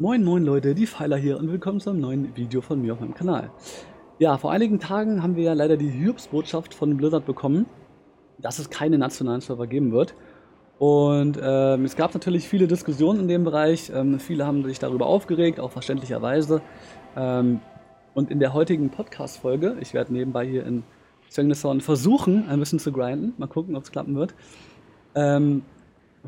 Moin 0.00 0.22
moin 0.22 0.44
Leute, 0.44 0.76
die 0.76 0.86
Pfeiler 0.86 1.16
hier 1.16 1.40
und 1.40 1.50
willkommen 1.50 1.80
zu 1.80 1.90
einem 1.90 2.00
neuen 2.00 2.36
Video 2.36 2.60
von 2.60 2.80
mir 2.80 2.92
auf 2.92 3.00
meinem 3.00 3.14
Kanal. 3.14 3.50
Ja, 4.20 4.38
vor 4.38 4.52
einigen 4.52 4.78
Tagen 4.78 5.24
haben 5.24 5.34
wir 5.34 5.42
ja 5.42 5.54
leider 5.54 5.76
die 5.76 5.88
Hiobsbotschaft 5.90 6.72
von 6.72 6.96
Blizzard 6.96 7.26
bekommen, 7.26 7.66
dass 8.38 8.60
es 8.60 8.70
keine 8.70 8.96
nationalen 8.96 9.40
Server 9.40 9.66
geben 9.66 9.90
wird. 9.90 10.14
Und 10.78 11.40
ähm, 11.42 11.84
es 11.84 11.96
gab 11.96 12.14
natürlich 12.14 12.46
viele 12.46 12.68
Diskussionen 12.68 13.22
in 13.22 13.26
dem 13.26 13.42
Bereich, 13.42 13.90
ähm, 13.92 14.20
viele 14.20 14.46
haben 14.46 14.62
sich 14.62 14.78
darüber 14.78 15.06
aufgeregt, 15.06 15.58
auch 15.58 15.72
verständlicherweise. 15.72 16.62
Ähm, 17.16 17.58
und 18.14 18.30
in 18.30 18.38
der 18.38 18.54
heutigen 18.54 18.90
Podcast-Folge, 18.90 19.78
ich 19.80 19.94
werde 19.94 20.12
nebenbei 20.12 20.46
hier 20.46 20.64
in 20.64 20.84
Zwängnishorn 21.28 21.80
versuchen, 21.80 22.48
ein 22.48 22.60
bisschen 22.60 22.78
zu 22.78 22.92
grinden, 22.92 23.34
mal 23.36 23.48
gucken, 23.48 23.74
ob 23.74 23.82
es 23.82 23.90
klappen 23.90 24.14
wird, 24.14 24.36
ähm, 25.16 25.64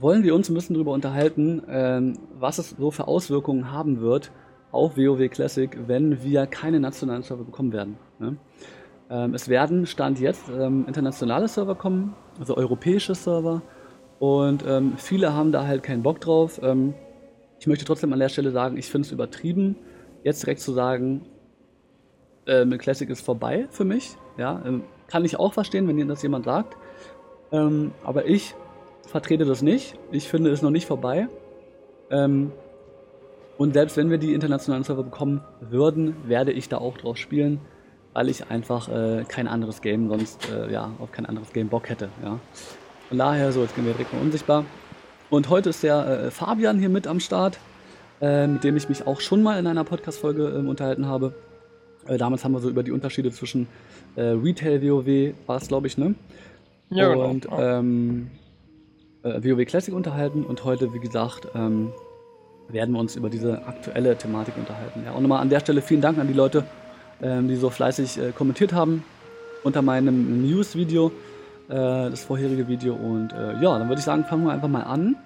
wollen 0.01 0.23
wir 0.23 0.35
uns 0.35 0.49
ein 0.49 0.55
bisschen 0.55 0.75
darüber 0.75 0.93
unterhalten, 0.93 1.63
ähm, 1.69 2.15
was 2.39 2.59
es 2.59 2.71
so 2.71 2.91
für 2.91 3.07
Auswirkungen 3.07 3.71
haben 3.71 4.01
wird 4.01 4.33
auf 4.73 4.97
WoW 4.97 5.29
Classic, 5.29 5.77
wenn 5.87 6.23
wir 6.23 6.47
keine 6.47 6.81
nationalen 6.81 7.23
Server 7.23 7.45
bekommen 7.45 7.73
werden. 7.73 7.99
Ne? 8.19 8.37
Ähm, 9.11 9.35
es 9.35 9.49
werden, 9.49 9.87
Stand 9.87 10.21
jetzt, 10.21 10.49
ähm, 10.49 10.85
internationale 10.87 11.49
Server 11.49 11.75
kommen, 11.75 12.15
also 12.39 12.57
europäische 12.57 13.15
Server. 13.15 13.63
Und 14.19 14.65
ähm, 14.67 14.95
viele 14.97 15.33
haben 15.33 15.51
da 15.51 15.67
halt 15.67 15.83
keinen 15.83 16.03
Bock 16.03 16.21
drauf. 16.21 16.61
Ähm, 16.63 16.95
ich 17.59 17.67
möchte 17.67 17.85
trotzdem 17.85 18.13
an 18.13 18.19
der 18.19 18.29
Stelle 18.29 18.53
sagen, 18.53 18.77
ich 18.77 18.87
finde 18.87 19.07
es 19.07 19.13
übertrieben, 19.13 19.77
jetzt 20.23 20.43
direkt 20.43 20.61
zu 20.61 20.73
sagen, 20.73 21.23
äh, 22.47 22.65
Classic 22.79 23.09
ist 23.11 23.25
vorbei 23.25 23.67
für 23.71 23.85
mich. 23.85 24.17
Ja, 24.39 24.63
ähm, 24.65 24.85
kann 25.09 25.25
ich 25.25 25.39
auch 25.39 25.53
verstehen, 25.53 25.89
wenn 25.89 26.09
das 26.09 26.23
jemand 26.23 26.45
sagt. 26.45 26.77
Aber 27.51 28.27
ich 28.27 28.55
vertrete 29.07 29.45
das 29.45 29.63
nicht. 29.63 29.95
Ich 30.11 30.29
finde 30.29 30.51
es 30.51 30.63
noch 30.63 30.71
nicht 30.71 30.87
vorbei. 30.87 31.29
Ähm, 32.11 32.53
und 33.59 33.75
selbst 33.75 33.97
wenn 33.97 34.11
wir 34.11 34.19
die 34.19 34.33
internationalen 34.33 34.85
Server 34.85 35.03
bekommen 35.03 35.43
würden, 35.61 36.17
werde 36.27 36.53
ich 36.53 36.69
da 36.69 36.79
auch 36.79 36.97
drauf 36.97 37.17
spielen, 37.17 37.61
weil 38.15 38.29
ich 38.29 38.51
einfach 38.51 38.89
äh, 38.89 39.25
kein 39.29 39.49
anderes 39.49 39.83
Game 39.83 40.09
sonst, 40.09 40.49
äh, 40.51 40.73
ja, 40.73 40.93
auf 40.99 41.13
kein 41.13 41.27
anderes 41.27 41.53
Game 41.53 41.69
Bock 41.69 41.89
hätte. 41.89 42.09
Ja. 42.25 42.39
Von 43.09 43.19
daher, 43.19 43.53
so, 43.53 43.61
jetzt 43.61 43.75
gehen 43.75 43.85
wir 43.85 43.93
direkt 43.93 44.13
mal 44.13 44.23
unsichtbar. 44.23 44.65
Und 45.29 45.49
heute 45.49 45.71
ist 45.71 45.83
der 45.83 46.07
äh, 46.07 46.31
Fabian 46.31 46.79
hier 46.79 46.89
mit 46.89 47.07
am 47.07 47.21
Start, 47.21 47.59
äh, 48.21 48.47
mit 48.47 48.65
dem 48.65 48.77
ich 48.77 48.89
mich 48.89 49.07
auch 49.07 49.21
schon 49.21 49.43
mal 49.43 49.59
in 49.59 49.67
einer 49.67 49.85
Podcast-Folge 49.85 50.49
ähm, 50.49 50.69
unterhalten 50.69 51.07
habe. 51.07 51.35
Äh, 52.07 52.17
damals 52.17 52.45
haben 52.45 52.53
wir 52.53 52.61
so 52.61 52.71
über 52.71 52.83
die 52.83 52.93
Unterschiede 52.93 53.31
zwischen 53.31 53.69
äh, 54.17 54.23
Retail 54.23 54.83
WoW, 54.83 55.35
war 55.47 55.57
es 55.59 55.69
glaube 55.69 55.87
ich, 55.87 55.99
ne? 55.99 56.15
Ja, 56.89 57.09
genau. 57.13 57.29
Und 57.29 57.47
ähm, 57.57 58.31
äh, 59.23 59.43
WoW 59.43 59.65
Classic 59.67 59.95
unterhalten 59.95 60.45
und 60.45 60.65
heute, 60.65 60.93
wie 60.95 61.01
gesagt, 61.01 61.49
ähm, 61.55 61.93
werden 62.69 62.93
wir 62.95 63.01
uns 63.01 63.17
über 63.17 63.31
diese 63.31 63.67
aktuelle 63.67 64.17
Thematik 64.17 64.57
unterhalten. 64.57 65.03
Ja, 65.05 65.13
und 65.13 65.23
nochmal 65.23 65.41
an 65.41 65.49
der 65.51 65.61
Stelle 65.61 65.83
vielen 65.83 66.01
Dank 66.01 66.19
an 66.19 66.29
die 66.29 66.35
Leute, 66.35 66.65
ähm, 67.23 67.49
die 67.49 67.57
so 67.57 67.71
fleißig 67.71 68.19
äh, 68.19 68.33
kommentiert 68.33 68.73
haben 68.73 69.05
unter 69.63 69.83
meinem 69.83 70.43
News-Video, 70.43 71.13
äh, 71.69 71.75
das 71.75 72.25
vorherige 72.25 72.69
Video. 72.69 72.95
Und 72.95 73.33
äh, 73.33 73.61
ja, 73.61 73.79
dann 73.79 73.89
würde 73.89 73.99
ich 73.99 74.05
sagen, 74.05 74.25
fangen 74.25 74.45
wir 74.45 74.53
einfach 74.53 74.69
mal 74.69 74.83
an. 74.83 75.17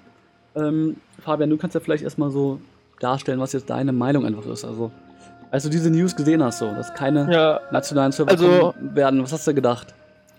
Ähm, 0.56 0.96
Fabian, 1.20 1.50
du 1.50 1.56
kannst 1.56 1.74
ja 1.74 1.80
vielleicht 1.80 2.04
erstmal 2.04 2.30
so 2.30 2.60
darstellen, 3.00 3.40
was 3.40 3.52
jetzt 3.52 3.70
deine 3.70 3.92
Meinung 3.92 4.24
einfach 4.24 4.46
ist. 4.46 4.64
Also, 4.64 4.90
als 5.50 5.64
du 5.64 5.68
diese 5.68 5.90
News 5.90 6.16
gesehen 6.16 6.42
hast, 6.42 6.58
so, 6.58 6.66
dass 6.66 6.94
keine 6.94 7.32
ja, 7.32 7.60
nationalen 7.70 8.12
Server 8.12 8.30
also, 8.30 8.74
werden, 8.80 9.22
was 9.22 9.32
hast 9.32 9.46
du 9.46 9.54
gedacht? 9.54 9.94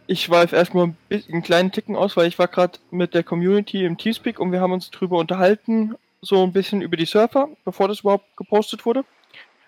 Ich 0.08 0.24
schweife 0.24 0.56
erstmal 0.56 0.88
ein 0.88 0.98
bisschen 1.10 1.34
einen 1.34 1.44
kleinen 1.44 1.72
Ticken 1.72 1.96
aus, 1.96 2.16
weil 2.16 2.28
ich 2.28 2.38
war 2.38 2.48
gerade 2.48 2.80
mit 2.92 3.14
der 3.14 3.24
Community 3.24 3.86
im 3.86 3.98
Teamspeak 3.98 4.40
und 4.40 4.52
wir 4.52 4.62
haben 4.62 4.72
uns 4.72 4.92
drüber 4.92 5.18
unterhalten, 5.18 5.96
so 6.22 6.44
ein 6.44 6.54
bisschen 6.54 6.82
über 6.82 6.98
die 6.98 7.06
Surfer, 7.06 7.50
bevor 7.66 7.88
das 7.88 8.02
überhaupt 8.02 8.38
gepostet 8.38 8.86
wurde. 8.86 9.04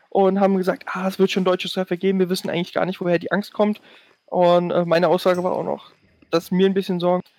Und 0.10 0.40
haben 0.40 0.58
gesagt, 0.58 0.86
ah, 0.88 1.08
es 1.08 1.20
wird 1.20 1.32
schon 1.32 1.44
deutsche 1.44 1.68
Surfer 1.68 1.98
geben, 1.98 2.20
wir 2.20 2.30
wissen 2.30 2.50
eigentlich 2.50 2.74
gar 2.74 2.86
nicht, 2.86 3.02
woher 3.02 3.20
die 3.20 3.32
Angst 3.32 3.54
kommt. 3.54 3.82
Und 4.26 4.72
äh, 4.72 4.86
meine 4.86 5.10
Aussage 5.10 5.44
war 5.44 5.52
auch 5.52 5.64
noch, 5.64 5.92
dass 6.32 6.50
mir 6.52 6.66
ein 6.66 6.74
bisschen 6.74 7.00
sorgt, 7.00 7.30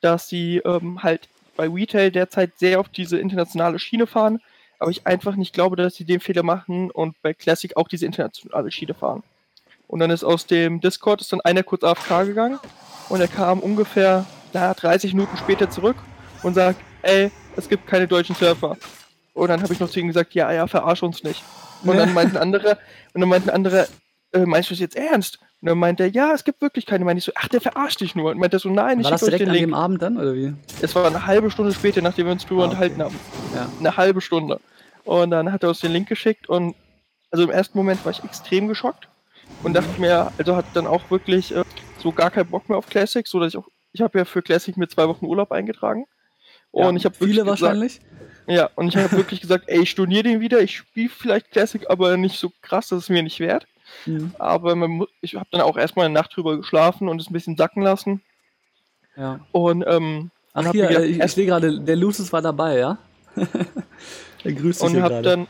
dass 0.00 0.28
sie 0.28 0.58
ähm, 0.58 1.02
halt 1.02 1.28
bei 1.56 1.68
Retail 1.68 2.10
derzeit 2.10 2.56
sehr 2.58 2.80
auf 2.80 2.88
diese 2.88 3.18
internationale 3.18 3.78
Schiene 3.78 4.06
fahren, 4.06 4.40
aber 4.78 4.90
ich 4.90 5.06
einfach 5.06 5.34
nicht 5.34 5.52
glaube, 5.52 5.74
dass 5.74 5.96
sie 5.96 6.04
den 6.04 6.20
Fehler 6.20 6.44
machen 6.44 6.90
und 6.90 7.20
bei 7.22 7.34
Classic 7.34 7.76
auch 7.76 7.88
diese 7.88 8.06
internationale 8.06 8.70
Schiene 8.70 8.94
fahren. 8.94 9.22
Und 9.88 10.00
dann 10.00 10.10
ist 10.10 10.22
aus 10.22 10.46
dem 10.46 10.80
Discord 10.80 11.22
ist 11.22 11.32
dann 11.32 11.40
einer 11.40 11.62
kurz 11.62 11.82
AFK 11.82 12.26
gegangen 12.26 12.60
und 13.08 13.20
er 13.20 13.28
kam 13.28 13.58
ungefähr 13.58 14.26
na, 14.52 14.72
30 14.72 15.14
Minuten 15.14 15.36
später 15.36 15.70
zurück 15.70 15.96
und 16.42 16.54
sagt, 16.54 16.78
ey, 17.02 17.30
es 17.56 17.68
gibt 17.68 17.86
keine 17.86 18.06
deutschen 18.06 18.36
Surfer. 18.36 18.76
Und 19.34 19.48
dann 19.48 19.62
habe 19.62 19.72
ich 19.72 19.80
noch 19.80 19.90
zu 19.90 19.98
ihm 19.98 20.08
gesagt, 20.08 20.34
ja, 20.34 20.52
ja, 20.52 20.66
verarsch 20.66 21.02
uns 21.02 21.24
nicht. 21.24 21.42
Und 21.84 21.96
dann 21.96 22.12
meinten 22.12 22.36
andere, 22.36 22.78
und 23.14 23.20
dann 23.20 23.28
meinten 23.28 23.50
andere, 23.50 23.88
äh, 24.32 24.44
meinst 24.44 24.68
du 24.68 24.74
das 24.74 24.80
jetzt 24.80 24.96
ernst? 24.96 25.38
Und 25.60 25.68
dann 25.68 25.78
meinte 25.78 26.04
er, 26.04 26.10
ja, 26.10 26.32
es 26.34 26.44
gibt 26.44 26.60
wirklich 26.60 26.86
keine. 26.86 27.04
Meinte 27.04 27.18
ich 27.18 27.24
so, 27.24 27.32
ach, 27.34 27.48
der 27.48 27.60
verarscht 27.60 28.00
dich 28.00 28.14
nur. 28.14 28.30
Und 28.30 28.38
meinte 28.38 28.56
er 28.56 28.60
so, 28.60 28.68
nein, 28.68 29.00
ich 29.00 29.04
War 29.04 29.12
das 29.12 29.22
direkt 29.22 29.40
den 29.40 29.48
an 29.48 29.54
dem 29.54 29.74
Abend 29.74 30.02
dann, 30.02 30.16
oder 30.16 30.34
wie? 30.34 30.54
Es 30.80 30.94
war 30.94 31.06
eine 31.06 31.26
halbe 31.26 31.50
Stunde 31.50 31.72
später, 31.72 32.00
nachdem 32.00 32.26
wir 32.26 32.32
uns 32.32 32.46
drüber 32.46 32.62
ah, 32.62 32.66
okay. 32.66 32.74
unterhalten 32.74 33.02
haben. 33.02 33.16
Ja. 33.54 33.68
Eine 33.78 33.96
halbe 33.96 34.20
Stunde. 34.20 34.60
Und 35.04 35.30
dann 35.30 35.50
hat 35.50 35.62
er 35.62 35.70
uns 35.70 35.80
den 35.80 35.92
Link 35.92 36.08
geschickt 36.08 36.48
und 36.48 36.74
also 37.30 37.44
im 37.44 37.50
ersten 37.50 37.76
Moment 37.76 38.04
war 38.04 38.12
ich 38.12 38.22
extrem 38.24 38.68
geschockt 38.68 39.08
und 39.62 39.74
dachte 39.74 40.00
mir, 40.00 40.32
also 40.38 40.56
hat 40.56 40.66
dann 40.74 40.86
auch 40.86 41.10
wirklich 41.10 41.54
äh, 41.54 41.64
so 41.98 42.12
gar 42.12 42.30
keinen 42.30 42.50
Bock 42.50 42.68
mehr 42.68 42.78
auf 42.78 42.86
Classic, 42.86 43.26
so 43.26 43.40
dass 43.40 43.48
ich 43.54 43.56
auch, 43.58 43.68
ich 43.92 44.00
habe 44.00 44.18
ja 44.18 44.24
für 44.24 44.42
Classic 44.42 44.76
mir 44.76 44.88
zwei 44.88 45.08
Wochen 45.08 45.26
Urlaub 45.26 45.52
eingetragen. 45.52 46.06
Und 46.70 46.84
ja, 46.84 46.96
ich 46.96 47.04
habe 47.04 47.14
viele 47.14 47.46
wahrscheinlich. 47.46 48.00
ja, 48.46 48.68
und 48.76 48.88
ich 48.88 48.96
habe 48.96 49.12
wirklich 49.12 49.40
gesagt, 49.40 49.64
ey, 49.68 49.82
ich 49.82 49.90
storniere 49.90 50.24
den 50.24 50.40
wieder, 50.40 50.60
ich 50.60 50.76
spiele 50.76 51.08
vielleicht 51.08 51.50
Classic, 51.50 51.88
aber 51.88 52.16
nicht 52.16 52.38
so 52.38 52.52
krass, 52.60 52.88
dass 52.88 53.04
es 53.04 53.08
mir 53.08 53.22
nicht 53.22 53.40
wert. 53.40 53.66
Mhm. 54.06 54.32
Aber 54.38 54.76
man, 54.76 55.06
ich 55.20 55.34
habe 55.34 55.48
dann 55.50 55.62
auch 55.62 55.76
erstmal 55.76 56.06
eine 56.06 56.14
Nacht 56.14 56.36
drüber 56.36 56.56
geschlafen 56.56 57.08
und 57.08 57.20
es 57.20 57.30
ein 57.30 57.32
bisschen 57.32 57.56
sacken 57.56 57.82
lassen. 57.82 58.22
Ja. 59.16 59.40
Und 59.52 59.84
ähm, 59.86 60.30
Ach 60.52 60.70
hier, 60.72 60.86
gedacht, 60.86 61.04
ich, 61.04 61.20
ich 61.20 61.32
sehe 61.32 61.46
gerade, 61.46 61.80
der 61.80 61.96
Lucis 61.96 62.32
war 62.32 62.42
dabei, 62.42 62.78
ja? 62.78 62.98
er 64.44 64.52
grüßt 64.52 64.82
dich 64.82 64.88
und 64.88 65.02
hab 65.02 65.22
dann 65.22 65.46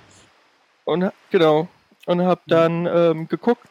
und 0.85 1.11
genau 1.31 1.69
und 2.07 2.23
habe 2.23 2.41
dann 2.47 2.87
ähm, 2.87 3.29
geguckt, 3.29 3.69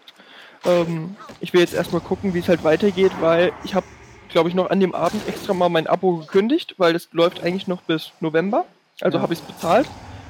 ähm, 0.66 1.16
ich 1.40 1.54
will 1.54 1.62
jetzt 1.62 1.74
erstmal 1.74 2.02
gucken, 2.02 2.34
wie 2.34 2.40
es 2.40 2.48
halt 2.48 2.64
weitergeht, 2.64 3.12
weil 3.20 3.52
ich 3.64 3.76
habe, 3.76 3.86
glaube 4.30 4.50
ich, 4.50 4.56
noch 4.56 4.70
an 4.70 4.80
dem 4.80 4.94
Abend 4.96 5.28
extra 5.28 5.54
mal 5.54 5.70
mein 5.70 5.88
Abo 5.88 6.18
gekündigt, 6.18 6.76
weil 6.78 6.94
das 6.94 7.10
läuft 7.12 7.44
eigentlich 7.44 7.68
noch 7.68 7.82
bis 7.82 8.12
November. 8.20 8.66
Also 9.02 9.18
ja. 9.18 9.22
habe 9.22 9.34
ich 9.34 9.40
es 9.40 9.46
bezahlt 9.46 9.88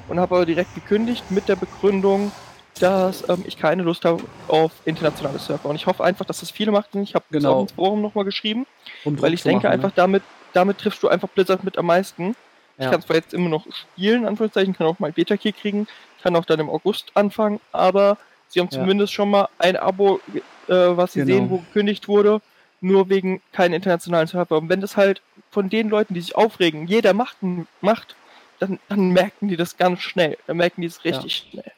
und 0.08 0.20
habe 0.20 0.36
aber 0.36 0.46
direkt 0.46 0.74
gekündigt 0.74 1.30
mit 1.30 1.48
der 1.48 1.56
Begründung, 1.56 2.32
dass 2.80 3.28
ähm, 3.28 3.44
ich 3.46 3.58
keine 3.58 3.82
Lust 3.82 4.04
habe 4.04 4.22
auf 4.46 4.72
internationale 4.84 5.38
Surfer. 5.38 5.68
Und 5.68 5.76
ich 5.76 5.86
hoffe 5.86 6.04
einfach, 6.04 6.24
dass 6.24 6.40
das 6.40 6.50
viele 6.50 6.70
machen. 6.70 7.02
Ich 7.02 7.14
habe 7.14 7.24
genau. 7.30 7.62
ins 7.62 7.72
Forum 7.72 8.02
nochmal 8.02 8.24
geschrieben, 8.24 8.66
um 9.04 9.20
weil 9.20 9.34
ich 9.34 9.42
denke 9.42 9.66
machen, 9.66 9.74
einfach, 9.74 9.88
ne? 9.88 9.94
damit, 9.96 10.22
damit 10.52 10.78
triffst 10.78 11.02
du 11.02 11.08
einfach 11.08 11.28
Blizzard 11.28 11.64
mit 11.64 11.78
am 11.78 11.86
meisten. 11.86 12.36
Ja. 12.76 12.84
Ich 12.84 12.90
kann 12.90 13.02
zwar 13.02 13.16
jetzt 13.16 13.34
immer 13.34 13.48
noch 13.48 13.66
spielen, 13.72 14.24
Anführungszeichen, 14.26 14.74
kann 14.74 14.86
auch 14.86 14.98
mal 15.00 15.10
Beta-Key 15.10 15.52
kriegen, 15.52 15.88
kann 16.22 16.36
auch 16.36 16.44
dann 16.44 16.60
im 16.60 16.70
August 16.70 17.10
anfangen, 17.14 17.60
aber 17.72 18.18
Sie 18.48 18.60
haben 18.60 18.70
zumindest 18.70 19.12
schon 19.12 19.30
mal 19.30 19.48
ein 19.58 19.76
Abo, 19.76 20.20
äh, 20.34 20.42
was 20.68 21.12
Sie 21.12 21.20
genau. 21.20 21.32
sehen, 21.34 21.50
wo 21.50 21.58
gekündigt 21.58 22.08
wurde, 22.08 22.40
nur 22.80 23.08
wegen 23.08 23.42
keinen 23.52 23.74
internationalen 23.74 24.26
Server. 24.26 24.58
Und 24.58 24.68
wenn 24.68 24.80
das 24.80 24.96
halt 24.96 25.22
von 25.50 25.68
den 25.68 25.88
Leuten, 25.88 26.14
die 26.14 26.20
sich 26.20 26.36
aufregen, 26.36 26.86
jeder 26.86 27.12
macht, 27.12 27.36
macht 27.80 28.16
dann, 28.58 28.78
dann 28.88 29.10
merken 29.10 29.48
die 29.48 29.56
das 29.56 29.76
ganz 29.76 30.00
schnell. 30.00 30.36
Dann 30.46 30.56
merken 30.56 30.80
die 30.80 30.86
es 30.86 31.04
richtig 31.04 31.44
ja. 31.44 31.50
schnell. 31.50 31.72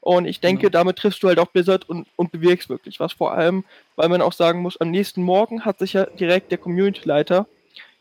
Und 0.00 0.26
ich 0.26 0.40
denke, 0.40 0.62
genau. 0.62 0.72
damit 0.72 0.96
triffst 0.96 1.22
du 1.22 1.28
halt 1.28 1.38
auch 1.38 1.46
Blizzard 1.46 1.88
und, 1.88 2.06
und 2.16 2.30
bewirkst 2.30 2.68
wirklich 2.68 3.00
was. 3.00 3.14
Vor 3.14 3.32
allem, 3.32 3.64
weil 3.96 4.08
man 4.08 4.20
auch 4.20 4.34
sagen 4.34 4.60
muss, 4.60 4.78
am 4.80 4.90
nächsten 4.90 5.22
Morgen 5.22 5.64
hat 5.64 5.78
sich 5.78 5.94
ja 5.94 6.04
direkt 6.04 6.50
der 6.50 6.58
Community-Leiter 6.58 7.46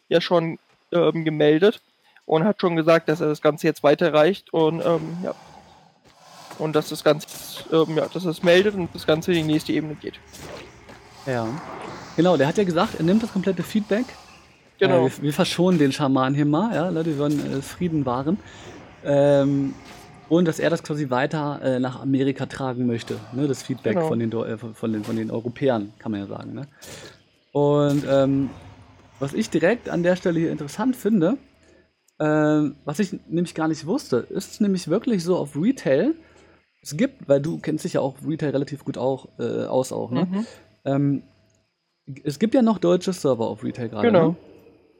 ja 0.09 0.19
schon 0.19 0.59
ähm, 0.91 1.23
gemeldet 1.23 1.81
und 2.25 2.43
hat 2.43 2.59
schon 2.59 2.75
gesagt, 2.75 3.07
dass 3.07 3.21
er 3.21 3.27
das 3.27 3.41
Ganze 3.41 3.67
jetzt 3.67 3.83
weiterreicht. 3.83 4.51
Und 4.53 4.85
ähm, 4.85 5.17
ja, 5.23 5.33
und 6.59 6.75
dass 6.75 6.89
das 6.89 7.03
Ganze, 7.03 7.27
ähm, 7.71 7.97
ja, 7.97 8.07
dass 8.07 8.25
es 8.25 8.43
meldet 8.43 8.75
und 8.75 8.89
das 8.93 9.05
Ganze 9.05 9.31
in 9.31 9.47
die 9.47 9.53
nächste 9.53 9.73
Ebene 9.73 9.95
geht. 9.95 10.19
Ja. 11.25 11.47
Genau, 12.15 12.37
der 12.37 12.47
hat 12.47 12.57
ja 12.57 12.63
gesagt, 12.63 12.95
er 12.95 13.03
nimmt 13.03 13.23
das 13.23 13.33
komplette 13.33 13.63
Feedback. 13.63 14.05
Genau. 14.79 15.07
Äh, 15.07 15.11
wir, 15.11 15.23
wir, 15.23 15.33
verschonen 15.33 15.79
den 15.79 15.91
Schaman 15.91 16.33
hier 16.33 16.45
mal, 16.45 16.75
ja, 16.75 16.89
Leute, 16.89 17.11
wir 17.11 17.19
wollen 17.19 17.59
äh, 17.59 17.61
Frieden 17.61 18.05
wahren. 18.05 18.37
Ähm, 19.03 19.73
und 20.29 20.47
dass 20.47 20.59
er 20.59 20.69
das 20.69 20.83
quasi 20.83 21.09
weiter 21.09 21.59
äh, 21.61 21.79
nach 21.79 22.01
Amerika 22.01 22.45
tragen 22.45 22.87
möchte, 22.87 23.19
ne, 23.33 23.47
das 23.47 23.63
Feedback 23.63 23.95
genau. 23.95 24.07
von, 24.07 24.19
den, 24.19 24.31
äh, 24.31 24.57
von, 24.57 24.93
den, 24.93 25.03
von 25.03 25.15
den 25.15 25.31
Europäern, 25.31 25.93
kann 25.99 26.11
man 26.11 26.21
ja 26.21 26.27
sagen. 26.27 26.53
Ne? 26.53 26.67
Und 27.51 28.03
ähm, 28.09 28.49
was 29.19 29.33
ich 29.33 29.49
direkt 29.49 29.89
an 29.89 30.03
der 30.03 30.15
Stelle 30.15 30.39
hier 30.39 30.51
interessant 30.51 30.95
finde, 30.95 31.37
äh, 32.19 32.25
was 32.85 32.99
ich 32.99 33.19
nämlich 33.27 33.53
gar 33.53 33.67
nicht 33.67 33.85
wusste, 33.85 34.17
ist 34.17 34.59
nämlich 34.59 34.87
wirklich 34.87 35.23
so 35.23 35.37
auf 35.37 35.55
Retail, 35.55 36.15
es 36.83 36.97
gibt, 36.97 37.29
weil 37.29 37.41
du 37.41 37.59
kennst 37.59 37.85
dich 37.85 37.93
ja 37.93 38.01
auch 38.01 38.15
Retail 38.27 38.51
relativ 38.51 38.83
gut 38.83 38.97
auch, 38.97 39.29
äh, 39.39 39.65
aus 39.65 39.91
auch, 39.93 40.11
ne? 40.11 40.27
Mhm. 40.29 40.45
Ähm, 40.83 41.23
es 42.25 42.37
gibt 42.37 42.53
ja 42.53 42.61
noch 42.61 42.77
deutsche 42.77 43.13
Server 43.13 43.47
auf 43.47 43.63
Retail 43.63 43.87
gerade. 43.87 44.07
Genau. 44.07 44.27
Ne? 44.29 44.35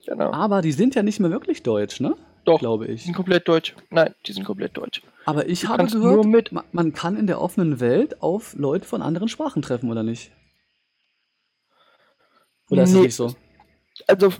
genau. 0.07 0.31
Aber 0.31 0.61
die 0.61 0.71
sind 0.71 0.95
ja 0.95 1.03
nicht 1.03 1.19
mehr 1.19 1.29
wirklich 1.29 1.61
deutsch, 1.61 1.99
ne? 1.99 2.15
Doch, 2.45 2.59
glaube 2.59 2.87
ich. 2.87 3.01
Die 3.01 3.05
sind 3.07 3.15
komplett 3.15 3.47
deutsch. 3.47 3.75
Nein, 3.89 4.15
die 4.25 4.31
sind 4.31 4.45
komplett 4.45 4.77
deutsch. 4.77 5.01
Aber 5.25 5.47
ich 5.47 5.61
du 5.61 5.67
habe 5.69 5.85
gehört, 5.85 6.25
mit 6.25 6.51
man 6.71 6.93
kann 6.93 7.17
in 7.17 7.27
der 7.27 7.41
offenen 7.41 7.81
Welt 7.81 8.21
auf 8.21 8.53
Leute 8.57 8.87
von 8.87 9.01
anderen 9.01 9.27
Sprachen 9.27 9.61
treffen, 9.61 9.91
oder 9.91 10.03
nicht? 10.03 10.31
Oder 12.69 12.83
nee, 12.83 12.87
ist 12.87 12.95
das 12.95 13.01
nicht 13.03 13.15
so? 13.15 13.35
Also, 14.07 14.33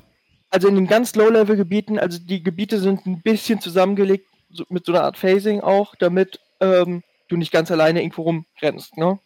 also 0.50 0.68
in 0.69 0.75
den 0.75 0.88
ganz 0.88 1.16
Low-Level-Gebieten, 1.16 2.00
also 2.00 2.19
die 2.19 2.42
Gebiete 2.42 2.80
sind 2.80 3.06
ein 3.06 3.22
bisschen 3.22 3.60
zusammengelegt 3.60 4.28
so, 4.50 4.66
mit 4.69 4.86
so 4.86 4.94
einer 4.94 5.04
Art 5.04 5.18
Phasing 5.18 5.62
auch, 5.62 5.96
damit 5.96 6.39
ähm, 6.60 7.04
du 7.34 7.38
nicht 7.38 7.52
ganz 7.52 7.72
alleine 7.72 8.02
irgendwo 8.02 8.24
rumrennst, 8.24 8.98
ne? 8.98 9.20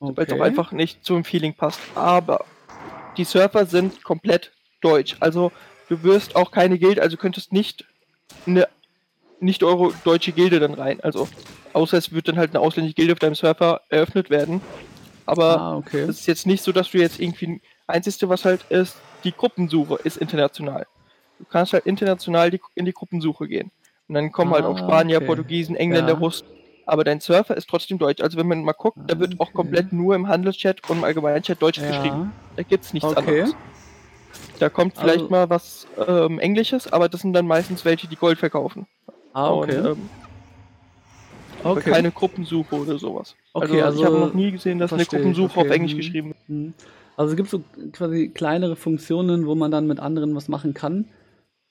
Okay. 0.00 0.16
Weil 0.16 0.26
es 0.26 0.32
auch 0.32 0.40
einfach 0.40 0.72
nicht 0.72 1.04
zum 1.04 1.24
Feeling 1.24 1.54
passt. 1.54 1.80
Aber 1.94 2.44
die 3.16 3.24
Surfer 3.24 3.66
sind 3.66 4.02
komplett 4.02 4.52
deutsch. 4.80 5.16
Also 5.20 5.52
du 5.88 6.02
wirst 6.02 6.36
auch 6.36 6.50
keine 6.50 6.78
Gilde, 6.78 7.02
also 7.02 7.16
könntest 7.16 7.52
nicht 7.52 7.84
eine 8.46 8.68
nicht 9.40 9.62
euro 9.62 9.92
deutsche 10.04 10.32
Gilde 10.32 10.60
dann 10.60 10.74
rein. 10.74 11.00
Also 11.00 11.28
außer 11.72 11.96
es 11.96 12.12
wird 12.12 12.28
dann 12.28 12.38
halt 12.38 12.50
eine 12.50 12.60
ausländische 12.60 12.94
Gilde 12.94 13.12
auf 13.12 13.18
deinem 13.18 13.34
Surfer 13.34 13.82
eröffnet 13.88 14.30
werden. 14.30 14.60
Aber 15.26 15.60
ah, 15.60 15.76
okay. 15.76 16.00
es 16.00 16.20
ist 16.20 16.26
jetzt 16.26 16.46
nicht 16.46 16.62
so, 16.62 16.72
dass 16.72 16.90
du 16.90 16.98
jetzt 16.98 17.20
irgendwie 17.20 17.60
Einzige, 17.86 18.28
was 18.28 18.44
halt 18.44 18.64
ist, 18.68 18.96
die 19.24 19.32
Gruppensuche 19.32 19.96
ist 20.04 20.16
international. 20.16 20.86
Du 21.38 21.44
kannst 21.44 21.72
halt 21.72 21.86
international 21.86 22.50
die, 22.50 22.60
in 22.74 22.84
die 22.84 22.92
Gruppensuche 22.92 23.48
gehen. 23.48 23.70
Und 24.08 24.14
dann 24.14 24.32
kommen 24.32 24.52
ah, 24.52 24.56
halt 24.56 24.64
auch 24.64 24.76
ah, 24.76 24.84
Spanier, 24.84 25.18
okay. 25.18 25.26
Portugiesen, 25.26 25.76
Engländer, 25.76 26.12
ja. 26.12 26.18
Russen. 26.18 26.46
Aber 26.90 27.04
dein 27.04 27.20
Surfer 27.20 27.56
ist 27.56 27.68
trotzdem 27.68 27.98
Deutsch. 27.98 28.20
Also 28.20 28.36
wenn 28.36 28.48
man 28.48 28.64
mal 28.64 28.72
guckt, 28.72 28.98
da 29.06 29.16
wird 29.20 29.38
auch 29.38 29.52
komplett 29.52 29.92
nur 29.92 30.16
im 30.16 30.26
Handelschat 30.26 30.90
und 30.90 30.98
im 30.98 31.04
Allgemeinchat 31.04 31.62
Deutsch 31.62 31.78
ja. 31.78 31.86
geschrieben. 31.86 32.32
Da 32.56 32.64
gibt 32.64 32.84
es 32.84 32.92
nichts 32.92 33.08
okay. 33.08 33.42
anderes. 33.42 33.54
Da 34.58 34.68
kommt 34.68 34.96
vielleicht 34.98 35.20
also, 35.20 35.30
mal 35.30 35.48
was 35.48 35.86
ähm, 36.04 36.40
Englisches, 36.40 36.92
aber 36.92 37.08
das 37.08 37.20
sind 37.20 37.32
dann 37.32 37.46
meistens 37.46 37.84
welche, 37.84 38.08
die 38.08 38.16
Gold 38.16 38.38
verkaufen. 38.38 38.88
Ah, 39.32 39.52
okay. 39.52 39.78
Und, 39.78 39.86
ähm, 39.86 40.10
okay. 41.62 41.90
Keine 41.90 42.10
Gruppensuche 42.10 42.74
oder 42.74 42.98
sowas. 42.98 43.36
Okay, 43.52 43.82
also, 43.82 43.84
also 43.84 44.00
ich 44.00 44.06
habe 44.06 44.18
noch 44.18 44.34
nie 44.34 44.50
gesehen, 44.50 44.80
dass 44.80 44.92
eine 44.92 45.04
Gruppensuche 45.04 45.60
okay. 45.60 45.68
auf 45.68 45.74
Englisch 45.74 45.94
geschrieben 45.94 46.30
wird. 46.30 46.48
Mhm. 46.48 46.74
Also 47.16 47.30
es 47.30 47.36
gibt 47.36 47.50
so 47.50 47.62
quasi 47.92 48.30
kleinere 48.34 48.74
Funktionen, 48.74 49.46
wo 49.46 49.54
man 49.54 49.70
dann 49.70 49.86
mit 49.86 50.00
anderen 50.00 50.34
was 50.34 50.48
machen 50.48 50.74
kann. 50.74 51.04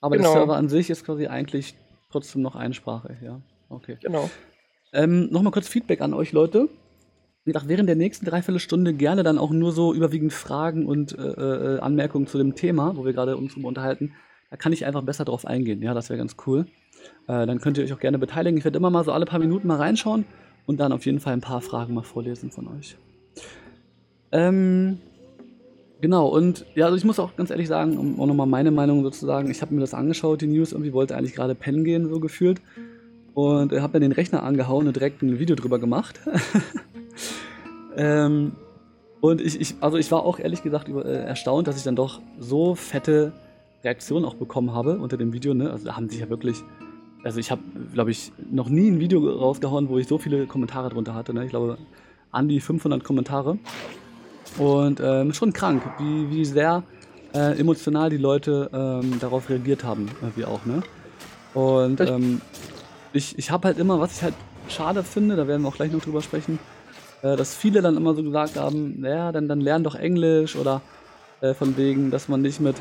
Aber 0.00 0.16
genau. 0.16 0.30
der 0.30 0.38
Server 0.38 0.56
an 0.56 0.70
sich 0.70 0.88
ist 0.88 1.04
quasi 1.04 1.26
eigentlich 1.26 1.74
trotzdem 2.10 2.40
noch 2.40 2.56
Einsprache, 2.56 3.18
ja. 3.22 3.40
Okay. 3.68 3.98
Genau. 4.00 4.30
Ähm, 4.92 5.28
Nochmal 5.30 5.52
kurz 5.52 5.68
Feedback 5.68 6.00
an 6.00 6.14
euch, 6.14 6.32
Leute. 6.32 6.68
Wie 7.44 7.52
gesagt, 7.52 7.68
während 7.68 7.88
der 7.88 7.96
nächsten 7.96 8.26
Dreiviertelstunde 8.26 8.92
gerne 8.92 9.22
dann 9.22 9.38
auch 9.38 9.50
nur 9.50 9.72
so 9.72 9.94
überwiegend 9.94 10.32
Fragen 10.32 10.86
und 10.86 11.18
äh, 11.18 11.22
äh, 11.22 11.78
Anmerkungen 11.80 12.26
zu 12.26 12.38
dem 12.38 12.54
Thema, 12.54 12.96
wo 12.96 13.04
wir 13.04 13.12
gerade 13.12 13.36
uns 13.36 13.54
drüber 13.54 13.68
unterhalten. 13.68 14.12
Da 14.50 14.56
kann 14.56 14.72
ich 14.72 14.84
einfach 14.84 15.02
besser 15.02 15.24
drauf 15.24 15.46
eingehen. 15.46 15.80
Ja, 15.80 15.94
das 15.94 16.10
wäre 16.10 16.18
ganz 16.18 16.36
cool. 16.46 16.66
Äh, 17.28 17.46
dann 17.46 17.60
könnt 17.60 17.78
ihr 17.78 17.84
euch 17.84 17.92
auch 17.92 18.00
gerne 18.00 18.18
beteiligen. 18.18 18.58
Ich 18.58 18.64
werde 18.64 18.76
immer 18.76 18.90
mal 18.90 19.04
so 19.04 19.12
alle 19.12 19.24
paar 19.24 19.38
Minuten 19.38 19.68
mal 19.68 19.76
reinschauen 19.76 20.26
und 20.66 20.80
dann 20.80 20.92
auf 20.92 21.06
jeden 21.06 21.20
Fall 21.20 21.32
ein 21.32 21.40
paar 21.40 21.60
Fragen 21.60 21.94
mal 21.94 22.02
vorlesen 22.02 22.50
von 22.50 22.68
euch. 22.68 22.96
Ähm, 24.32 24.98
genau, 26.00 26.28
und 26.28 26.66
ja, 26.74 26.86
also 26.86 26.96
ich 26.96 27.04
muss 27.04 27.18
auch 27.18 27.36
ganz 27.36 27.50
ehrlich 27.50 27.68
sagen, 27.68 27.96
um 27.96 28.20
auch 28.20 28.26
nochmal 28.26 28.46
meine 28.46 28.70
Meinung 28.70 29.02
sozusagen, 29.02 29.50
ich 29.50 29.62
habe 29.62 29.74
mir 29.74 29.80
das 29.80 29.94
angeschaut, 29.94 30.42
die 30.42 30.46
News, 30.46 30.72
irgendwie 30.72 30.92
wollte 30.92 31.16
eigentlich 31.16 31.34
gerade 31.34 31.54
pennen 31.54 31.84
gehen, 31.84 32.08
so 32.08 32.20
gefühlt. 32.20 32.60
Und 33.34 33.72
habe 33.72 33.92
dann 33.94 34.02
den 34.02 34.12
Rechner 34.12 34.42
angehauen 34.42 34.86
und 34.86 34.96
direkt 34.96 35.22
ein 35.22 35.38
Video 35.38 35.56
drüber 35.56 35.78
gemacht. 35.78 36.20
ähm, 37.96 38.52
und 39.20 39.40
ich, 39.40 39.60
ich, 39.60 39.74
also 39.80 39.98
ich 39.98 40.10
war 40.10 40.24
auch 40.24 40.38
ehrlich 40.38 40.62
gesagt 40.62 40.88
über, 40.88 41.04
äh, 41.04 41.24
erstaunt, 41.24 41.68
dass 41.68 41.76
ich 41.76 41.84
dann 41.84 41.96
doch 41.96 42.20
so 42.38 42.74
fette 42.74 43.32
Reaktionen 43.84 44.24
auch 44.24 44.34
bekommen 44.34 44.72
habe 44.74 44.98
unter 44.98 45.16
dem 45.16 45.32
Video. 45.32 45.54
Ne? 45.54 45.70
Also 45.70 45.86
da 45.86 45.96
haben 45.96 46.08
sich 46.08 46.20
ja 46.20 46.28
wirklich, 46.28 46.62
also 47.22 47.38
ich 47.38 47.50
habe, 47.50 47.62
glaube 47.92 48.10
ich, 48.10 48.32
noch 48.50 48.68
nie 48.68 48.90
ein 48.90 49.00
Video 49.00 49.28
rausgehauen, 49.28 49.88
wo 49.88 49.98
ich 49.98 50.08
so 50.08 50.18
viele 50.18 50.46
Kommentare 50.46 50.88
drunter 50.90 51.14
hatte. 51.14 51.34
Ne? 51.34 51.44
Ich 51.44 51.50
glaube, 51.50 51.78
an 52.32 52.48
die 52.48 52.60
500 52.60 53.04
Kommentare. 53.04 53.58
Und 54.58 55.00
ähm, 55.00 55.32
schon 55.32 55.52
krank, 55.52 55.82
wie, 55.98 56.30
wie 56.30 56.44
sehr 56.44 56.82
äh, 57.34 57.58
emotional 57.58 58.10
die 58.10 58.16
Leute 58.16 58.70
ähm, 58.72 59.18
darauf 59.20 59.48
reagiert 59.48 59.84
haben, 59.84 60.08
wie 60.34 60.44
auch. 60.44 60.64
Ne? 60.66 60.82
Und 61.54 62.00
ähm, 62.00 62.40
ich, 63.12 63.38
ich 63.38 63.50
habe 63.50 63.68
halt 63.68 63.78
immer, 63.78 64.00
was 64.00 64.16
ich 64.16 64.22
halt 64.22 64.34
schade 64.68 65.02
finde, 65.02 65.36
da 65.36 65.46
werden 65.46 65.62
wir 65.62 65.68
auch 65.68 65.76
gleich 65.76 65.92
noch 65.92 66.02
drüber 66.02 66.22
sprechen, 66.22 66.58
äh, 67.22 67.36
dass 67.36 67.54
viele 67.54 67.82
dann 67.82 67.96
immer 67.96 68.14
so 68.14 68.22
gesagt 68.22 68.56
haben, 68.56 69.00
naja, 69.00 69.32
dann, 69.32 69.48
dann 69.48 69.60
lern 69.60 69.84
doch 69.84 69.94
Englisch 69.94 70.56
oder 70.56 70.80
äh, 71.40 71.54
von 71.54 71.76
wegen, 71.76 72.10
dass 72.10 72.28
man 72.28 72.42
nicht 72.42 72.60
mit, 72.60 72.76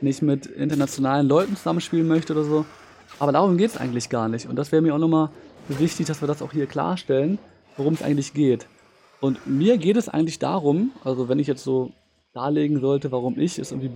nicht 0.00 0.22
mit 0.22 0.46
internationalen 0.46 1.26
Leuten 1.28 1.56
zusammenspielen 1.56 2.06
möchte 2.06 2.32
oder 2.32 2.44
so. 2.44 2.64
Aber 3.18 3.32
darum 3.32 3.56
geht 3.56 3.70
es 3.70 3.76
eigentlich 3.76 4.10
gar 4.10 4.28
nicht. 4.28 4.46
Und 4.48 4.56
das 4.56 4.70
wäre 4.70 4.82
mir 4.82 4.94
auch 4.94 4.98
nochmal 4.98 5.30
wichtig, 5.66 6.06
dass 6.06 6.20
wir 6.20 6.28
das 6.28 6.42
auch 6.42 6.52
hier 6.52 6.66
klarstellen, 6.66 7.38
worum 7.76 7.94
es 7.94 8.02
eigentlich 8.02 8.32
geht. 8.34 8.66
Und 9.20 9.46
mir 9.46 9.78
geht 9.78 9.96
es 9.96 10.08
eigentlich 10.08 10.38
darum, 10.38 10.92
also 11.02 11.28
wenn 11.28 11.40
ich 11.40 11.48
jetzt 11.48 11.64
so 11.64 11.92
darlegen 12.32 12.80
sollte, 12.80 13.10
warum 13.10 13.38
ich 13.38 13.58
es 13.58 13.72
irgendwie 13.72 13.90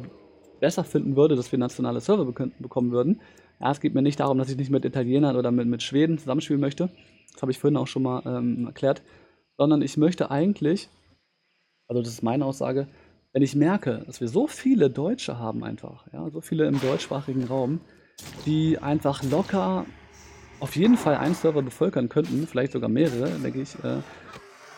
besser 0.59 0.83
finden 0.83 1.15
würde, 1.17 1.37
dass 1.37 1.53
wir 1.53 1.59
nationale 1.59 2.01
Server 2.01 2.25
bekommen 2.25 2.91
würden, 2.91 3.21
ja, 3.63 3.71
es 3.71 3.81
geht 3.81 3.95
mir 3.95 4.03
nicht 4.03 4.19
darum, 4.19 4.39
dass 4.39 4.51
ich 4.51 4.57
nicht 4.57 4.71
mit 4.71 4.85
Italienern 4.85 5.37
oder 5.37 5.53
mit, 5.53 5.69
mit 5.69 5.83
Schweden 5.83 6.19
zusammenspielen 6.19 6.61
möchte. 6.61 6.91
Das 7.33 7.43
habe 7.43 7.53
ich 7.53 7.59
vorhin 7.59 7.77
auch 7.77 7.87
schon 7.87 8.03
mal 8.03 8.23
ähm, 8.27 8.67
erklärt. 8.67 9.03
Sondern 9.57 9.83
ich 9.83 9.97
möchte 9.97 10.31
eigentlich, 10.31 10.89
also 11.87 12.03
das 12.03 12.13
ist 12.13 12.23
meine 12.23 12.45
Aussage, 12.45 12.89
wenn 13.33 13.43
ich 13.43 13.55
merke, 13.55 14.03
dass 14.07 14.21
wir 14.21 14.29
so 14.29 14.49
viele 14.49 14.91
Deutsche 14.91 15.39
haben 15.39 15.63
einfach, 15.63 16.07
ja, 16.13 16.29
so 16.31 16.41
viele 16.41 16.67
im 16.67 16.81
deutschsprachigen 16.81 17.45
Raum, 17.45 17.81
die 18.47 18.79
einfach 18.79 19.23
locker 19.23 19.87
auf 20.59 20.75
jeden 20.75 20.97
Fall 20.97 21.17
einen 21.17 21.35
Server 21.35 21.63
bevölkern 21.63 22.09
könnten, 22.09 22.47
vielleicht 22.47 22.73
sogar 22.73 22.89
mehrere, 22.89 23.31
denke 23.31 23.63
ich, 23.63 23.75
äh, 23.85 23.99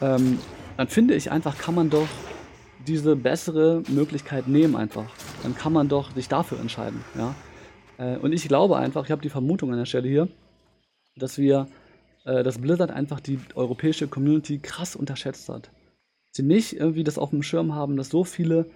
ähm, 0.02 0.38
dann 0.76 0.88
finde 0.88 1.14
ich 1.14 1.30
einfach, 1.30 1.56
kann 1.56 1.75
man 1.75 1.88
doch 1.88 2.08
diese 2.87 3.16
bessere 3.16 3.82
Möglichkeit 3.88 4.46
nehmen 4.46 4.76
einfach. 4.76 5.10
Dann 5.42 5.54
kann 5.56 5.72
man 5.72 5.88
doch 5.88 6.12
sich 6.12 6.28
dafür 6.28 6.60
entscheiden, 6.60 7.02
ja. 7.16 7.34
Äh, 7.99 8.17
und 8.17 8.32
ich 8.32 8.49
glaube 8.49 8.76
einfach, 8.76 9.05
ich 9.05 9.11
habe 9.11 9.23
die 9.23 9.31
Vermutung 9.31 9.70
an 9.73 9.79
der 9.79 9.87
Stelle 9.87 10.08
hier, 10.08 10.29
dass 11.17 11.38
wir, 11.38 11.69
äh, 12.25 12.43
dass 12.43 12.58
Blizzard 12.58 12.91
einfach 12.91 13.20
die 13.20 13.38
europäische 13.55 14.08
Community 14.08 14.58
krass 14.58 14.96
unterschätzt 14.96 15.49
hat. 15.49 15.70
Sie 16.32 16.43
nicht 16.43 16.75
irgendwie 16.75 17.05
das 17.05 17.19
auf 17.19 17.31
dem 17.31 17.43
Schirm 17.43 17.75
haben, 17.75 17.96
dass 17.96 18.08
so 18.08 18.25
viele 18.25 18.67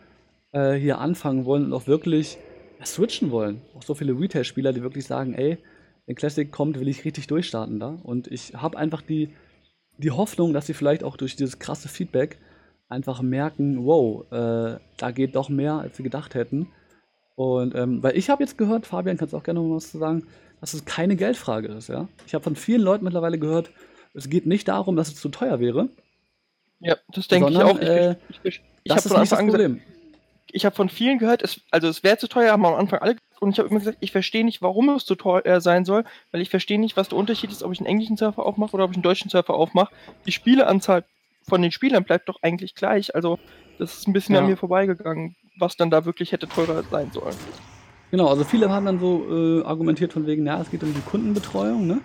äh, 0.52 0.74
hier 0.74 0.98
anfangen 0.98 1.44
wollen 1.44 1.64
und 1.64 1.72
auch 1.72 1.86
wirklich 1.86 2.38
switchen 2.84 3.30
wollen. 3.30 3.60
Auch 3.76 3.82
so 3.82 3.94
viele 3.94 4.18
Retail-Spieler, 4.18 4.72
die 4.72 4.82
wirklich 4.82 5.06
sagen, 5.06 5.34
ey, 5.34 5.58
wenn 6.06 6.14
Classic 6.14 6.50
kommt, 6.50 6.78
will 6.78 6.88
ich 6.88 7.04
richtig 7.04 7.26
durchstarten 7.26 7.80
da. 7.80 7.98
Und 8.02 8.28
ich 8.28 8.54
habe 8.54 8.78
einfach 8.78 9.02
die, 9.02 9.30
die 9.98 10.10
Hoffnung, 10.10 10.52
dass 10.52 10.66
sie 10.66 10.74
vielleicht 10.74 11.04
auch 11.04 11.16
durch 11.16 11.36
dieses 11.36 11.58
krasse 11.58 11.88
Feedback 11.88 12.38
einfach 12.88 13.20
merken, 13.20 13.84
wow, 13.84 14.24
äh, 14.32 14.78
da 14.96 15.10
geht 15.10 15.36
doch 15.36 15.48
mehr, 15.48 15.74
als 15.74 15.96
sie 15.96 16.02
gedacht 16.02 16.34
hätten. 16.34 16.68
Und 17.38 17.76
ähm, 17.76 18.02
weil 18.02 18.16
ich 18.16 18.30
habe 18.30 18.42
jetzt 18.42 18.58
gehört, 18.58 18.84
Fabian, 18.84 19.16
kannst 19.16 19.32
du 19.32 19.36
auch 19.36 19.44
gerne 19.44 19.60
noch 19.60 19.76
was 19.76 19.92
zu 19.92 19.98
sagen, 19.98 20.26
dass 20.60 20.74
es 20.74 20.84
keine 20.84 21.14
Geldfrage 21.14 21.68
ist, 21.68 21.88
ja. 21.88 22.08
Ich 22.26 22.34
habe 22.34 22.42
von 22.42 22.56
vielen 22.56 22.80
Leuten 22.80 23.04
mittlerweile 23.04 23.38
gehört, 23.38 23.70
es 24.12 24.28
geht 24.28 24.44
nicht 24.44 24.66
darum, 24.66 24.96
dass 24.96 25.06
es 25.06 25.20
zu 25.20 25.28
teuer 25.28 25.60
wäre. 25.60 25.88
Ja, 26.80 26.96
das 27.12 27.28
denke 27.28 27.50
ich 27.50 27.56
auch. 27.58 27.78
Äh, 27.78 28.16
ich, 28.28 28.40
ich, 28.42 28.62
ich 28.82 28.92
das 28.92 29.06
ist 29.06 29.16
nicht 29.16 29.30
das 29.30 29.38
Problem. 29.38 29.74
Gesagt, 29.74 29.98
ich 30.50 30.66
habe 30.66 30.74
von 30.74 30.88
vielen 30.88 31.20
gehört, 31.20 31.42
es, 31.42 31.60
also 31.70 31.86
es 31.86 32.02
wäre 32.02 32.18
zu 32.18 32.26
teuer, 32.26 32.50
haben 32.50 32.66
am 32.66 32.74
Anfang 32.74 32.98
alle 33.02 33.14
und 33.38 33.50
ich 33.50 33.60
habe 33.60 33.68
immer 33.68 33.78
gesagt, 33.78 33.98
ich 34.00 34.10
verstehe 34.10 34.44
nicht, 34.44 34.60
warum 34.60 34.88
es 34.88 35.04
zu 35.04 35.14
teuer 35.14 35.60
sein 35.60 35.84
soll, 35.84 36.02
weil 36.32 36.40
ich 36.40 36.50
verstehe 36.50 36.80
nicht, 36.80 36.96
was 36.96 37.10
der 37.10 37.18
Unterschied 37.18 37.52
ist, 37.52 37.62
ob 37.62 37.72
ich 37.72 37.78
einen 37.78 37.86
englischen 37.86 38.16
Surfer 38.16 38.44
aufmache 38.44 38.72
oder 38.74 38.82
ob 38.82 38.90
ich 38.90 38.96
einen 38.96 39.04
deutschen 39.04 39.30
Surfer 39.30 39.54
aufmache. 39.54 39.94
Die 40.26 40.32
Spieleanzahl 40.32 41.04
von 41.42 41.62
den 41.62 41.70
Spielern 41.70 42.02
bleibt 42.02 42.28
doch 42.28 42.42
eigentlich 42.42 42.74
gleich. 42.74 43.14
Also 43.14 43.38
das 43.78 43.98
ist 43.98 44.08
ein 44.08 44.12
bisschen 44.12 44.34
ja. 44.34 44.40
an 44.40 44.48
mir 44.48 44.56
vorbeigegangen 44.56 45.36
was 45.58 45.76
dann 45.76 45.90
da 45.90 46.04
wirklich 46.04 46.32
hätte 46.32 46.48
teurer 46.48 46.82
sein 46.90 47.10
sollen. 47.12 47.36
Genau, 48.10 48.28
also 48.28 48.44
viele 48.44 48.70
haben 48.70 48.86
dann 48.86 48.98
so 48.98 49.26
äh, 49.30 49.64
argumentiert 49.64 50.12
von 50.12 50.26
wegen, 50.26 50.46
ja, 50.46 50.60
es 50.60 50.70
geht 50.70 50.82
um 50.82 50.94
die 50.94 51.00
Kundenbetreuung, 51.00 51.86
ne? 51.86 52.00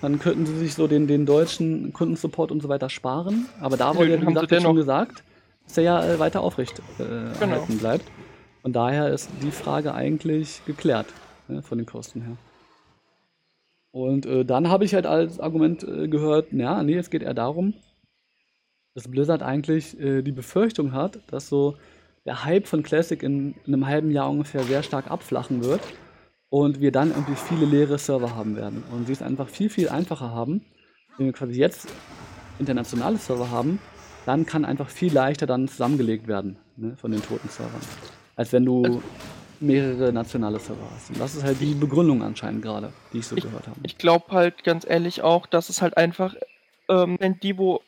Dann 0.00 0.18
könnten 0.18 0.46
sie 0.46 0.58
sich 0.58 0.74
so 0.74 0.88
den, 0.88 1.06
den 1.06 1.26
deutschen 1.26 1.92
Kundensupport 1.92 2.50
und 2.50 2.60
so 2.60 2.68
weiter 2.68 2.90
sparen. 2.90 3.46
Aber 3.60 3.76
da 3.76 3.94
wurde 3.94 4.10
ja, 4.10 4.20
wie 4.20 4.26
gesagt, 4.26 4.50
ja 4.50 4.60
schon 4.60 4.76
gesagt, 4.76 5.22
dass 5.66 5.78
er 5.78 5.84
ja 5.84 6.04
äh, 6.04 6.18
weiter 6.18 6.40
aufrecht 6.42 6.80
äh, 6.98 7.04
genau. 7.38 7.54
erhalten 7.54 7.78
bleibt. 7.78 8.04
Und 8.62 8.74
daher 8.74 9.08
ist 9.08 9.30
die 9.42 9.50
Frage 9.50 9.94
eigentlich 9.94 10.64
geklärt, 10.66 11.06
ne, 11.48 11.62
von 11.62 11.78
den 11.78 11.86
Kosten 11.86 12.22
her. 12.22 12.36
Und 13.92 14.26
äh, 14.26 14.44
dann 14.44 14.68
habe 14.68 14.84
ich 14.84 14.94
halt 14.94 15.06
als 15.06 15.38
Argument 15.38 15.84
äh, 15.84 16.08
gehört, 16.08 16.52
ja, 16.52 16.82
nee, 16.82 16.96
es 16.96 17.10
geht 17.10 17.22
eher 17.22 17.34
darum, 17.34 17.74
dass 18.94 19.08
Blizzard 19.08 19.42
eigentlich 19.42 19.98
äh, 20.00 20.22
die 20.22 20.32
Befürchtung 20.32 20.92
hat, 20.92 21.20
dass 21.28 21.48
so 21.48 21.76
der 22.24 22.44
Hype 22.44 22.66
von 22.66 22.82
Classic 22.82 23.22
in, 23.22 23.54
in 23.66 23.74
einem 23.74 23.86
halben 23.86 24.10
Jahr 24.10 24.30
ungefähr 24.30 24.62
sehr 24.64 24.82
stark 24.82 25.10
abflachen 25.10 25.64
wird 25.64 25.80
und 26.50 26.80
wir 26.80 26.92
dann 26.92 27.10
irgendwie 27.10 27.34
viele 27.34 27.66
leere 27.66 27.98
Server 27.98 28.36
haben 28.36 28.56
werden. 28.56 28.84
Und 28.92 29.06
sie 29.06 29.12
es 29.12 29.22
einfach 29.22 29.48
viel, 29.48 29.70
viel 29.70 29.88
einfacher 29.88 30.30
haben, 30.30 30.64
wenn 31.16 31.26
wir 31.26 31.32
quasi 31.32 31.54
jetzt 31.54 31.88
internationale 32.58 33.16
Server 33.16 33.50
haben, 33.50 33.80
dann 34.26 34.46
kann 34.46 34.64
einfach 34.64 34.88
viel 34.88 35.12
leichter 35.12 35.46
dann 35.46 35.66
zusammengelegt 35.66 36.28
werden 36.28 36.56
ne, 36.76 36.96
von 36.96 37.10
den 37.10 37.22
toten 37.22 37.48
Servern. 37.48 37.80
Als 38.36 38.52
wenn 38.52 38.64
du 38.64 39.02
mehrere 39.60 40.12
nationale 40.12 40.58
Server 40.58 40.88
hast. 40.94 41.10
Und 41.10 41.20
das 41.20 41.34
ist 41.34 41.42
halt 41.42 41.60
die 41.60 41.74
Begründung 41.74 42.22
anscheinend 42.22 42.62
gerade, 42.62 42.92
die 43.12 43.18
ich 43.18 43.26
so 43.26 43.36
ich, 43.36 43.44
gehört 43.44 43.66
habe. 43.66 43.78
Ich 43.82 43.98
glaube 43.98 44.26
halt 44.30 44.64
ganz 44.64 44.84
ehrlich 44.88 45.22
auch, 45.22 45.46
dass 45.46 45.68
es 45.68 45.82
halt 45.82 45.96
einfach, 45.96 46.34
ähm, 46.88 47.16
wenn 47.20 47.38
die, 47.40 47.56
wo 47.58 47.80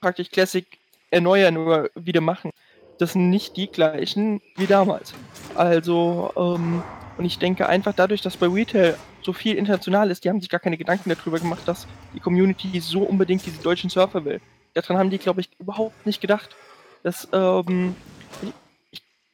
praktisch 0.00 0.30
Classic 0.30 0.66
erneuern 1.10 1.56
oder 1.56 1.90
wieder 1.94 2.20
machen, 2.20 2.50
das 3.00 3.12
sind 3.12 3.30
nicht 3.30 3.56
die 3.56 3.68
gleichen 3.68 4.40
wie 4.56 4.66
damals. 4.66 5.14
Also, 5.54 6.32
ähm, 6.36 6.82
und 7.16 7.24
ich 7.24 7.38
denke 7.38 7.68
einfach 7.68 7.94
dadurch, 7.94 8.20
dass 8.20 8.36
bei 8.36 8.46
Retail 8.46 8.96
so 9.22 9.32
viel 9.32 9.56
international 9.56 10.10
ist, 10.10 10.24
die 10.24 10.28
haben 10.28 10.40
sich 10.40 10.48
gar 10.48 10.60
keine 10.60 10.78
Gedanken 10.78 11.10
darüber 11.10 11.38
gemacht, 11.38 11.62
dass 11.66 11.86
die 12.14 12.20
Community 12.20 12.80
so 12.80 13.02
unbedingt 13.02 13.44
diese 13.44 13.62
deutschen 13.62 13.90
Surfer 13.90 14.24
will. 14.24 14.40
Daran 14.74 14.98
haben 14.98 15.10
die, 15.10 15.18
glaube 15.18 15.40
ich, 15.40 15.50
überhaupt 15.58 16.06
nicht 16.06 16.20
gedacht. 16.20 16.50
Dass, 17.02 17.28
ähm, 17.32 17.96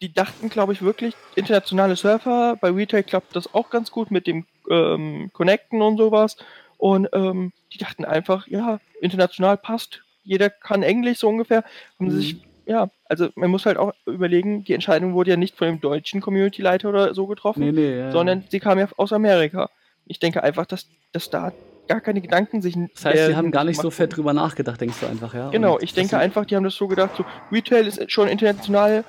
die 0.02 0.12
dachten, 0.12 0.50
glaube 0.50 0.72
ich, 0.72 0.82
wirklich, 0.82 1.14
internationale 1.36 1.96
Surfer, 1.96 2.56
bei 2.60 2.70
Retail 2.70 3.02
klappt 3.02 3.34
das 3.34 3.54
auch 3.54 3.70
ganz 3.70 3.90
gut 3.90 4.10
mit 4.10 4.26
dem 4.26 4.44
ähm, 4.70 5.30
Connecten 5.32 5.80
und 5.82 5.96
sowas. 5.96 6.36
Und 6.76 7.08
ähm, 7.12 7.52
die 7.72 7.78
dachten 7.78 8.04
einfach, 8.04 8.46
ja, 8.46 8.78
international 9.00 9.56
passt, 9.56 10.02
jeder 10.22 10.50
kann 10.50 10.82
Englisch 10.82 11.18
so 11.18 11.28
ungefähr. 11.28 11.64
Haben 11.98 12.08
mhm. 12.08 12.10
sich, 12.10 12.36
ja, 12.66 12.90
also 13.04 13.28
man 13.36 13.50
muss 13.50 13.64
halt 13.64 13.78
auch 13.78 13.92
überlegen, 14.06 14.64
die 14.64 14.74
Entscheidung 14.74 15.14
wurde 15.14 15.30
ja 15.30 15.36
nicht 15.36 15.56
von 15.56 15.68
dem 15.68 15.80
deutschen 15.80 16.20
Community-Leiter 16.20 16.88
oder 16.88 17.14
so 17.14 17.26
getroffen, 17.26 17.60
nee, 17.60 17.72
nee, 17.72 17.98
ja. 17.98 18.10
sondern 18.10 18.44
sie 18.48 18.60
kam 18.60 18.78
ja 18.78 18.88
aus 18.96 19.12
Amerika. 19.12 19.70
Ich 20.04 20.18
denke 20.18 20.42
einfach, 20.42 20.66
dass, 20.66 20.88
dass 21.12 21.30
da 21.30 21.52
gar 21.88 22.00
keine 22.00 22.20
Gedanken 22.20 22.62
sich. 22.62 22.76
Das 22.94 23.04
heißt, 23.04 23.26
sie 23.26 23.36
haben 23.36 23.52
gar 23.52 23.64
nicht 23.64 23.80
so 23.80 23.90
fett 23.90 24.16
drüber 24.16 24.32
nachgedacht, 24.32 24.80
denkst 24.80 24.98
du 25.00 25.06
einfach, 25.06 25.32
ja? 25.32 25.50
Genau, 25.50 25.74
Und 25.74 25.84
ich 25.84 25.94
denke 25.94 26.18
einfach, 26.18 26.44
die 26.44 26.56
haben 26.56 26.64
das 26.64 26.74
so 26.74 26.88
gedacht, 26.88 27.12
so 27.16 27.24
Retail 27.52 27.86
ist 27.86 28.10
schon 28.10 28.26
international, 28.26 29.04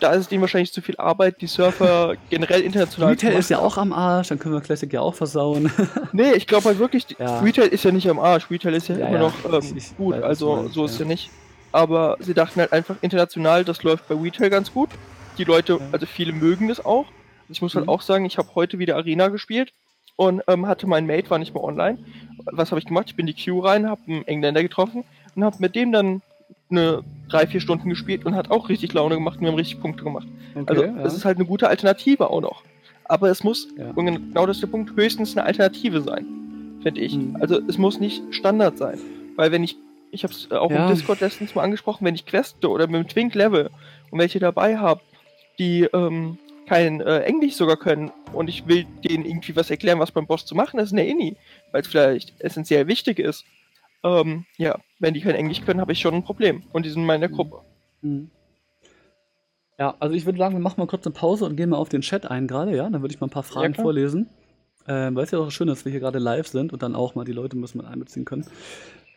da 0.00 0.12
ist 0.12 0.20
es 0.20 0.28
denen 0.28 0.42
wahrscheinlich 0.42 0.72
zu 0.72 0.82
viel 0.82 0.96
Arbeit, 0.98 1.40
die 1.40 1.46
Surfer 1.46 2.16
generell 2.30 2.60
international 2.60 3.12
Retail 3.12 3.32
ist 3.32 3.48
ja 3.48 3.58
auch 3.58 3.78
am 3.78 3.94
Arsch, 3.94 4.28
dann 4.28 4.38
können 4.38 4.54
wir 4.54 4.60
Classic 4.60 4.92
ja 4.92 5.00
auch 5.00 5.14
versauen. 5.14 5.72
nee, 6.12 6.32
ich 6.32 6.46
glaube 6.46 6.66
halt 6.66 6.78
wirklich, 6.78 7.06
ja. 7.18 7.40
Retail 7.40 7.68
ist 7.68 7.84
ja 7.84 7.92
nicht 7.92 8.08
am 8.10 8.18
Arsch, 8.18 8.50
Retail 8.50 8.74
ist 8.74 8.88
ja, 8.88 8.98
ja 8.98 9.06
immer 9.08 9.16
ja. 9.16 9.22
noch 9.22 9.52
ähm, 9.52 9.76
ich, 9.76 9.76
ich 9.76 9.96
gut, 9.96 10.14
also 10.16 10.68
so 10.68 10.84
ist 10.84 10.98
ja 10.98 11.06
nicht. 11.06 11.30
Aber 11.72 12.16
sie 12.20 12.34
dachten 12.34 12.60
halt 12.60 12.72
einfach 12.72 12.96
international, 13.00 13.64
das 13.64 13.82
läuft 13.82 14.08
bei 14.08 14.14
Retail 14.14 14.50
ganz 14.50 14.72
gut. 14.72 14.90
Die 15.38 15.44
Leute, 15.44 15.78
also 15.92 16.06
viele 16.06 16.32
mögen 16.32 16.68
das 16.68 16.84
auch. 16.84 17.06
Ich 17.48 17.62
muss 17.62 17.74
halt 17.74 17.86
mhm. 17.86 17.90
auch 17.90 18.02
sagen, 18.02 18.24
ich 18.24 18.38
habe 18.38 18.48
heute 18.54 18.78
wieder 18.78 18.96
Arena 18.96 19.28
gespielt 19.28 19.72
und 20.16 20.42
ähm, 20.48 20.66
hatte 20.66 20.86
mein 20.86 21.06
Mate, 21.06 21.30
war 21.30 21.38
nicht 21.38 21.54
mehr 21.54 21.64
online. 21.64 21.98
Was 22.44 22.70
habe 22.70 22.78
ich 22.78 22.86
gemacht? 22.86 23.06
Ich 23.08 23.16
bin 23.16 23.26
die 23.26 23.34
Queue 23.34 23.64
rein, 23.64 23.88
habe 23.88 24.00
einen 24.06 24.26
Engländer 24.26 24.62
getroffen 24.62 25.04
und 25.34 25.44
habe 25.44 25.56
mit 25.60 25.74
dem 25.74 25.92
dann 25.92 26.22
eine 26.70 27.02
drei, 27.28 27.46
vier 27.46 27.60
Stunden 27.60 27.88
gespielt 27.88 28.24
und 28.24 28.34
hat 28.34 28.50
auch 28.50 28.68
richtig 28.68 28.92
Laune 28.92 29.16
gemacht 29.16 29.36
und 29.36 29.42
wir 29.42 29.48
haben 29.48 29.56
richtig 29.56 29.80
Punkte 29.80 30.04
gemacht. 30.04 30.26
Okay, 30.54 30.64
also 30.66 30.84
ja. 30.84 31.04
es 31.04 31.14
ist 31.14 31.24
halt 31.24 31.38
eine 31.38 31.46
gute 31.46 31.68
Alternative 31.68 32.30
auch 32.30 32.40
noch. 32.40 32.62
Aber 33.04 33.28
es 33.28 33.42
muss, 33.42 33.68
ja. 33.76 33.90
und 33.94 34.06
genau 34.06 34.46
das 34.46 34.58
ist 34.58 34.62
der 34.62 34.68
Punkt, 34.68 34.94
höchstens 34.96 35.36
eine 35.36 35.44
Alternative 35.44 36.00
sein, 36.00 36.26
finde 36.82 37.00
ich. 37.00 37.16
Mhm. 37.16 37.36
Also 37.40 37.60
es 37.66 37.76
muss 37.76 37.98
nicht 37.98 38.22
Standard 38.30 38.78
sein. 38.78 38.98
Weil 39.36 39.50
wenn 39.52 39.64
ich, 39.64 39.76
ich 40.12 40.24
habe 40.24 40.32
es 40.32 40.50
auch 40.50 40.70
ja. 40.70 40.88
im 40.88 40.94
Discord 40.94 41.20
letztens 41.20 41.54
mal 41.54 41.62
angesprochen, 41.62 42.04
wenn 42.04 42.14
ich 42.14 42.26
Queste 42.26 42.68
oder 42.68 42.86
mit 42.86 42.96
dem 42.96 43.08
Twink 43.08 43.34
Level 43.34 43.70
und 44.10 44.18
welche 44.18 44.38
dabei 44.38 44.78
habe, 44.78 45.00
die 45.58 45.84
ähm, 45.92 46.38
kein 46.66 47.00
äh, 47.00 47.20
Englisch 47.20 47.54
sogar 47.54 47.76
können 47.76 48.12
und 48.32 48.48
ich 48.48 48.66
will 48.66 48.86
denen 49.04 49.24
irgendwie 49.24 49.56
was 49.56 49.70
erklären, 49.70 49.98
was 49.98 50.12
beim 50.12 50.26
Boss 50.26 50.46
zu 50.46 50.54
machen 50.54 50.78
ist 50.80 50.90
in 50.90 50.96
der 50.96 51.06
Inni, 51.06 51.36
weil 51.72 51.82
es 51.82 51.88
vielleicht 51.88 52.40
essentiell 52.40 52.86
wichtig 52.86 53.18
ist, 53.18 53.44
ähm, 54.02 54.46
ja, 54.56 54.78
wenn 54.98 55.14
die 55.14 55.20
kein 55.20 55.34
Englisch 55.34 55.62
können, 55.62 55.80
habe 55.80 55.92
ich 55.92 56.00
schon 56.00 56.14
ein 56.14 56.24
Problem. 56.24 56.62
Und 56.72 56.86
die 56.86 56.90
sind 56.90 57.02
in 57.02 57.06
meiner 57.06 57.28
mhm. 57.28 57.32
Gruppe. 57.32 57.60
Mhm. 58.02 58.30
Ja, 59.78 59.94
also 59.98 60.14
ich 60.14 60.26
würde 60.26 60.38
sagen, 60.38 60.54
wir 60.54 60.60
machen 60.60 60.78
mal 60.78 60.86
kurz 60.86 61.06
eine 61.06 61.14
Pause 61.14 61.46
und 61.46 61.56
gehen 61.56 61.70
mal 61.70 61.78
auf 61.78 61.88
den 61.88 62.02
Chat 62.02 62.30
ein 62.30 62.46
gerade, 62.46 62.76
ja? 62.76 62.88
Dann 62.88 63.00
würde 63.00 63.14
ich 63.14 63.20
mal 63.20 63.28
ein 63.28 63.30
paar 63.30 63.42
Fragen 63.42 63.74
ja, 63.74 63.82
vorlesen. 63.82 64.28
Ähm, 64.86 65.14
weil 65.14 65.24
es 65.24 65.30
ja 65.30 65.38
auch 65.38 65.50
schön 65.50 65.68
ist, 65.68 65.78
dass 65.78 65.84
wir 65.84 65.92
hier 65.92 66.00
gerade 66.00 66.18
live 66.18 66.48
sind 66.48 66.72
und 66.72 66.82
dann 66.82 66.94
auch 66.94 67.14
mal 67.14 67.24
die 67.24 67.32
Leute 67.32 67.56
müssen 67.56 67.78
mit 67.78 67.86
einbeziehen 67.86 68.24
können. 68.24 68.46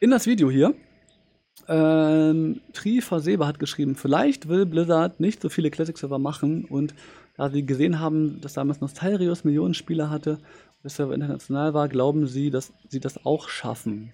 In 0.03 0.11
das 0.11 0.27
Video 0.27 0.51
hier, 0.51 0.75
ähm, 1.69 2.59
Tri 2.73 2.99
Versebe 2.99 3.47
hat 3.47 3.57
geschrieben, 3.57 3.95
vielleicht 3.95 4.49
will 4.49 4.65
Blizzard 4.65 5.21
nicht 5.21 5.41
so 5.41 5.47
viele 5.47 5.71
Classic-Server 5.71 6.19
machen 6.19 6.65
und 6.65 6.93
da 7.37 7.49
sie 7.49 7.65
gesehen 7.65 8.01
haben, 8.01 8.41
dass 8.41 8.51
damals 8.51 8.81
Nostalrius 8.81 9.45
Millionen 9.45 9.73
Spieler 9.73 10.09
hatte, 10.09 10.39
bis 10.81 10.99
er 10.99 11.09
international 11.13 11.73
war, 11.73 11.87
glauben 11.87 12.27
sie, 12.27 12.49
dass 12.49 12.73
sie 12.89 12.99
das 12.99 13.25
auch 13.25 13.47
schaffen. 13.47 14.13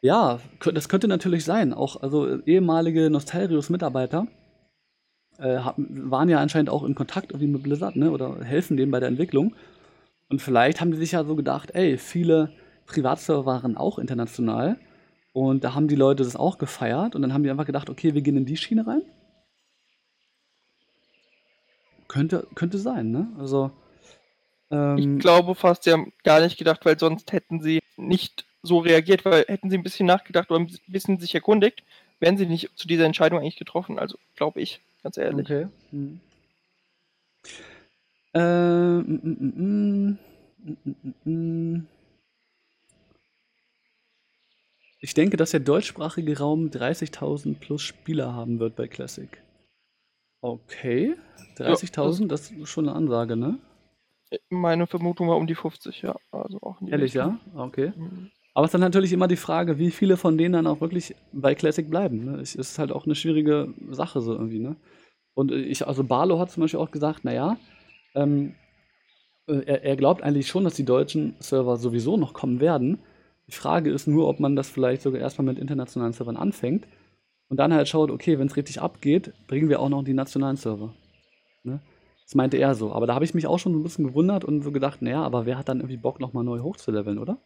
Ja, 0.00 0.40
das 0.74 0.88
könnte 0.88 1.06
natürlich 1.06 1.44
sein. 1.44 1.72
Auch 1.72 2.02
also 2.02 2.40
ehemalige 2.42 3.08
Nostalrius-Mitarbeiter 3.08 4.26
äh, 5.38 5.60
waren 5.76 6.28
ja 6.28 6.40
anscheinend 6.40 6.70
auch 6.70 6.82
in 6.82 6.96
Kontakt 6.96 7.30
irgendwie 7.30 7.52
mit 7.52 7.62
Blizzard, 7.62 7.94
ne? 7.94 8.10
Oder 8.10 8.42
helfen 8.42 8.76
denen 8.76 8.90
bei 8.90 8.98
der 8.98 9.10
Entwicklung. 9.10 9.54
Und 10.28 10.42
vielleicht 10.42 10.80
haben 10.80 10.90
die 10.90 10.98
sich 10.98 11.12
ja 11.12 11.22
so 11.22 11.36
gedacht, 11.36 11.70
ey, 11.72 11.98
viele 11.98 12.50
Privatserver 12.86 13.46
waren 13.46 13.76
auch 13.76 14.00
international. 14.00 14.76
Und 15.34 15.64
da 15.64 15.74
haben 15.74 15.88
die 15.88 15.96
Leute 15.96 16.22
das 16.22 16.36
auch 16.36 16.58
gefeiert. 16.58 17.16
Und 17.16 17.22
dann 17.22 17.34
haben 17.34 17.42
die 17.42 17.50
einfach 17.50 17.66
gedacht, 17.66 17.90
okay, 17.90 18.14
wir 18.14 18.22
gehen 18.22 18.36
in 18.36 18.46
die 18.46 18.56
Schiene 18.56 18.86
rein. 18.86 19.02
Könnte, 22.06 22.46
könnte 22.54 22.78
sein, 22.78 23.10
ne? 23.10 23.26
Also. 23.36 23.72
Ähm, 24.70 24.96
ich 24.96 25.18
glaube 25.18 25.56
fast, 25.56 25.82
sie 25.82 25.90
haben 25.90 26.12
gar 26.22 26.40
nicht 26.40 26.56
gedacht, 26.56 26.84
weil 26.86 26.96
sonst 26.96 27.32
hätten 27.32 27.60
sie 27.60 27.80
nicht 27.96 28.46
so 28.62 28.78
reagiert, 28.78 29.24
weil 29.24 29.44
hätten 29.48 29.70
sie 29.70 29.76
ein 29.76 29.82
bisschen 29.82 30.06
nachgedacht 30.06 30.52
oder 30.52 30.60
ein 30.60 30.70
bisschen 30.86 31.18
sich 31.18 31.34
erkundigt, 31.34 31.82
wären 32.20 32.36
sie 32.36 32.46
nicht 32.46 32.70
zu 32.76 32.86
dieser 32.86 33.04
Entscheidung 33.04 33.40
eigentlich 33.40 33.56
getroffen. 33.56 33.98
Also 33.98 34.16
glaube 34.36 34.60
ich, 34.60 34.82
ganz 35.02 35.18
ehrlich. 35.18 35.46
Okay. 35.46 35.66
Hm. 35.90 36.20
Ähm, 38.34 40.18
ich 45.04 45.12
denke, 45.12 45.36
dass 45.36 45.50
der 45.50 45.60
deutschsprachige 45.60 46.38
Raum 46.38 46.70
30.000 46.70 47.58
plus 47.58 47.82
Spieler 47.82 48.32
haben 48.32 48.58
wird 48.58 48.74
bei 48.74 48.88
Classic. 48.88 49.28
Okay, 50.40 51.14
30.000, 51.58 52.22
ja, 52.22 52.28
das 52.28 52.50
ist 52.50 52.68
schon 52.70 52.88
eine 52.88 52.96
Ansage, 52.96 53.36
ne? 53.36 53.58
Meine 54.48 54.86
Vermutung 54.86 55.28
war 55.28 55.36
um 55.36 55.46
die 55.46 55.54
50, 55.54 56.00
ja. 56.00 56.16
Also 56.32 56.58
auch 56.62 56.80
Ehrlich, 56.80 57.14
Richtung. 57.14 57.38
ja? 57.54 57.62
Okay. 57.64 57.92
Mhm. 57.94 58.30
Aber 58.54 58.64
es 58.64 58.68
ist 58.68 58.74
dann 58.74 58.80
natürlich 58.80 59.12
immer 59.12 59.28
die 59.28 59.36
Frage, 59.36 59.78
wie 59.78 59.90
viele 59.90 60.16
von 60.16 60.38
denen 60.38 60.54
dann 60.54 60.66
auch 60.66 60.80
wirklich 60.80 61.14
bei 61.32 61.54
Classic 61.54 61.88
bleiben. 61.88 62.24
Ne? 62.24 62.40
Es 62.40 62.54
ist 62.54 62.78
halt 62.78 62.90
auch 62.90 63.04
eine 63.04 63.14
schwierige 63.14 63.74
Sache 63.90 64.22
so 64.22 64.32
irgendwie. 64.32 64.60
Ne? 64.60 64.76
Und 65.34 65.52
ich, 65.52 65.86
also 65.86 66.02
Barlow 66.02 66.38
hat 66.38 66.50
zum 66.50 66.62
Beispiel 66.62 66.80
auch 66.80 66.90
gesagt, 66.90 67.24
naja, 67.24 67.58
ähm, 68.14 68.54
äh, 69.48 69.64
er, 69.66 69.82
er 69.84 69.96
glaubt 69.96 70.22
eigentlich 70.22 70.48
schon, 70.48 70.64
dass 70.64 70.74
die 70.74 70.84
deutschen 70.86 71.36
Server 71.40 71.76
sowieso 71.76 72.16
noch 72.16 72.32
kommen 72.32 72.60
werden. 72.60 73.00
Die 73.46 73.52
Frage 73.52 73.90
ist 73.90 74.06
nur, 74.06 74.28
ob 74.28 74.40
man 74.40 74.56
das 74.56 74.68
vielleicht 74.68 75.02
sogar 75.02 75.20
erstmal 75.20 75.46
mit 75.46 75.58
internationalen 75.58 76.12
Servern 76.12 76.36
anfängt 76.36 76.86
und 77.48 77.58
dann 77.58 77.74
halt 77.74 77.88
schaut, 77.88 78.10
okay, 78.10 78.38
wenn 78.38 78.46
es 78.46 78.56
richtig 78.56 78.80
abgeht, 78.80 79.32
bringen 79.46 79.68
wir 79.68 79.80
auch 79.80 79.88
noch 79.88 80.02
die 80.02 80.14
nationalen 80.14 80.56
Server. 80.56 80.94
Ne? 81.62 81.80
Das 82.24 82.34
meinte 82.34 82.56
er 82.56 82.74
so. 82.74 82.92
Aber 82.92 83.06
da 83.06 83.14
habe 83.14 83.24
ich 83.24 83.34
mich 83.34 83.46
auch 83.46 83.58
schon 83.58 83.74
ein 83.74 83.82
bisschen 83.82 84.06
gewundert 84.06 84.44
und 84.44 84.62
so 84.62 84.72
gedacht, 84.72 85.02
naja, 85.02 85.22
aber 85.22 85.44
wer 85.44 85.58
hat 85.58 85.68
dann 85.68 85.80
irgendwie 85.80 85.98
Bock, 85.98 86.20
nochmal 86.20 86.44
neu 86.44 86.60
hochzuleveln, 86.60 87.18
oder? 87.18 87.38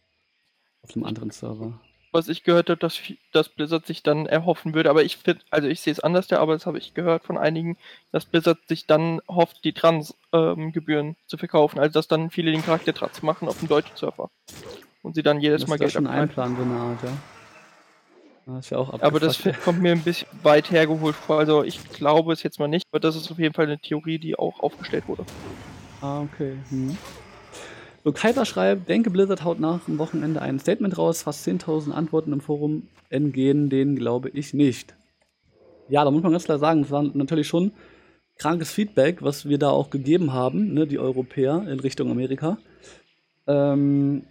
Auf 0.82 0.94
einem 0.94 1.04
anderen 1.04 1.30
Server. 1.30 1.80
Was 2.12 2.28
ich 2.28 2.42
gehört 2.42 2.70
habe, 2.70 2.78
dass, 2.78 2.98
dass 3.32 3.48
Blizzard 3.50 3.86
sich 3.86 4.02
dann 4.02 4.24
erhoffen 4.26 4.72
würde, 4.72 4.88
aber 4.88 5.02
ich 5.04 5.18
finde, 5.18 5.42
also 5.50 5.68
ich 5.68 5.80
sehe 5.80 5.92
es 5.92 6.00
anders, 6.00 6.32
aber 6.32 6.54
das 6.54 6.64
habe 6.64 6.78
ich 6.78 6.94
gehört 6.94 7.24
von 7.24 7.36
einigen, 7.36 7.76
dass 8.12 8.24
Blizzard 8.24 8.58
sich 8.66 8.86
dann 8.86 9.20
hofft, 9.28 9.62
die 9.64 9.74
Trans-Gebühren 9.74 11.06
ähm, 11.08 11.16
zu 11.26 11.36
verkaufen, 11.36 11.78
also 11.78 11.92
dass 11.92 12.08
dann 12.08 12.30
viele 12.30 12.50
den 12.50 12.64
Charakter 12.64 12.94
Trans 12.94 13.22
machen 13.22 13.46
auf 13.46 13.58
dem 13.58 13.68
deutschen 13.68 13.96
Server. 13.96 14.30
Und 15.08 15.14
sie 15.14 15.22
dann 15.22 15.40
jedes 15.40 15.62
das 15.62 15.70
Mal 15.70 15.78
Geld 15.78 15.92
schon 15.92 16.06
einplanen, 16.06 16.54
so 16.54 16.64
eine 16.64 16.74
Art, 16.74 17.02
ja. 17.02 17.08
Das 18.44 18.68
ja 18.68 18.76
auch 18.76 18.92
aber 19.00 19.18
das 19.18 19.42
kommt 19.64 19.80
mir 19.80 19.92
ein 19.92 20.02
bisschen 20.02 20.28
weit 20.42 20.70
hergeholt 20.70 21.16
vor. 21.16 21.38
Also 21.38 21.64
ich 21.64 21.82
glaube 21.92 22.30
es 22.34 22.42
jetzt 22.42 22.58
mal 22.58 22.68
nicht, 22.68 22.84
aber 22.92 23.00
das 23.00 23.16
ist 23.16 23.30
auf 23.30 23.38
jeden 23.38 23.54
Fall 23.54 23.64
eine 23.64 23.78
Theorie, 23.78 24.18
die 24.18 24.38
auch 24.38 24.60
aufgestellt 24.60 25.08
wurde. 25.08 25.24
Ah, 26.02 26.20
okay. 26.20 26.58
Hm. 26.68 26.98
So, 28.04 28.12
Kuiper 28.12 28.44
schreibt, 28.44 28.90
denke 28.90 29.08
Blizzard 29.08 29.44
haut 29.44 29.60
nach 29.60 29.86
dem 29.86 29.96
Wochenende 29.96 30.42
ein 30.42 30.58
Statement 30.58 30.98
raus, 30.98 31.22
fast 31.22 31.48
10.000 31.48 31.92
Antworten 31.92 32.34
im 32.34 32.42
Forum 32.42 32.88
entgehen, 33.08 33.70
denen 33.70 33.96
glaube 33.96 34.28
ich 34.28 34.52
nicht. 34.52 34.94
Ja, 35.88 36.04
da 36.04 36.10
muss 36.10 36.22
man 36.22 36.32
ganz 36.32 36.44
klar 36.44 36.58
sagen, 36.58 36.82
es 36.82 36.90
war 36.90 37.02
natürlich 37.02 37.48
schon 37.48 37.72
krankes 38.36 38.70
Feedback, 38.72 39.22
was 39.22 39.48
wir 39.48 39.56
da 39.56 39.70
auch 39.70 39.88
gegeben 39.88 40.34
haben, 40.34 40.74
ne, 40.74 40.86
die 40.86 40.98
Europäer 40.98 41.66
in 41.66 41.80
Richtung 41.80 42.10
Amerika. 42.10 42.58
Ähm, 43.46 44.24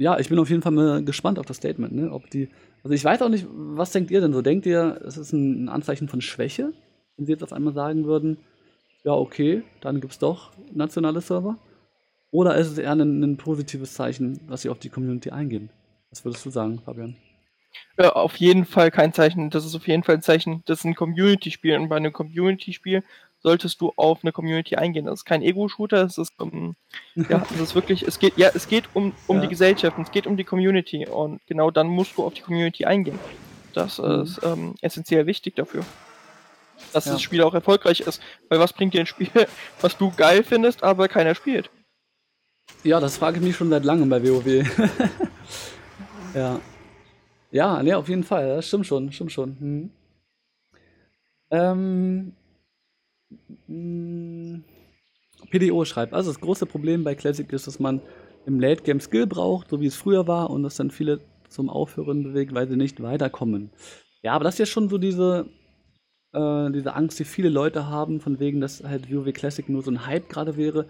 ja, 0.00 0.18
ich 0.18 0.30
bin 0.30 0.38
auf 0.38 0.48
jeden 0.48 0.62
Fall 0.62 0.72
mal 0.72 1.04
gespannt 1.04 1.38
auf 1.38 1.44
das 1.44 1.58
Statement, 1.58 1.94
ne, 1.94 2.10
ob 2.10 2.30
die, 2.30 2.48
also 2.82 2.94
ich 2.94 3.04
weiß 3.04 3.20
auch 3.20 3.28
nicht, 3.28 3.46
was 3.50 3.92
denkt 3.92 4.10
ihr 4.10 4.22
denn 4.22 4.32
so? 4.32 4.40
Denkt 4.40 4.64
ihr, 4.64 4.98
es 5.04 5.18
ist 5.18 5.32
ein, 5.32 5.68
Anzeichen 5.68 6.08
von 6.08 6.22
Schwäche, 6.22 6.72
wenn 7.16 7.26
sie 7.26 7.32
jetzt 7.32 7.42
auf 7.42 7.52
einmal 7.52 7.74
sagen 7.74 8.06
würden, 8.06 8.38
ja, 9.04 9.12
okay, 9.12 9.62
dann 9.82 10.00
gibt 10.00 10.14
es 10.14 10.18
doch 10.18 10.52
nationale 10.72 11.20
Server? 11.20 11.58
Oder 12.30 12.56
ist 12.56 12.68
es 12.68 12.78
eher 12.78 12.92
ein, 12.92 13.22
ein 13.22 13.36
positives 13.36 13.92
Zeichen, 13.92 14.40
dass 14.48 14.62
sie 14.62 14.70
auf 14.70 14.78
die 14.78 14.88
Community 14.88 15.30
eingehen? 15.30 15.68
Was 16.08 16.24
würdest 16.24 16.46
du 16.46 16.50
sagen, 16.50 16.80
Fabian? 16.82 17.16
Ja, 17.98 18.12
auf 18.12 18.36
jeden 18.36 18.64
Fall 18.64 18.90
kein 18.90 19.12
Zeichen. 19.12 19.50
Das 19.50 19.66
ist 19.66 19.74
auf 19.74 19.86
jeden 19.86 20.02
Fall 20.02 20.14
ein 20.14 20.22
Zeichen, 20.22 20.62
das 20.64 20.78
ist 20.78 20.84
ein 20.84 20.94
Community-Spiel. 20.94 21.76
Und 21.76 21.90
bei 21.90 21.96
einem 21.96 22.12
Community-Spiel 22.12 23.04
solltest 23.42 23.80
du 23.80 23.92
auf 23.96 24.20
eine 24.22 24.32
Community 24.32 24.76
eingehen. 24.76 25.06
Das 25.06 25.20
ist 25.20 25.24
kein 25.24 25.42
Ego-Shooter, 25.42 26.04
es 26.04 26.18
ist, 26.18 26.32
ähm, 26.40 26.76
ja, 27.14 27.44
es 27.54 27.60
ist 27.60 27.74
wirklich, 27.74 28.02
es 28.02 28.18
geht, 28.18 28.36
ja, 28.36 28.50
es 28.54 28.68
geht 28.68 28.84
um, 28.94 29.12
um 29.26 29.36
ja. 29.36 29.42
die 29.42 29.48
Gesellschaft, 29.48 29.96
es 29.98 30.10
geht 30.10 30.26
um 30.26 30.36
die 30.36 30.44
Community 30.44 31.06
und 31.06 31.40
genau 31.46 31.70
dann 31.70 31.88
musst 31.88 32.16
du 32.16 32.24
auf 32.24 32.34
die 32.34 32.42
Community 32.42 32.84
eingehen. 32.84 33.18
Das 33.74 33.98
mhm. 33.98 34.22
ist 34.22 34.40
ähm, 34.44 34.74
essentiell 34.80 35.26
wichtig 35.26 35.56
dafür. 35.56 35.84
Dass 36.92 37.04
ja. 37.04 37.12
das 37.12 37.22
Spiel 37.22 37.42
auch 37.42 37.54
erfolgreich 37.54 38.00
ist. 38.00 38.22
Weil 38.48 38.58
was 38.58 38.72
bringt 38.72 38.94
dir 38.94 39.00
ein 39.00 39.06
Spiel, 39.06 39.28
was 39.80 39.96
du 39.96 40.10
geil 40.16 40.42
findest, 40.44 40.82
aber 40.82 41.08
keiner 41.08 41.34
spielt? 41.34 41.70
Ja, 42.84 43.00
das 43.00 43.18
frage 43.18 43.38
ich 43.38 43.42
mich 43.42 43.56
schon 43.56 43.70
seit 43.70 43.84
langem 43.84 44.08
bei 44.08 44.22
WoW. 44.22 44.46
ja. 46.34 46.60
Ja, 47.50 47.82
ne, 47.82 47.96
auf 47.96 48.08
jeden 48.08 48.24
Fall. 48.24 48.56
Das 48.56 48.68
stimmt 48.68 48.86
schon, 48.86 49.12
stimmt 49.12 49.32
schon. 49.32 49.56
Hm. 49.58 49.90
Ähm, 51.50 51.70
hm. 51.70 52.32
PDO 55.50 55.84
schreibt, 55.84 56.12
also 56.12 56.30
das 56.30 56.40
große 56.40 56.66
Problem 56.66 57.04
bei 57.04 57.14
Classic 57.14 57.50
ist, 57.52 57.66
dass 57.66 57.78
man 57.78 58.00
im 58.46 58.58
Late 58.60 58.82
Game 58.82 59.00
Skill 59.00 59.26
braucht, 59.26 59.70
so 59.70 59.80
wie 59.80 59.86
es 59.86 59.96
früher 59.96 60.26
war, 60.26 60.50
und 60.50 60.62
dass 60.62 60.76
dann 60.76 60.90
viele 60.90 61.20
zum 61.48 61.68
Aufhören 61.68 62.22
bewegt, 62.22 62.54
weil 62.54 62.68
sie 62.68 62.76
nicht 62.76 63.02
weiterkommen. 63.02 63.70
Ja, 64.22 64.32
aber 64.32 64.44
das 64.44 64.54
ist 64.54 64.58
ja 64.58 64.66
schon 64.66 64.88
so 64.88 64.98
diese, 64.98 65.46
äh, 66.32 66.70
diese 66.70 66.94
Angst, 66.94 67.18
die 67.18 67.24
viele 67.24 67.48
Leute 67.48 67.88
haben, 67.88 68.20
von 68.20 68.38
wegen, 68.38 68.60
dass 68.60 68.82
halt 68.84 69.12
WoW 69.12 69.32
Classic 69.32 69.68
nur 69.68 69.82
so 69.82 69.90
ein 69.90 70.06
Hype 70.06 70.28
gerade 70.28 70.56
wäre 70.56 70.86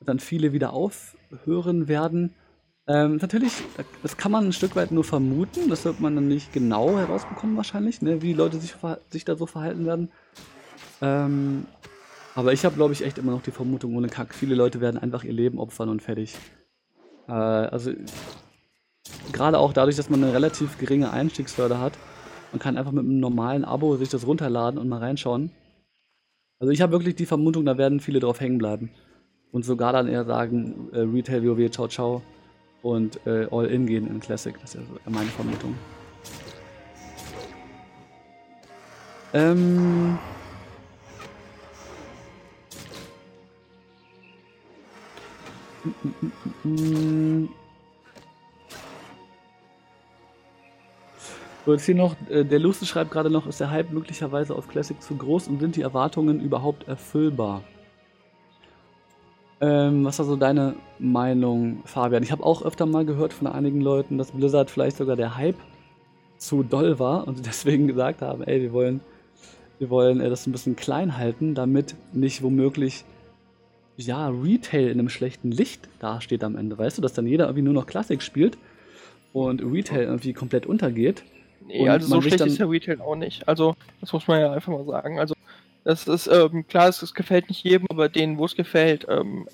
und 0.00 0.08
dann 0.08 0.20
viele 0.20 0.52
wieder 0.52 0.72
aufhören 0.72 1.88
werden. 1.88 2.34
Ähm, 2.86 3.16
natürlich, 3.16 3.52
das 4.02 4.16
kann 4.16 4.32
man 4.32 4.46
ein 4.46 4.52
Stück 4.52 4.74
weit 4.74 4.92
nur 4.92 5.04
vermuten, 5.04 5.68
das 5.68 5.84
wird 5.84 6.00
man 6.00 6.14
dann 6.14 6.28
nicht 6.28 6.54
genau 6.54 6.96
herausbekommen 6.96 7.56
wahrscheinlich, 7.56 8.00
ne, 8.00 8.22
wie 8.22 8.32
Leute 8.32 8.58
sich, 8.58 8.74
sich 9.10 9.26
da 9.26 9.36
so 9.36 9.44
verhalten 9.44 9.84
werden. 9.84 10.10
Ähm, 11.02 11.66
aber 12.38 12.52
ich 12.52 12.64
habe, 12.64 12.76
glaube 12.76 12.92
ich, 12.92 13.04
echt 13.04 13.18
immer 13.18 13.32
noch 13.32 13.42
die 13.42 13.50
Vermutung 13.50 13.96
ohne 13.96 14.06
Kack, 14.06 14.32
viele 14.32 14.54
Leute 14.54 14.80
werden 14.80 14.96
einfach 14.96 15.24
ihr 15.24 15.32
Leben 15.32 15.58
opfern 15.58 15.88
und 15.88 16.02
fertig. 16.02 16.36
Äh, 17.26 17.32
also, 17.32 17.90
gerade 19.32 19.58
auch 19.58 19.72
dadurch, 19.72 19.96
dass 19.96 20.08
man 20.08 20.22
eine 20.22 20.32
relativ 20.32 20.78
geringe 20.78 21.10
Einstiegshürde 21.10 21.80
hat, 21.80 21.94
man 22.52 22.60
kann 22.60 22.76
einfach 22.76 22.92
mit 22.92 23.04
einem 23.04 23.18
normalen 23.18 23.64
Abo 23.64 23.96
sich 23.96 24.08
das 24.08 24.24
runterladen 24.24 24.78
und 24.78 24.88
mal 24.88 25.00
reinschauen. 25.00 25.50
Also 26.60 26.70
ich 26.70 26.80
habe 26.80 26.92
wirklich 26.92 27.16
die 27.16 27.26
Vermutung, 27.26 27.64
da 27.64 27.76
werden 27.76 27.98
viele 27.98 28.20
drauf 28.20 28.38
hängen 28.38 28.58
bleiben. 28.58 28.92
Und 29.50 29.64
sogar 29.64 29.92
dann 29.92 30.06
eher 30.06 30.24
sagen, 30.24 30.90
äh, 30.92 31.00
Retail 31.00 31.42
WoW, 31.42 31.68
ciao 31.72 31.88
ciao 31.88 32.22
und 32.82 33.18
äh, 33.26 33.48
All-In 33.50 33.84
gehen 33.84 34.06
in 34.06 34.20
Classic. 34.20 34.54
Das 34.60 34.76
ist 34.76 34.80
ja 35.04 35.10
meine 35.10 35.30
Vermutung. 35.30 35.74
Ähm... 39.34 40.16
So, 51.68 51.74
jetzt 51.74 51.84
hier 51.84 51.96
noch, 51.96 52.16
äh, 52.30 52.44
der 52.44 52.58
Luste 52.58 52.86
schreibt 52.86 53.10
gerade 53.10 53.28
noch, 53.28 53.46
ist 53.46 53.60
der 53.60 53.70
Hype 53.70 53.92
möglicherweise 53.92 54.54
auf 54.54 54.68
Classic 54.68 55.00
zu 55.02 55.16
groß 55.16 55.48
und 55.48 55.60
sind 55.60 55.76
die 55.76 55.82
Erwartungen 55.82 56.40
überhaupt 56.40 56.88
erfüllbar? 56.88 57.62
Ähm, 59.60 60.04
was 60.04 60.14
ist 60.14 60.20
also 60.20 60.36
deine 60.36 60.76
Meinung, 60.98 61.82
Fabian? 61.84 62.22
Ich 62.22 62.32
habe 62.32 62.42
auch 62.42 62.62
öfter 62.62 62.86
mal 62.86 63.04
gehört 63.04 63.32
von 63.32 63.48
einigen 63.48 63.80
Leuten, 63.80 64.16
dass 64.16 64.30
Blizzard 64.30 64.70
vielleicht 64.70 64.96
sogar 64.96 65.16
der 65.16 65.36
Hype 65.36 65.58
zu 66.38 66.62
doll 66.62 66.98
war 66.98 67.28
und 67.28 67.44
deswegen 67.46 67.86
gesagt 67.86 68.22
haben, 68.22 68.44
ey, 68.44 68.62
wir 68.62 68.72
wollen, 68.72 69.00
wir 69.78 69.90
wollen 69.90 70.20
äh, 70.20 70.30
das 70.30 70.46
ein 70.46 70.52
bisschen 70.52 70.74
klein 70.74 71.18
halten, 71.18 71.54
damit 71.54 71.96
nicht 72.12 72.42
womöglich 72.42 73.04
ja, 73.98 74.28
Retail 74.28 74.88
in 74.88 75.00
einem 75.00 75.08
schlechten 75.08 75.50
Licht 75.50 75.88
dasteht 75.98 76.44
am 76.44 76.56
Ende. 76.56 76.78
Weißt 76.78 76.96
du, 76.96 77.02
dass 77.02 77.14
dann 77.14 77.26
jeder 77.26 77.46
irgendwie 77.46 77.62
nur 77.62 77.74
noch 77.74 77.86
Klassik 77.86 78.22
spielt 78.22 78.56
und 79.32 79.60
Retail 79.60 80.04
irgendwie 80.04 80.32
komplett 80.32 80.66
untergeht. 80.66 81.24
Nee, 81.66 81.88
also 81.88 82.06
so 82.06 82.22
schlecht 82.22 82.40
ist 82.40 82.58
ja 82.58 82.66
Retail 82.66 83.00
auch 83.00 83.16
nicht. 83.16 83.46
Also, 83.48 83.74
das 84.00 84.12
muss 84.12 84.26
man 84.28 84.40
ja 84.40 84.52
einfach 84.52 84.72
mal 84.72 84.84
sagen. 84.86 85.18
Also, 85.18 85.34
das 85.84 86.06
ist, 86.06 86.28
ähm, 86.28 86.66
klar, 86.68 86.88
es, 86.88 87.02
es, 87.02 87.12
gefällt 87.12 87.48
nicht 87.48 87.64
jedem, 87.64 87.86
aber 87.90 88.08
denen, 88.08 88.38
wo 88.38 88.44
es 88.44 88.54
gefällt, 88.54 89.06
ähm, 89.08 89.48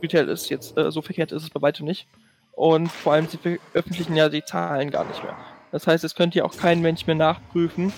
Retail 0.00 0.28
ist 0.28 0.48
jetzt, 0.50 0.78
äh, 0.78 0.90
so 0.90 1.02
verkehrt 1.02 1.32
ist 1.32 1.42
es 1.42 1.50
bei 1.50 1.60
weitem 1.60 1.86
nicht. 1.86 2.06
Und 2.52 2.88
vor 2.88 3.14
allem, 3.14 3.26
sie 3.26 3.38
veröffentlichen 3.38 4.14
ja 4.14 4.28
die 4.28 4.44
Zahlen 4.44 4.90
gar 4.90 5.04
nicht 5.04 5.22
mehr. 5.22 5.36
Das 5.72 5.86
heißt, 5.88 6.04
es 6.04 6.14
könnte 6.14 6.38
ja 6.38 6.44
auch 6.44 6.56
kein 6.56 6.80
Mensch 6.80 7.06
mehr 7.06 7.16
nachprüfen, 7.16 7.92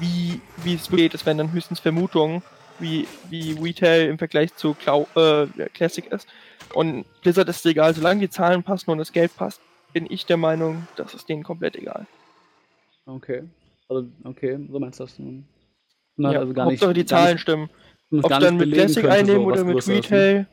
wie, 0.00 0.40
wie 0.64 0.74
es 0.74 0.90
geht. 0.90 1.14
Es 1.14 1.24
wären 1.24 1.38
dann 1.38 1.52
höchstens 1.52 1.78
Vermutungen, 1.78 2.42
wie, 2.78 3.06
wie 3.30 3.52
Retail 3.52 4.08
im 4.08 4.18
Vergleich 4.18 4.54
zu 4.54 4.74
Cloud, 4.74 5.08
äh, 5.16 5.46
Classic 5.74 6.06
ist. 6.06 6.26
Und 6.74 7.04
Blizzard 7.22 7.48
ist 7.48 7.64
egal, 7.66 7.94
solange 7.94 8.20
die 8.20 8.30
Zahlen 8.30 8.62
passen 8.62 8.90
und 8.90 8.98
das 8.98 9.12
Geld 9.12 9.36
passt, 9.36 9.60
bin 9.92 10.06
ich 10.10 10.26
der 10.26 10.36
Meinung, 10.36 10.86
das 10.96 11.14
ist 11.14 11.28
denen 11.28 11.42
komplett 11.42 11.76
egal. 11.76 12.06
Okay. 13.06 13.44
Also, 13.88 14.08
okay, 14.24 14.58
so 14.70 14.80
meinst 14.80 15.00
du 15.00 15.04
das 15.04 15.18
nun? 15.18 15.46
Na, 16.16 16.32
ja, 16.32 16.40
also 16.40 16.52
gar 16.52 16.66
Hauptsache 16.66 16.90
nicht, 16.90 17.00
die 17.00 17.06
Zahlen 17.06 17.32
nicht, 17.34 17.42
stimmen. 17.42 17.70
Ob 18.10 18.28
dann 18.28 18.56
mit 18.56 18.72
Classic 18.72 19.04
einnehmen 19.08 19.42
so, 19.42 19.46
oder 19.46 19.64
mit 19.64 19.86
Retail. 19.86 20.46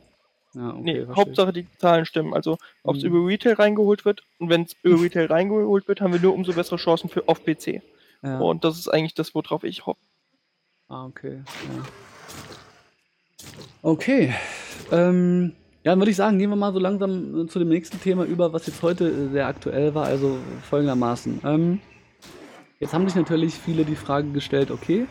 Ja, 0.54 0.70
okay, 0.70 0.80
nee, 0.82 1.06
Hauptsache 1.14 1.52
die 1.52 1.66
Zahlen 1.78 2.06
stimmen. 2.06 2.32
Also 2.32 2.58
ob 2.84 2.96
es 2.96 3.02
mhm. 3.02 3.08
über 3.08 3.26
Retail 3.26 3.54
reingeholt 3.54 4.04
wird 4.04 4.22
und 4.38 4.50
wenn 4.50 4.62
es 4.62 4.76
über 4.82 5.00
Retail 5.02 5.26
reingeholt 5.26 5.88
wird, 5.88 6.00
haben 6.00 6.12
wir 6.12 6.20
nur 6.20 6.34
umso 6.34 6.52
bessere 6.52 6.76
Chancen 6.76 7.08
für 7.08 7.28
auf 7.28 7.44
PC. 7.44 7.82
Ja. 8.22 8.38
Und 8.38 8.64
das 8.64 8.78
ist 8.78 8.88
eigentlich 8.88 9.14
das, 9.14 9.34
worauf 9.34 9.64
ich 9.64 9.84
hoffe. 9.86 10.00
Ah, 10.88 11.06
okay. 11.06 11.42
Ja. 11.44 11.82
Okay. 13.84 14.32
Ähm, 14.92 15.52
ja, 15.82 15.92
dann 15.92 15.98
würde 15.98 16.10
ich 16.10 16.16
sagen, 16.16 16.38
gehen 16.38 16.48
wir 16.48 16.56
mal 16.56 16.72
so 16.72 16.78
langsam 16.78 17.46
zu 17.50 17.58
dem 17.58 17.68
nächsten 17.68 18.00
Thema 18.00 18.24
über, 18.24 18.50
was 18.54 18.66
jetzt 18.66 18.80
heute 18.80 19.28
sehr 19.28 19.46
aktuell 19.46 19.94
war. 19.94 20.06
Also 20.06 20.38
folgendermaßen. 20.70 21.42
Ähm, 21.44 21.80
jetzt 22.80 22.94
haben 22.94 23.06
sich 23.06 23.14
natürlich 23.14 23.52
viele 23.52 23.84
die 23.84 23.94
Frage 23.94 24.30
gestellt, 24.30 24.70
okay, 24.70 25.04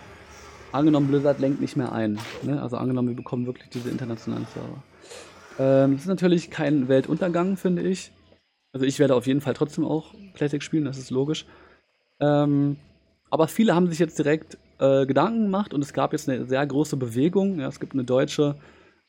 angenommen, 0.71 1.07
Blizzard 1.09 1.39
lenkt 1.39 1.61
nicht 1.61 1.77
mehr 1.77 1.91
ein. 1.91 2.17
Ne? 2.41 2.59
Also 2.59 2.77
angenommen, 2.77 3.09
wir 3.09 3.15
bekommen 3.15 3.45
wirklich 3.45 3.69
diese 3.69 3.91
internationalen 3.91 4.47
Server. 4.51 4.83
Ähm, 5.59 5.91
das 5.93 6.01
ist 6.01 6.07
natürlich 6.07 6.49
kein 6.49 6.87
Weltuntergang, 6.87 7.57
finde 7.57 7.83
ich. 7.83 8.11
Also 8.71 8.87
ich 8.87 8.97
werde 8.97 9.13
auf 9.13 9.27
jeden 9.27 9.41
Fall 9.41 9.53
trotzdem 9.53 9.85
auch 9.85 10.15
Classic 10.33 10.63
spielen, 10.63 10.85
das 10.85 10.97
ist 10.97 11.11
logisch. 11.11 11.45
Ähm, 12.19 12.77
aber 13.29 13.47
viele 13.47 13.75
haben 13.75 13.87
sich 13.87 13.99
jetzt 13.99 14.17
direkt 14.17 14.57
äh, 14.79 15.05
Gedanken 15.05 15.43
gemacht 15.43 15.73
und 15.73 15.81
es 15.81 15.93
gab 15.93 16.13
jetzt 16.13 16.29
eine 16.29 16.45
sehr 16.45 16.65
große 16.65 16.97
Bewegung. 16.97 17.59
Ja, 17.59 17.67
es 17.67 17.79
gibt 17.79 17.93
eine 17.93 18.03
deutsche 18.03 18.55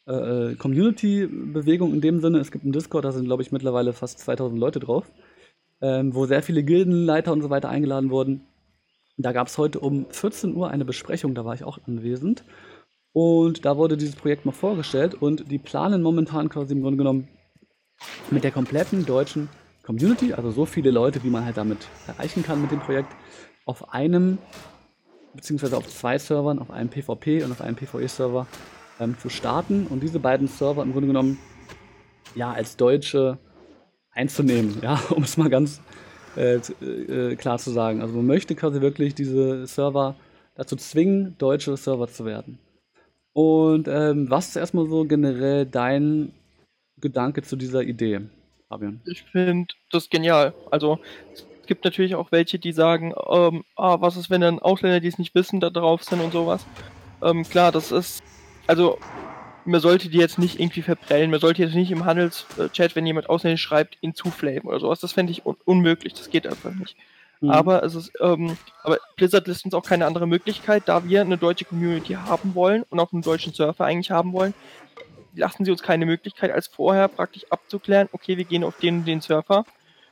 äh, 0.07 0.13
äh 0.13 0.55
Community-Bewegung 0.57 1.93
in 1.93 2.01
dem 2.01 2.21
Sinne. 2.21 2.39
Es 2.39 2.51
gibt 2.51 2.65
einen 2.65 2.73
Discord, 2.73 3.05
da 3.05 3.13
sind, 3.13 3.25
glaube 3.25 3.43
ich, 3.43 3.53
mittlerweile 3.53 3.93
fast 3.93 4.19
2000 4.21 4.59
Leute 4.59 4.81
drauf, 4.81 5.11
ähm, 5.81 6.15
wo 6.15 6.27
sehr 6.27 6.43
viele 6.43 6.63
Gildenleiter 6.63 7.33
und 7.33 7.43
so 7.43 7.51
weiter 7.51 7.69
eingeladen 7.69 8.11
wurden. 8.11 8.43
Da 9.17 9.33
gab 9.33 9.47
es 9.47 9.59
heute 9.59 9.81
um 9.81 10.07
14 10.11 10.55
Uhr 10.57 10.71
eine 10.71 10.85
Besprechung, 10.85 11.35
da 11.35 11.45
war 11.45 11.55
ich 11.55 11.65
auch 11.65 11.79
anwesend. 11.87 12.45
Und 13.13 13.65
da 13.65 13.77
wurde 13.77 13.97
dieses 13.97 14.17
Projekt 14.17 14.45
mal 14.45 14.53
vorgestellt 14.53 15.15
und 15.15 15.51
die 15.51 15.59
planen 15.59 16.03
momentan 16.03 16.49
quasi 16.49 16.75
im 16.75 16.83
Grunde 16.83 16.99
genommen 16.99 17.29
mit 18.31 18.43
der 18.43 18.51
kompletten 18.51 19.07
deutschen 19.07 19.49
Community, 19.85 20.33
also 20.33 20.51
so 20.51 20.67
viele 20.67 20.91
Leute, 20.91 21.23
wie 21.23 21.31
man 21.31 21.45
halt 21.45 21.57
damit 21.57 21.87
erreichen 22.09 22.43
kann 22.43 22.61
mit 22.61 22.73
dem 22.73 22.81
Projekt, 22.81 23.15
auf 23.67 23.93
einem, 23.93 24.39
beziehungsweise 25.35 25.77
auf 25.77 25.89
zwei 25.89 26.19
Servern, 26.19 26.59
auf 26.59 26.71
einem 26.71 26.89
PvP 26.89 27.43
und 27.43 27.53
auf 27.53 27.61
einem 27.61 27.77
PvE-Server 27.77 28.47
ähm, 29.01 29.17
zu 29.19 29.29
starten 29.29 29.87
und 29.87 30.03
diese 30.03 30.21
beiden 30.21 30.49
Server 30.49 30.83
im 30.83 30.93
Grunde 30.93 31.09
genommen 31.09 31.39
ja 32.35 32.53
als 32.53 32.77
deutsche 32.77 33.39
einzunehmen, 34.13 34.79
ja, 34.83 35.01
um 35.11 35.23
es 35.23 35.37
mal 35.37 35.51
ganz 35.51 35.81
äh, 36.37 36.57
äh, 36.57 37.37
klar 37.37 37.59
zu 37.59 37.71
sagen. 37.71 38.01
Also 38.01 38.15
man 38.15 38.27
möchte 38.27 38.55
quasi 38.55 38.81
wirklich 38.81 39.15
diese 39.15 39.67
Server 39.67 40.17
dazu 40.55 40.77
zwingen, 40.77 41.37
deutsche 41.39 41.77
Server 41.77 42.09
zu 42.09 42.25
werden. 42.25 42.59
Und 43.33 43.89
ähm, 43.89 44.31
was 44.31 44.49
ist 44.49 44.57
erstmal 44.57 44.89
so 44.89 45.05
generell 45.05 45.67
dein 45.67 46.33
Gedanke 47.01 47.43
zu 47.43 47.57
dieser 47.57 47.83
Idee, 47.83 48.21
Fabian? 48.69 49.01
Ich 49.07 49.25
finde 49.25 49.75
das 49.91 50.09
genial. 50.09 50.55
Also 50.71 51.01
es 51.65 51.67
gibt 51.67 51.87
natürlich 51.87 52.15
auch 52.15 52.31
welche, 52.31 52.59
die 52.59 52.73
sagen, 52.73 53.15
ähm, 53.27 53.65
ah, 53.75 53.97
was 53.99 54.19
ist, 54.19 54.29
wenn 54.29 54.43
dann 54.43 54.59
Ausländer, 54.59 55.01
die 55.01 55.09
es 55.09 55.17
nicht 55.17 55.35
wissen, 55.35 55.61
da 55.61 55.71
drauf 55.71 56.05
sind 56.05 56.21
und 56.21 56.31
sowas. 56.31 56.67
Ähm, 57.23 57.43
klar, 57.49 57.73
das 57.73 57.91
ist, 57.91 58.23
also 58.67 58.99
man 59.65 59.81
sollte 59.81 60.11
die 60.11 60.19
jetzt 60.19 60.39
nicht 60.39 60.61
irgendwie 60.61 60.83
verprellen, 60.83 61.31
man 61.31 61.41
sollte 61.41 61.63
jetzt 61.63 61.75
nicht 61.75 61.91
im 61.91 62.05
Handelschat, 62.05 62.95
wenn 62.95 63.07
jemand 63.07 63.31
ausländisch 63.31 63.63
schreibt, 63.63 63.97
ihn 64.03 64.15
zuflamen 64.15 64.65
oder 64.65 64.79
sowas. 64.79 65.01
Das 65.01 65.13
fände 65.13 65.33
ich 65.33 65.47
un 65.47 65.57
unmöglich, 65.65 66.13
das 66.13 66.29
geht 66.29 66.47
einfach 66.47 66.75
nicht. 66.75 66.99
Mhm. 67.41 67.51
Aber 67.51 67.83
es 67.83 67.95
ist, 67.95 68.13
ähm, 68.21 68.59
aber 68.83 68.99
Blizzard 69.17 69.47
lässt 69.47 69.65
uns 69.65 69.73
auch 69.73 69.87
keine 69.87 70.05
andere 70.05 70.27
Möglichkeit, 70.27 70.83
da 70.85 71.09
wir 71.09 71.23
eine 71.23 71.39
deutsche 71.39 71.65
Community 71.65 72.13
haben 72.13 72.55
wollen 72.55 72.85
und 72.91 73.01
auch 73.01 73.15
einen 73.15 73.23
deutschen 73.23 73.55
Surfer 73.55 73.87
eigentlich 73.87 74.11
haben 74.11 74.35
wollen, 74.35 74.53
lassen 75.35 75.65
sie 75.65 75.71
uns 75.71 75.83
keine 75.83 76.05
Möglichkeit, 76.05 76.51
als 76.51 76.67
vorher 76.67 77.09
praktisch 77.09 77.47
abzuklären, 77.49 78.11
okay, 78.13 78.37
wir 78.37 78.45
gehen 78.45 78.65
auf 78.65 78.77
den 78.77 79.07
den 79.07 79.23
Surfer. 79.23 79.65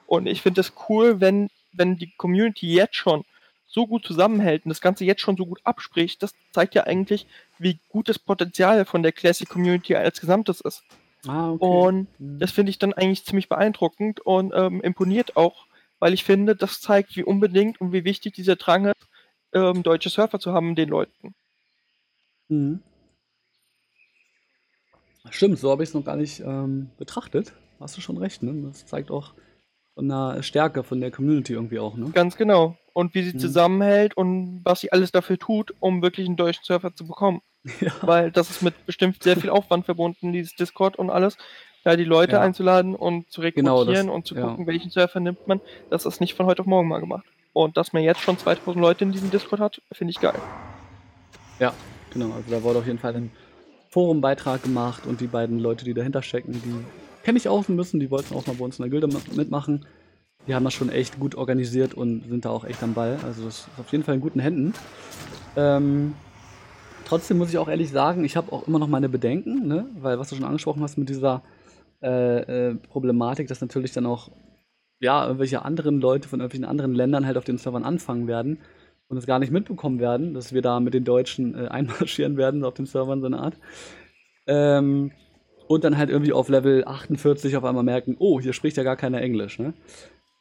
Und 0.07 0.27
ich 0.27 0.43
finde 0.43 0.61
es 0.61 0.73
cool, 0.89 1.21
wenn, 1.21 1.49
wenn 1.73 1.97
die 1.97 2.13
Community 2.17 2.73
jetzt 2.73 2.97
schon 2.97 3.25
so 3.67 3.87
gut 3.87 4.05
zusammenhält 4.05 4.65
und 4.65 4.69
das 4.69 4.83
Ganze 4.83 5.05
jetzt 5.05 5.23
schon 5.23 5.37
so 5.37 5.47
gut 5.47 5.61
abspricht, 5.65 6.23
das 6.23 6.35
zeigt 6.53 6.75
ja 6.75 6.85
eigentlich, 6.85 7.27
wie 7.59 7.79
gut 7.89 8.09
das 8.09 8.19
Potenzial 8.19 8.85
von 8.85 9.03
der 9.03 9.13
Classic 9.13 9.49
Community 9.49 9.97
als 9.97 10.21
Gesamtes 10.21 10.61
ist. 10.61 10.83
Ah, 11.27 11.53
okay. 11.53 11.65
Und 11.65 12.21
mhm. 12.21 12.39
das 12.39 12.51
finde 12.51 12.71
ich 12.71 12.79
dann 12.79 12.93
eigentlich 12.93 13.25
ziemlich 13.25 13.49
beeindruckend 13.49 14.21
und 14.21 14.53
ähm, 14.55 14.81
imponiert 14.83 15.37
auch, 15.37 15.67
weil 16.01 16.13
ich 16.13 16.25
finde, 16.25 16.55
das 16.55 16.81
zeigt, 16.81 17.17
wie 17.17 17.25
unbedingt 17.25 17.81
und 17.81 17.93
wie 17.93 18.05
wichtig 18.05 18.35
dieser 18.35 18.57
Drang 18.57 18.87
ist, 18.87 19.09
ähm, 19.55 19.83
deutsche 19.83 20.11
Surfer 20.11 20.41
zu 20.41 20.53
haben, 20.53 20.75
den 20.75 20.89
Leuten. 20.89 21.35
Mhm. 22.49 22.83
Stimmt, 25.31 25.59
so 25.59 25.71
habe 25.71 25.83
ich 25.83 25.91
es 25.91 25.95
noch 25.95 26.05
gar 26.05 26.17
nicht 26.17 26.41
ähm, 26.41 26.91
betrachtet. 26.99 27.53
Hast 27.79 27.97
du 27.97 28.01
schon 28.01 28.19
recht, 28.19 28.43
ne? 28.43 28.69
Das 28.69 28.87
zeigt 28.87 29.11
auch 29.11 29.33
von 29.95 30.09
der 30.09 30.43
Stärke 30.43 30.83
von 30.83 31.01
der 31.01 31.11
Community 31.11 31.53
irgendwie 31.53 31.79
auch, 31.79 31.97
ne? 31.97 32.11
Ganz 32.13 32.37
genau. 32.37 32.77
Und 32.95 33.15
wie 33.15 33.23
sie 33.23 33.35
mhm. 33.35 33.39
zusammenhält 33.39 34.17
und 34.17 34.61
was 34.65 34.81
sie 34.81 34.93
alles 34.93 35.13
dafür 35.13 35.39
tut, 35.39 35.75
um 35.81 36.03
wirklich 36.03 36.27
einen 36.27 36.37
deutschen 36.37 36.65
Surfer 36.65 36.95
zu 36.95 37.07
bekommen. 37.07 37.41
Ja. 37.81 37.93
Weil 38.01 38.33
das 38.33 38.51
ist 38.51 38.63
mit 38.63 38.87
bestimmt 38.87 39.23
sehr 39.23 39.37
viel 39.37 39.49
Aufwand 39.49 39.85
verbunden, 39.85 40.33
dieses 40.33 40.57
Discord 40.57 40.97
und 40.97 41.11
alles. 41.11 41.37
Da 41.85 41.95
die 41.95 42.05
Leute 42.05 42.33
ja. 42.33 42.41
einzuladen 42.41 42.97
und 42.97 43.31
zu 43.31 43.41
genau, 43.41 43.79
rekrutieren 43.79 44.07
genau, 44.07 44.13
das, 44.13 44.17
und 44.17 44.27
zu 44.27 44.35
gucken, 44.35 44.61
ja. 44.61 44.67
welchen 44.67 44.91
Surfer 44.91 45.21
nimmt 45.21 45.47
man. 45.47 45.61
Das 45.89 46.05
ist 46.05 46.21
nicht 46.21 46.35
von 46.35 46.47
heute 46.47 46.63
auf 46.63 46.67
morgen 46.67 46.89
mal 46.89 46.99
gemacht. 46.99 47.25
Und 47.53 47.77
dass 47.77 47.93
man 47.93 48.03
jetzt 48.03 48.21
schon 48.21 48.37
2000 48.37 48.83
Leute 48.83 49.05
in 49.05 49.13
diesem 49.13 49.31
Discord 49.31 49.61
hat, 49.61 49.81
finde 49.93 50.11
ich 50.11 50.21
geil. 50.21 50.39
Ja, 51.61 51.73
genau. 52.13 52.33
Also 52.33 52.51
da 52.51 52.63
wurde 52.65 52.81
auf 52.81 52.87
jeden 52.87 52.99
Fall 52.99 53.15
ein 53.15 53.31
Forumbeitrag 53.91 54.63
gemacht 54.63 55.07
und 55.07 55.21
die 55.21 55.27
beiden 55.27 55.59
Leute, 55.59 55.85
die 55.85 55.95
dahinter 55.95 56.23
stecken, 56.23 56.53
die 56.53 56.85
kenne 57.23 57.39
ich 57.39 57.49
auch 57.49 57.69
ein 57.69 57.77
bisschen, 57.77 58.01
die 58.01 58.11
wollten 58.11 58.35
auch 58.35 58.47
mal 58.47 58.57
bei 58.57 58.65
uns 58.65 58.79
in 58.79 58.83
der 58.83 58.91
Gilde 58.91 59.09
mitmachen. 59.35 59.87
Die 60.47 60.55
haben 60.55 60.65
das 60.65 60.75
schon 60.75 60.91
echt 60.91 61.21
gut 61.21 61.35
organisiert 61.37 61.95
und 61.95 62.29
sind 62.29 62.45
da 62.45 62.51
auch 62.51 62.65
echt 62.65 62.83
am 62.83 62.95
Ball. 62.95 63.19
Also 63.25 63.45
das 63.45 63.61
ist 63.61 63.69
auf 63.79 63.93
jeden 63.93 64.03
Fall 64.03 64.17
in 64.17 64.21
guten 64.21 64.41
Händen. 64.41 64.75
Ähm, 65.57 66.15
trotzdem 67.05 67.39
muss 67.39 67.51
ich 67.51 67.59
auch 67.59 67.69
ehrlich 67.69 67.91
sagen, 67.91 68.25
ich 68.25 68.37
habe 68.37 68.51
auch 68.53 68.67
immer 68.67 68.79
noch 68.79 68.89
meine 68.89 69.09
Bedenken, 69.09 69.69
ne? 69.69 69.87
weil 70.01 70.19
was 70.19 70.31
du 70.31 70.35
schon 70.35 70.45
angesprochen 70.45 70.83
hast 70.83 70.99
mit 70.99 71.09
dieser 71.09 71.43
äh, 72.03 72.71
äh, 72.71 72.75
Problematik, 72.75 73.47
dass 73.47 73.61
natürlich 73.61 73.93
dann 73.93 74.07
auch 74.07 74.31
ja, 74.99 75.25
irgendwelche 75.25 75.65
anderen 75.65 76.01
Leute 76.01 76.29
von 76.29 76.41
irgendwelchen 76.41 76.65
anderen 76.65 76.95
Ländern 76.95 77.27
halt 77.27 77.37
auf 77.37 77.45
den 77.45 77.59
Servern 77.59 77.85
anfangen 77.85 78.29
werden 78.29 78.59
und 79.09 79.17
es 79.17 79.27
gar 79.27 79.41
nicht 79.41 79.53
mitbekommen 79.53 79.99
werden, 80.01 80.33
dass 80.33 80.53
wir 80.53 80.63
da 80.63 80.81
mit 80.81 80.95
den 80.95 81.05
Deutschen 81.05 81.55
äh, 81.55 81.69
einmarschieren 81.71 82.37
werden 82.37 82.65
auf 82.65 82.75
den 82.75 82.87
Servern 82.87 83.21
so 83.21 83.27
eine 83.27 83.39
Art. 83.39 83.57
Ähm, 84.47 85.13
und 85.69 85.85
dann 85.85 85.97
halt 85.97 86.11
irgendwie 86.11 86.33
auf 86.33 86.49
Level 86.49 86.85
48 86.85 87.57
auf 87.57 87.65
einmal 87.65 87.85
merken, 87.85 88.17
oh, 88.19 88.41
hier 88.41 88.53
spricht 88.53 88.77
ja 88.77 88.83
gar 88.83 88.97
keiner 88.97 89.21
Englisch. 89.21 89.59
Ne? 89.59 89.75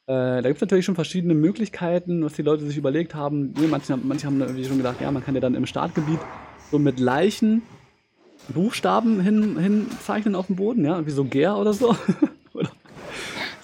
Äh, 0.08 0.42
da 0.42 0.42
gibt 0.42 0.56
es 0.56 0.62
natürlich 0.62 0.86
schon 0.86 0.96
verschiedene 0.96 1.34
Möglichkeiten, 1.34 2.24
was 2.24 2.34
die 2.34 2.42
Leute 2.42 2.66
sich 2.66 2.78
überlegt 2.78 3.16
haben. 3.16 3.54
Manche, 3.70 3.98
manche 3.98 4.28
haben 4.28 4.42
irgendwie 4.42 4.66
schon 4.66 4.78
gedacht, 4.78 5.00
ja, 5.00 5.12
man 5.12 5.24
kann 5.24 5.36
ja 5.36 5.42
dann 5.42 5.56
im 5.56 5.66
Startgebiet 5.66 6.20
so 6.72 6.80
mit 6.80 7.00
Leichen 7.00 7.62
Buchstaben 8.50 9.22
hin, 9.22 9.58
hinzeichnen 9.60 10.36
auf 10.36 10.48
dem 10.48 10.56
Boden, 10.56 10.84
ja, 10.84 11.06
wie 11.06 11.12
so 11.12 11.24
Ger 11.26 11.58
oder 11.58 11.74
so. 11.74 11.96
oder 12.54 12.72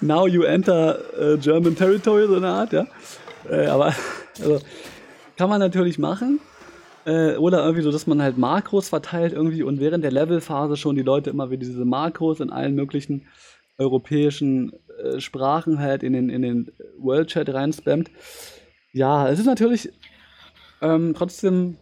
Now 0.01 0.27
you 0.27 0.43
enter 0.43 0.99
uh, 1.19 1.37
German 1.37 1.75
territory, 1.75 2.27
so 2.27 2.35
eine 2.35 2.49
Art, 2.49 2.73
ja. 2.73 2.85
Äh, 3.49 3.67
aber 3.67 3.95
also, 4.39 4.61
kann 5.35 5.49
man 5.49 5.59
natürlich 5.59 5.97
machen. 5.97 6.39
Äh, 7.07 7.37
oder 7.37 7.63
irgendwie 7.63 7.83
so, 7.83 7.91
dass 7.91 8.05
man 8.05 8.21
halt 8.21 8.37
Makros 8.37 8.89
verteilt 8.89 9.31
irgendwie 9.31 9.63
und 9.63 9.79
während 9.79 10.03
der 10.03 10.11
Levelphase 10.11 10.75
schon 10.75 10.97
die 10.97 11.03
Leute 11.03 11.29
immer 11.29 11.49
wieder 11.49 11.61
diese 11.61 11.85
Makros 11.85 12.41
in 12.41 12.49
allen 12.49 12.75
möglichen 12.75 13.27
europäischen 13.77 14.73
äh, 15.01 15.21
Sprachen 15.21 15.79
halt 15.79 16.03
in 16.03 16.11
den, 16.11 16.29
in 16.29 16.41
den 16.41 16.71
World 16.99 17.29
Chat 17.29 17.47
reinspammt. 17.53 18.11
Ja, 18.91 19.29
es 19.29 19.39
ist 19.39 19.45
natürlich 19.45 19.89
ähm, 20.81 21.13
trotzdem 21.15 21.77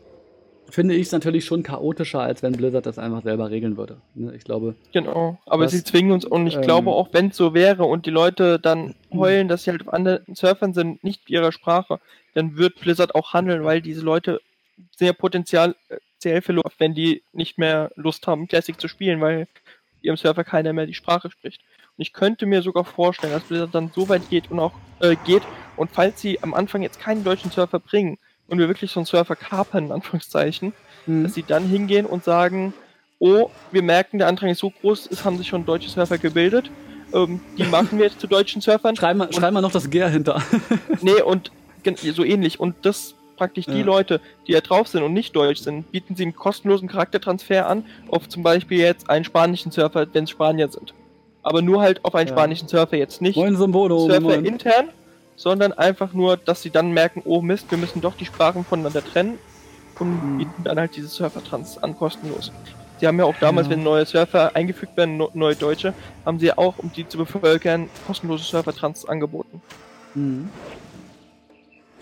finde 0.69 0.95
ich 0.95 1.07
es 1.07 1.11
natürlich 1.11 1.45
schon 1.45 1.63
chaotischer, 1.63 2.19
als 2.19 2.43
wenn 2.43 2.53
Blizzard 2.53 2.85
das 2.85 2.99
einfach 2.99 3.23
selber 3.23 3.49
regeln 3.49 3.77
würde. 3.77 3.97
Ne? 4.13 4.33
Ich 4.35 4.43
glaube. 4.43 4.75
Genau, 4.93 5.39
aber 5.45 5.63
das, 5.63 5.71
sie 5.73 5.83
zwingen 5.83 6.11
uns 6.11 6.25
und 6.25 6.45
ich 6.47 6.55
ähm, 6.55 6.61
glaube 6.61 6.91
auch, 6.91 7.09
wenn 7.13 7.29
es 7.29 7.38
so 7.38 7.53
wäre 7.53 7.85
und 7.85 8.05
die 8.05 8.11
Leute 8.11 8.59
dann 8.59 8.95
hm. 9.09 9.19
heulen, 9.19 9.47
dass 9.47 9.63
sie 9.63 9.71
halt 9.71 9.81
auf 9.81 9.93
anderen 9.93 10.35
Surfern 10.35 10.73
sind, 10.73 11.03
nicht 11.03 11.29
ihrer 11.31 11.51
Sprache, 11.51 11.99
dann 12.35 12.57
wird 12.57 12.79
Blizzard 12.79 13.15
auch 13.15 13.33
handeln, 13.33 13.63
weil 13.63 13.81
diese 13.81 14.01
Leute 14.01 14.39
sehr 14.95 15.13
potenziell 15.13 15.75
äh, 16.23 16.41
verloren, 16.41 16.71
wenn 16.79 16.95
die 16.95 17.23
nicht 17.33 17.59
mehr 17.59 17.91
Lust 17.95 18.25
haben, 18.25 18.47
Classic 18.47 18.79
zu 18.79 18.88
spielen, 18.88 19.21
weil 19.21 19.47
ihrem 20.01 20.17
Server 20.17 20.43
keiner 20.43 20.73
mehr 20.73 20.88
die 20.88 20.93
Sprache 20.93 21.29
spricht. 21.29 21.61
Und 21.97 22.01
ich 22.01 22.13
könnte 22.13 22.45
mir 22.45 22.61
sogar 22.61 22.83
vorstellen, 22.83 23.33
dass 23.33 23.43
Blizzard 23.43 23.75
dann 23.75 23.91
so 23.93 24.09
weit 24.09 24.29
geht 24.29 24.49
und 24.49 24.59
auch 24.59 24.73
äh, 25.01 25.15
geht 25.25 25.43
und 25.75 25.91
falls 25.91 26.21
sie 26.21 26.41
am 26.41 26.53
Anfang 26.53 26.81
jetzt 26.81 26.99
keinen 26.99 27.23
deutschen 27.23 27.51
Surfer 27.51 27.79
bringen 27.79 28.17
und 28.47 28.57
wir 28.57 28.67
wirklich 28.67 28.91
so 28.91 28.99
einen 28.99 29.05
Surfer 29.05 29.35
kapern, 29.35 29.85
in 29.85 29.91
Anführungszeichen, 29.91 30.73
mhm. 31.05 31.23
dass 31.23 31.33
sie 31.33 31.43
dann 31.43 31.67
hingehen 31.67 32.05
und 32.05 32.23
sagen, 32.23 32.73
oh, 33.19 33.49
wir 33.71 33.81
merken, 33.81 34.17
der 34.17 34.27
Andrang 34.27 34.49
ist 34.49 34.59
so 34.59 34.69
groß, 34.69 35.07
es 35.11 35.25
haben 35.25 35.38
sich 35.38 35.47
schon 35.47 35.65
deutsche 35.65 35.89
Surfer 35.89 36.17
gebildet, 36.17 36.69
ähm, 37.13 37.39
die 37.57 37.63
machen 37.71 37.97
wir 37.97 38.05
jetzt 38.05 38.19
zu 38.19 38.27
deutschen 38.27 38.61
Surfern. 38.61 38.95
Schreib 38.95 39.17
mal, 39.17 39.31
schreib 39.33 39.53
mal 39.53 39.61
noch 39.61 39.71
das 39.71 39.89
Gär 39.89 40.09
hinter. 40.09 40.41
nee, 41.01 41.21
und 41.21 41.51
so 42.01 42.23
ähnlich. 42.23 42.59
Und 42.59 42.75
das 42.83 43.14
praktisch 43.38 43.65
die 43.65 43.80
ja. 43.80 43.86
Leute, 43.86 44.21
die 44.48 44.54
da 44.54 44.62
drauf 44.62 44.88
sind 44.88 45.04
und 45.04 45.13
nicht 45.13 45.36
deutsch 45.36 45.62
sind, 45.62 45.91
bieten 45.91 46.15
sie 46.15 46.24
einen 46.24 46.36
kostenlosen 46.36 46.88
Charaktertransfer 46.88 47.67
an, 47.67 47.86
auf 48.10 48.30
zum 48.30 48.43
Beispiel 48.43 48.80
jetzt 48.80 49.10
einen 49.10 49.26
spanischen 49.26 49.71
Surfer, 49.71 50.08
wenn 50.13 50.24
es 50.26 50.30
Spanier 50.30 50.69
sind. 50.69 50.93
Aber 51.43 51.62
nur 51.62 51.82
halt 51.82 52.04
auf 52.04 52.15
einen 52.15 52.28
ja. 52.28 52.34
spanischen 52.34 52.67
Surfer 52.67 52.98
jetzt 52.98 53.21
nicht 53.21 53.36
moin, 53.36 53.56
Sombodo, 53.56 54.00
Surfer 54.00 54.19
moin. 54.21 54.45
intern, 54.45 54.89
sondern 55.36 55.74
einfach 55.74 56.13
nur, 56.13 56.38
dass 56.38 56.62
sie 56.62 56.69
dann 56.69 56.91
merken, 56.91 57.21
oh 57.26 57.41
Mist, 57.41 57.69
wir 57.69 57.78
müssen 57.78 58.02
doch 58.02 58.15
die 58.15 58.26
Sprachen 58.26 58.63
voneinander 58.63 59.04
trennen 59.04 59.38
und 60.00 60.34
mhm. 60.34 60.38
bieten 60.39 60.63
dann 60.63 60.80
halt 60.80 60.95
diese 60.95 61.08
Surfer-Trans 61.08 61.84
an 61.84 61.95
kostenlos. 61.95 62.52
Sie 63.00 63.08
haben 63.08 63.19
ja 63.19 63.26
auch 63.26 63.36
damals, 63.39 63.67
ja. 63.67 63.71
wenn 63.74 63.84
neue 63.84 64.06
Surfer 64.06 64.56
eingefügt 64.56 64.95
werden, 64.95 65.21
neue 65.34 65.56
Deutsche, 65.56 65.93
haben 66.26 66.39
sie 66.39 66.48
ja 66.48 66.58
auch, 66.58 66.78
um 66.78 66.91
die 66.93 67.08
zu 67.08 67.17
bevölkern, 67.17 67.89
kostenlose 68.08 68.43
Surfer-Trans 68.45 69.06
angeboten. 69.06 69.62
Mhm. 70.13 70.50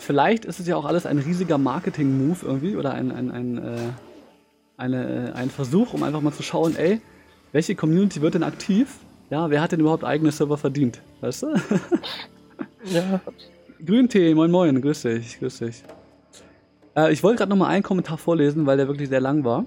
Vielleicht 0.04 0.44
ist 0.44 0.60
es 0.60 0.68
ja 0.68 0.76
auch 0.76 0.84
alles 0.84 1.06
ein 1.06 1.18
riesiger 1.18 1.58
Marketing-Move 1.58 2.40
irgendwie 2.46 2.76
oder 2.76 2.94
ein, 2.94 3.10
ein, 3.10 3.32
ein, 3.32 3.58
äh, 3.58 3.78
eine, 4.76 5.30
äh, 5.30 5.32
ein 5.32 5.50
Versuch, 5.50 5.94
um 5.94 6.04
einfach 6.04 6.20
mal 6.20 6.34
zu 6.34 6.44
schauen, 6.44 6.76
ey, 6.76 7.00
welche 7.54 7.74
Community 7.74 8.22
wird 8.22 8.34
denn 8.34 8.44
aktiv? 8.44 8.98
Ja, 9.30 9.50
wer 9.50 9.62
hat 9.62 9.72
denn 9.72 9.80
überhaupt 9.80 10.04
eigene 10.04 10.34
Server 10.34 10.58
verdient? 10.58 11.02
Weißt 11.22 11.44
du? 11.44 11.56
ja. 12.92 13.22
Grüntee, 13.86 14.36
moin 14.36 14.52
moin, 14.52 14.82
grüß 14.82 15.04
dich, 15.04 15.40
grüß 15.40 15.60
dich. 15.60 15.84
Äh, 16.98 17.14
ich 17.14 17.24
wollte 17.24 17.38
gerade 17.38 17.50
noch 17.52 17.58
mal 17.58 17.68
einen 17.68 17.84
Kommentar 17.84 18.18
vorlesen, 18.18 18.66
weil 18.66 18.76
der 18.76 18.90
wirklich 18.90 19.08
sehr 19.08 19.22
lang 19.22 19.46
war. 19.46 19.66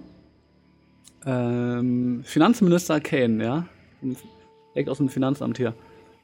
Ähm, 1.25 2.20
Finanzminister 2.25 3.01
Kane, 3.01 3.42
ja, 3.42 3.66
direkt 4.75 4.90
aus 4.90 4.99
dem 4.99 5.09
Finanzamt 5.09 5.57
hier. 5.57 5.72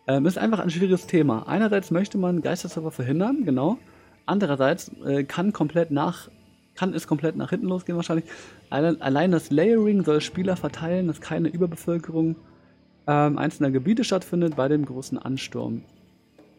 Ähm, 0.06 0.26
ist 0.26 0.36
einfach 0.36 0.58
ein 0.58 0.68
schwieriges 0.68 1.06
Thema. 1.06 1.48
Einerseits 1.48 1.90
möchte 1.90 2.18
man 2.18 2.42
Geisterserver 2.42 2.90
verhindern, 2.90 3.44
genau. 3.46 3.78
Andererseits 4.26 4.90
äh, 5.04 5.24
kann 5.24 5.52
komplett 5.52 5.90
nach 5.90 6.28
kann 6.74 6.94
es 6.94 7.06
komplett 7.06 7.36
nach 7.36 7.50
hinten 7.50 7.66
losgehen 7.68 7.96
wahrscheinlich. 7.96 8.24
Allein, 8.70 9.30
das 9.30 9.50
Layering 9.50 10.04
soll 10.04 10.20
Spieler 10.20 10.56
verteilen, 10.56 11.06
dass 11.06 11.20
keine 11.20 11.48
Überbevölkerung 11.48 12.36
ähm, 13.06 13.38
einzelner 13.38 13.70
Gebiete 13.70 14.04
stattfindet 14.04 14.56
bei 14.56 14.68
dem 14.68 14.84
großen 14.84 15.18
Ansturm. 15.18 15.82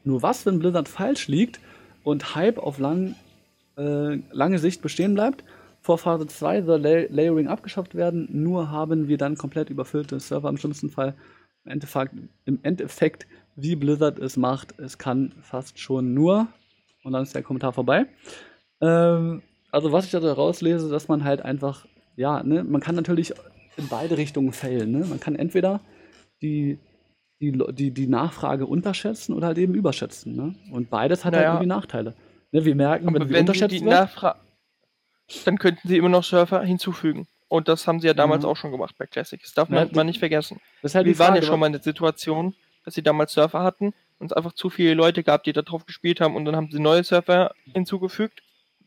Nur 0.04 0.22
was, 0.22 0.46
wenn 0.46 0.60
Blizzard 0.60 0.88
falsch 0.88 1.28
liegt 1.28 1.60
und 2.04 2.36
Hype 2.36 2.60
auf 2.60 2.78
lang, 2.78 3.16
äh, 3.78 4.18
lange 4.32 4.60
Sicht 4.60 4.82
bestehen 4.82 5.16
bleibt? 5.16 5.44
Vor 5.82 5.98
Phase 5.98 6.28
2 6.28 6.62
soll 6.62 6.80
Lay 6.80 7.08
Layering 7.10 7.48
abgeschafft 7.48 7.96
werden, 7.96 8.28
nur 8.32 8.72
haben 8.72 9.08
wir 9.08 9.18
dann 9.18 9.36
komplett 9.36 9.70
überfüllte 9.70 10.20
Server 10.20 10.50
im 10.50 10.58
schlimmsten 10.58 10.90
Fall. 10.90 11.16
Im 11.66 11.72
Endeffekt, 11.72 12.14
Im 12.46 12.60
Endeffekt, 12.64 13.26
wie 13.56 13.76
Blizzard 13.76 14.20
es 14.20 14.38
macht, 14.38 14.80
es 14.80 14.98
kann 14.98 15.34
fast 15.42 15.80
schon 15.80 16.14
nur 16.14 16.48
und 17.04 17.14
dann 17.14 17.24
ist 17.24 17.36
der 17.36 17.44
Kommentar 17.44 17.74
vorbei. 17.74 18.06
Ähm, 18.82 19.42
also 19.72 19.92
was 19.92 20.06
ich 20.06 20.12
da 20.12 20.20
rauslese, 20.34 20.90
dass 20.90 21.08
man 21.08 21.24
halt 21.24 21.42
einfach, 21.42 21.86
ja, 22.16 22.44
ne, 22.44 22.64
man 22.64 22.82
kann 22.82 22.96
natürlich 22.96 23.34
in 23.78 23.88
beide 23.88 24.18
Richtungen 24.18 24.54
fällen. 24.54 24.92
Ne? 24.92 25.06
Man 25.06 25.20
kann 25.20 25.36
entweder 25.36 25.82
die, 26.42 26.80
die, 27.42 27.52
die, 27.72 27.92
die 27.92 28.08
Nachfrage 28.08 28.66
unterschätzen 28.66 29.34
oder 29.34 29.48
halt 29.48 29.58
eben 29.58 29.74
überschätzen. 29.74 30.36
Ne? 30.36 30.56
Und 30.72 30.90
beides 30.90 31.26
hat 31.26 31.34
halt 31.34 31.36
naja. 31.36 31.48
halt 31.48 31.56
irgendwie 31.62 31.76
Nachteile. 31.76 32.16
Ne, 32.52 32.66
wir 32.66 32.76
merken, 32.76 33.08
Aber 33.08 33.20
wenn, 33.20 33.30
wir 33.30 33.40
unterschätzen 33.40 33.76
die 33.76 33.82
Nachfrage, 33.82 34.40
dann 35.46 35.58
könnten 35.58 35.88
sie 35.88 35.98
immer 35.98 36.10
noch 36.10 36.24
Surfer 36.24 36.62
hinzufügen. 36.62 37.28
Und 37.48 37.68
das 37.68 37.88
haben 37.88 38.00
sie 38.00 38.08
ja 38.08 38.14
damals 38.14 38.44
mhm. 38.44 38.50
auch 38.50 38.58
schon 38.58 38.72
gemacht 38.72 38.96
bei 38.98 39.06
Classic. 39.06 39.42
Das 39.42 39.54
darf 39.54 39.70
man, 39.70 39.88
ja, 39.88 39.96
man 39.96 40.08
nicht 40.08 40.20
vergessen. 40.20 40.60
Halt 40.84 41.06
wir 41.06 41.20
waren 41.20 41.36
ja 41.36 41.42
schon 41.42 41.60
mal 41.60 41.68
in 41.68 41.74
der 41.74 41.82
Situation, 41.82 42.56
dass 42.84 42.94
sie 42.94 43.04
damals 43.04 43.34
Surfer 43.34 43.64
hatten 43.64 43.94
es 44.26 44.34
einfach 44.34 44.54
zu 44.54 44.70
viele 44.70 44.94
Leute 44.94 45.24
gab, 45.24 45.44
die 45.44 45.54
da 45.54 45.62
drauf 45.62 45.86
gespielt 45.86 46.22
haben 46.22 46.36
und 46.36 46.46
dann 46.46 46.56
haben 46.56 46.70
sie 46.72 46.80
neue 46.80 47.04
Surfer 47.04 47.54
hinzugefügt. 47.72 48.42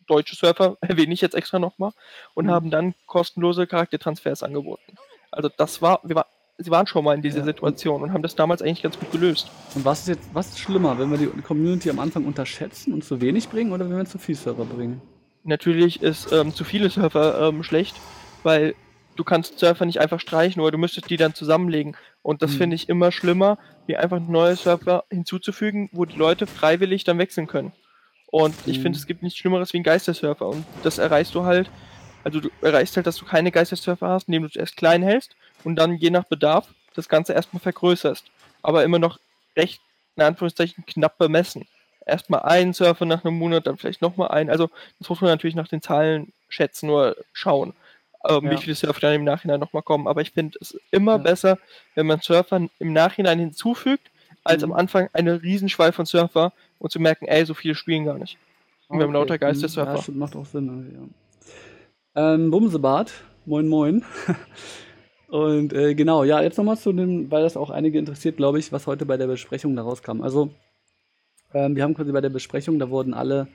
Deutsche 0.07 0.37
Surfer 0.37 0.77
erwähne 0.81 1.13
ich 1.15 1.21
jetzt 1.21 1.35
extra 1.35 1.59
nochmal 1.59 1.93
und 2.35 2.47
mhm. 2.47 2.51
haben 2.51 2.71
dann 2.71 2.95
kostenlose 3.07 3.67
Charaktertransfers 3.67 4.43
angeboten. 4.43 4.97
Also 5.31 5.51
das 5.55 5.83
war, 5.83 6.01
wir 6.05 6.17
war, 6.17 6.27
sie 6.59 6.71
waren 6.71 6.87
schon 6.87 7.05
mal 7.05 7.15
in 7.15 7.23
dieser 7.23 7.41
ja. 7.41 7.45
Situation 7.45 8.03
und 8.03 8.13
haben 8.13 8.23
das 8.23 8.35
damals 8.37 8.63
eigentlich 8.63 8.83
ganz 8.83 8.99
gut 8.99 9.11
gelöst. 9.11 9.51
Und 9.75 9.85
was 9.85 10.01
ist 10.01 10.09
jetzt, 10.09 10.29
was 10.33 10.49
ist 10.49 10.59
schlimmer, 10.59 10.99
wenn 10.99 11.11
wir 11.11 11.19
die 11.19 11.43
Community 11.43 11.91
am 11.91 11.99
Anfang 11.99 12.25
unterschätzen 12.25 12.93
und 12.93 13.05
zu 13.05 13.21
wenig 13.21 13.49
bringen 13.49 13.73
oder 13.73 13.89
wenn 13.89 13.97
wir 13.97 14.05
zu 14.07 14.19
viel 14.19 14.35
Server 14.35 14.65
bringen? 14.65 15.01
Natürlich 15.45 16.03
ist 16.03 16.33
ähm, 16.33 16.55
zu 16.55 16.65
viele 16.65 16.91
Server 16.91 17.49
ähm, 17.49 17.63
schlecht, 17.63 17.97
weil 18.43 18.75
du 19.17 19.25
kannst 19.25 19.59
Server 19.59 19.85
nicht 19.85 20.01
einfach 20.01 20.21
streichen 20.21 20.61
oder 20.61 20.73
du 20.73 20.79
müsstest 20.79 21.11
die 21.11 21.17
dann 21.17 21.35
zusammenlegen. 21.35 21.97
Und 22.23 22.43
das 22.43 22.53
mhm. 22.53 22.57
finde 22.57 22.77
ich 22.77 22.89
immer 22.89 23.13
schlimmer, 23.13 23.59
wie 23.87 23.97
einfach 23.97 24.21
neue 24.21 24.57
Server 24.57 25.05
hinzuzufügen, 25.11 25.89
wo 25.93 26.05
die 26.05 26.17
Leute 26.17 26.47
freiwillig 26.47 27.05
dann 27.05 27.19
wechseln 27.19 27.47
können. 27.47 27.73
Und 28.27 28.67
mhm. 28.67 28.73
ich 28.73 28.81
finde, 28.81 28.99
es 28.99 29.07
gibt 29.07 29.23
nichts 29.23 29.39
Schlimmeres 29.39 29.73
wie 29.73 29.79
ein 29.79 29.85
Geistersurfer. 29.85 30.47
Und 30.47 30.65
das 30.83 30.99
erreichst 30.99 31.35
du 31.35 31.45
halt, 31.45 31.71
also 32.25 32.41
du 32.41 32.51
erreichst 32.61 32.97
halt, 32.97 33.07
dass 33.07 33.17
du 33.17 33.25
keine 33.25 33.51
Geistersurfer 33.51 34.09
hast, 34.09 34.29
indem 34.29 34.43
du 34.43 34.49
es 34.49 34.57
erst 34.57 34.77
klein 34.77 35.03
hältst 35.03 35.35
und 35.65 35.77
dann 35.77 35.97
je 35.97 36.11
nach 36.11 36.25
Bedarf 36.25 36.69
das 36.95 37.09
Ganze 37.09 37.33
erstmal 37.33 37.61
vergrößerst. 37.61 38.25
Aber 38.63 38.85
immer 38.85 38.99
noch 38.99 39.19
recht, 39.57 39.81
in 40.17 40.23
Anführungszeichen, 40.23 40.85
knapp 40.87 41.19
bemessen. 41.19 41.67
Erstmal 42.05 42.43
einen 42.43 42.73
Surfer 42.73 43.05
nach 43.05 43.25
einem 43.25 43.39
Monat, 43.39 43.67
dann 43.67 43.77
vielleicht 43.77 44.03
nochmal 44.03 44.29
einen. 44.29 44.51
Also 44.51 44.71
das 44.99 45.09
muss 45.09 45.21
man 45.21 45.31
natürlich 45.31 45.57
nach 45.57 45.69
den 45.69 45.83
Zahlen 45.83 46.33
schätzen 46.49 46.91
oder 46.91 47.17
schauen, 47.33 47.75
ähm, 48.29 48.45
ja. 48.45 48.51
wie 48.51 48.57
viele 48.57 48.75
Surfer 48.75 49.01
dann 49.01 49.15
im 49.15 49.25
Nachhinein 49.25 49.61
nochmal 49.61 49.83
kommen. 49.83 50.07
Aber 50.07 50.21
ich 50.21 50.33
finde 50.33 50.59
es 50.61 50.79
immer 50.91 51.13
ja. 51.13 51.19
besser, 51.19 51.59
wenn 51.95 52.07
man 52.07 52.21
Surfer 52.21 52.69
im 52.79 52.93
Nachhinein 52.93 53.39
hinzufügt, 53.39 54.11
als 54.45 54.65
mhm. 54.65 54.73
am 54.73 54.79
Anfang 54.79 55.09
eine 55.13 55.43
Riesenschwall 55.43 55.93
von 55.93 56.07
Surfer 56.07 56.53
und 56.79 56.91
zu 56.91 57.01
merken, 57.01 57.27
ey, 57.27 57.45
so 57.45 57.55
viele 57.55 57.75
spielen 57.75 58.05
gar 58.05 58.19
nicht. 58.19 58.39
Und 58.89 58.97
okay. 58.97 59.01
wir 59.01 59.07
haben 59.07 59.15
lauter 59.15 59.39
Geistersurfer. 59.39 59.95
Ja, 59.95 60.03
stimmt, 60.03 60.19
macht 60.19 60.37
auch 60.37 60.47
Sinn. 60.47 60.71
Also, 60.71 60.83
ja. 60.93 62.35
Ähm, 62.35 62.51
Bumsebart, 62.51 63.13
moin 63.45 63.69
moin. 63.69 64.05
und 65.29 65.73
äh, 65.73 65.95
genau, 65.95 66.25
ja, 66.25 66.41
jetzt 66.41 66.57
nochmal 66.57 66.79
zu 66.79 66.93
dem, 66.93 67.31
weil 67.31 67.43
das 67.43 67.57
auch 67.57 67.71
einige 67.71 67.99
interessiert, 67.99 68.37
glaube 68.37 68.59
ich, 68.59 68.73
was 68.73 68.87
heute 68.87 69.07
bei 69.07 69.17
der 69.17 69.27
Besprechung 69.27 69.75
da 69.75 69.83
rauskam. 69.83 70.23
Also, 70.23 70.51
ähm, 71.53 71.77
wir 71.77 71.83
haben 71.83 71.95
quasi 71.95 72.13
bei 72.13 72.21
der 72.21 72.31
Besprechung, 72.31 72.79
da 72.79 72.91
wurden 72.91 73.15
alle 73.15 73.49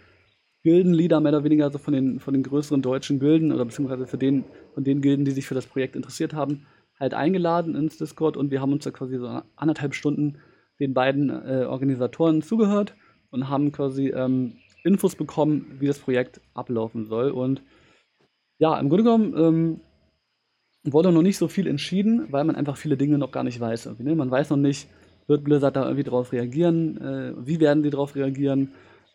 Gildenleader 0.63 1.19
mehr 1.19 1.31
oder 1.31 1.43
weniger, 1.43 1.65
also 1.65 1.77
von 1.77 1.93
den, 1.93 2.19
von 2.19 2.33
den 2.33 2.43
größeren 2.43 2.81
deutschen 2.81 3.19
Gilden 3.19 3.51
oder 3.51 3.65
beziehungsweise 3.65 4.07
für 4.07 4.17
den, 4.17 4.43
von 4.73 4.83
den 4.83 5.01
Gilden, 5.01 5.25
die 5.25 5.31
sich 5.31 5.47
für 5.47 5.55
das 5.55 5.65
Projekt 5.65 5.95
interessiert 5.95 6.33
haben, 6.33 6.67
halt 6.99 7.13
eingeladen 7.13 7.75
ins 7.75 7.97
Discord 7.97 8.37
und 8.37 8.51
wir 8.51 8.61
haben 8.61 8.73
uns 8.73 8.83
da 8.83 8.91
quasi 8.91 9.17
so 9.17 9.41
anderthalb 9.55 9.95
Stunden 9.95 10.37
den 10.79 10.93
beiden 10.93 11.29
äh, 11.29 11.65
Organisatoren 11.65 12.41
zugehört 12.41 12.95
und 13.31 13.49
haben 13.49 13.71
quasi 13.71 14.09
ähm, 14.09 14.53
Infos 14.83 15.15
bekommen, 15.15 15.77
wie 15.79 15.87
das 15.87 15.99
Projekt 15.99 16.41
ablaufen 16.53 17.05
soll. 17.05 17.31
Und 17.31 17.61
ja, 18.59 18.79
im 18.79 18.89
Grunde 18.89 19.03
genommen 19.03 19.33
ähm, 19.37 19.81
wurde 20.83 21.11
noch 21.11 21.21
nicht 21.21 21.37
so 21.37 21.47
viel 21.47 21.67
entschieden, 21.67 22.27
weil 22.31 22.43
man 22.43 22.55
einfach 22.55 22.77
viele 22.77 22.97
Dinge 22.97 23.17
noch 23.17 23.31
gar 23.31 23.43
nicht 23.43 23.59
weiß. 23.59 23.97
Ne? 23.99 24.15
Man 24.15 24.31
weiß 24.31 24.49
noch 24.49 24.57
nicht, 24.57 24.87
wird 25.27 25.43
Blizzard 25.43 25.75
da 25.75 25.83
irgendwie 25.83 26.03
drauf 26.03 26.31
reagieren, 26.31 26.97
äh, 26.97 27.33
wie 27.37 27.59
werden 27.59 27.83
die 27.83 27.89
darauf 27.89 28.15
reagieren, 28.15 28.71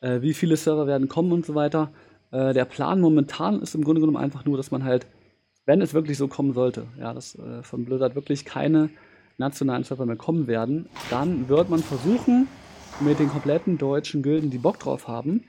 äh, 0.06 0.22
wie 0.22 0.34
viele 0.34 0.56
Server 0.56 0.86
werden 0.86 1.08
kommen 1.08 1.32
und 1.32 1.44
so 1.44 1.54
weiter. 1.54 1.90
Äh, 2.30 2.54
der 2.54 2.64
Plan 2.64 3.00
momentan 3.00 3.60
ist 3.60 3.74
im 3.74 3.82
Grunde 3.84 4.00
genommen 4.00 4.16
einfach 4.16 4.44
nur, 4.44 4.56
dass 4.56 4.70
man 4.70 4.84
halt, 4.84 5.06
wenn 5.64 5.80
es 5.80 5.94
wirklich 5.94 6.16
so 6.16 6.28
kommen 6.28 6.52
sollte, 6.52 6.86
ja, 6.98 7.12
dass 7.12 7.36
äh, 7.36 7.62
von 7.62 7.84
Blizzard 7.84 8.14
wirklich 8.14 8.44
keine 8.44 8.90
nationalen 9.38 9.84
Server 9.84 10.06
mehr 10.06 10.16
kommen 10.16 10.46
werden, 10.46 10.88
dann 11.10 11.48
wird 11.48 11.68
man 11.68 11.80
versuchen, 11.80 12.48
mit 13.00 13.18
den 13.18 13.28
kompletten 13.28 13.76
deutschen 13.76 14.22
Gilden, 14.22 14.50
die 14.50 14.58
Bock 14.58 14.78
drauf 14.78 15.08
haben, 15.08 15.44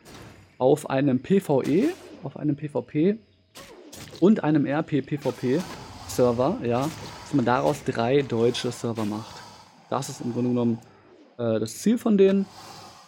auf 0.57 0.89
einem 0.89 1.21
PvE, 1.21 1.89
auf 2.23 2.35
einem 2.35 2.57
PvP 2.57 3.17
und 4.19 4.43
einem 4.43 4.65
RP-PvP-Server, 4.65 6.57
ja, 6.63 6.89
dass 7.21 7.33
man 7.33 7.45
daraus 7.45 7.83
drei 7.85 8.21
deutsche 8.21 8.71
Server 8.71 9.05
macht. 9.05 9.35
Das 9.89 10.09
ist 10.09 10.19
im 10.19 10.33
Grunde 10.33 10.49
genommen 10.49 10.79
äh, 11.37 11.59
das 11.59 11.77
Ziel 11.79 11.97
von 11.97 12.17
denen. 12.17 12.45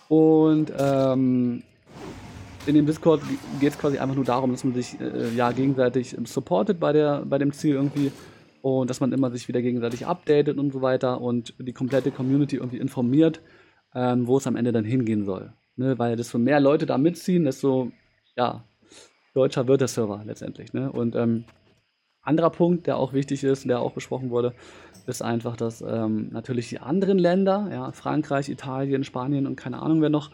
Und 0.10 0.74
ähm, 0.78 1.64
in 2.66 2.76
dem 2.76 2.86
Discord 2.86 3.22
geht 3.60 3.74
es 3.74 3.80
quasi 3.80 4.00
einfach 4.00 4.16
nur 4.16 4.26
darum, 4.26 4.52
dass 4.52 4.64
man 4.64 4.74
sich 4.74 5.00
äh, 5.00 5.30
ja 5.36 5.52
gegenseitig 5.52 6.18
supportet 6.26 6.80
bei, 6.80 6.92
der, 6.92 7.24
bei 7.26 7.38
dem 7.38 7.54
Ziel 7.54 7.76
irgendwie 7.76 8.12
und 8.62 8.90
dass 8.90 9.00
man 9.00 9.14
immer 9.14 9.32
sich 9.32 9.48
wieder 9.48 9.62
gegenseitig 9.62 10.08
updatet 10.08 10.58
und 10.58 10.74
so 10.74 10.82
weiter 10.82 11.22
und 11.22 11.54
die 11.60 11.74
komplette 11.74 12.12
Community 12.12 12.58
irgendwie 12.58 12.80
informiert, 12.80 13.40
ähm, 13.96 14.28
wo 14.28 14.38
es 14.38 14.48
am 14.48 14.56
Ende 14.56 14.72
dann 14.72 14.84
hingehen 14.84 15.26
soll. 15.26 15.54
Ne? 15.76 15.98
Weil 15.98 16.16
desto 16.16 16.40
mehr 16.40 16.60
Leute 16.60 16.88
da 16.88 16.98
mitziehen, 16.98 17.46
desto 17.46 17.92
ja, 18.36 18.66
deutscher 19.36 19.68
wird 19.68 19.82
der 19.82 19.88
Server 19.88 20.24
letztendlich. 20.26 20.74
Ne? 20.74 20.92
Und 20.92 21.16
ähm, 21.16 21.46
anderer 22.22 22.50
Punkt, 22.50 22.88
der 22.88 22.98
auch 22.98 23.14
wichtig 23.14 23.44
ist, 23.44 23.68
der 23.68 23.82
auch 23.82 23.94
besprochen 23.94 24.30
wurde, 24.30 24.54
ist 25.08 25.22
einfach, 25.22 25.58
dass 25.58 25.82
ähm, 25.82 26.30
natürlich 26.32 26.70
die 26.70 26.80
anderen 26.80 27.18
Länder, 27.18 27.70
ja, 27.72 27.92
Frankreich, 27.92 28.50
Italien, 28.50 29.04
Spanien 29.04 29.48
und 29.48 29.56
keine 29.56 29.82
Ahnung 29.82 30.02
wer 30.02 30.10
noch, 30.10 30.32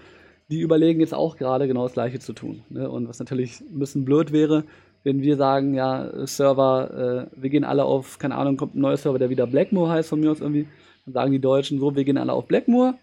die 0.49 0.59
überlegen 0.59 0.99
jetzt 0.99 1.13
auch 1.13 1.37
gerade 1.37 1.67
genau 1.67 1.83
das 1.83 1.93
Gleiche 1.93 2.19
zu 2.19 2.33
tun. 2.33 2.63
Ne? 2.69 2.89
Und 2.89 3.07
was 3.07 3.19
natürlich 3.19 3.61
ein 3.61 3.79
bisschen 3.79 4.05
blöd 4.05 4.31
wäre, 4.31 4.63
wenn 5.03 5.21
wir 5.21 5.37
sagen, 5.37 5.73
ja, 5.73 6.27
Server, 6.27 7.29
äh, 7.35 7.41
wir 7.41 7.49
gehen 7.49 7.63
alle 7.63 7.85
auf, 7.85 8.19
keine 8.19 8.35
Ahnung, 8.35 8.57
kommt 8.57 8.75
ein 8.75 8.81
neuer 8.81 8.97
Server, 8.97 9.19
der 9.19 9.29
wieder 9.29 9.47
Blackmore 9.47 9.91
heißt 9.91 10.09
von 10.09 10.19
mir 10.19 10.31
aus 10.31 10.41
irgendwie, 10.41 10.67
dann 11.05 11.13
sagen 11.13 11.31
die 11.31 11.39
Deutschen 11.39 11.79
so, 11.79 11.95
wir 11.95 12.03
gehen 12.03 12.17
alle 12.17 12.33
auf 12.33 12.47
Blackmore 12.47 12.95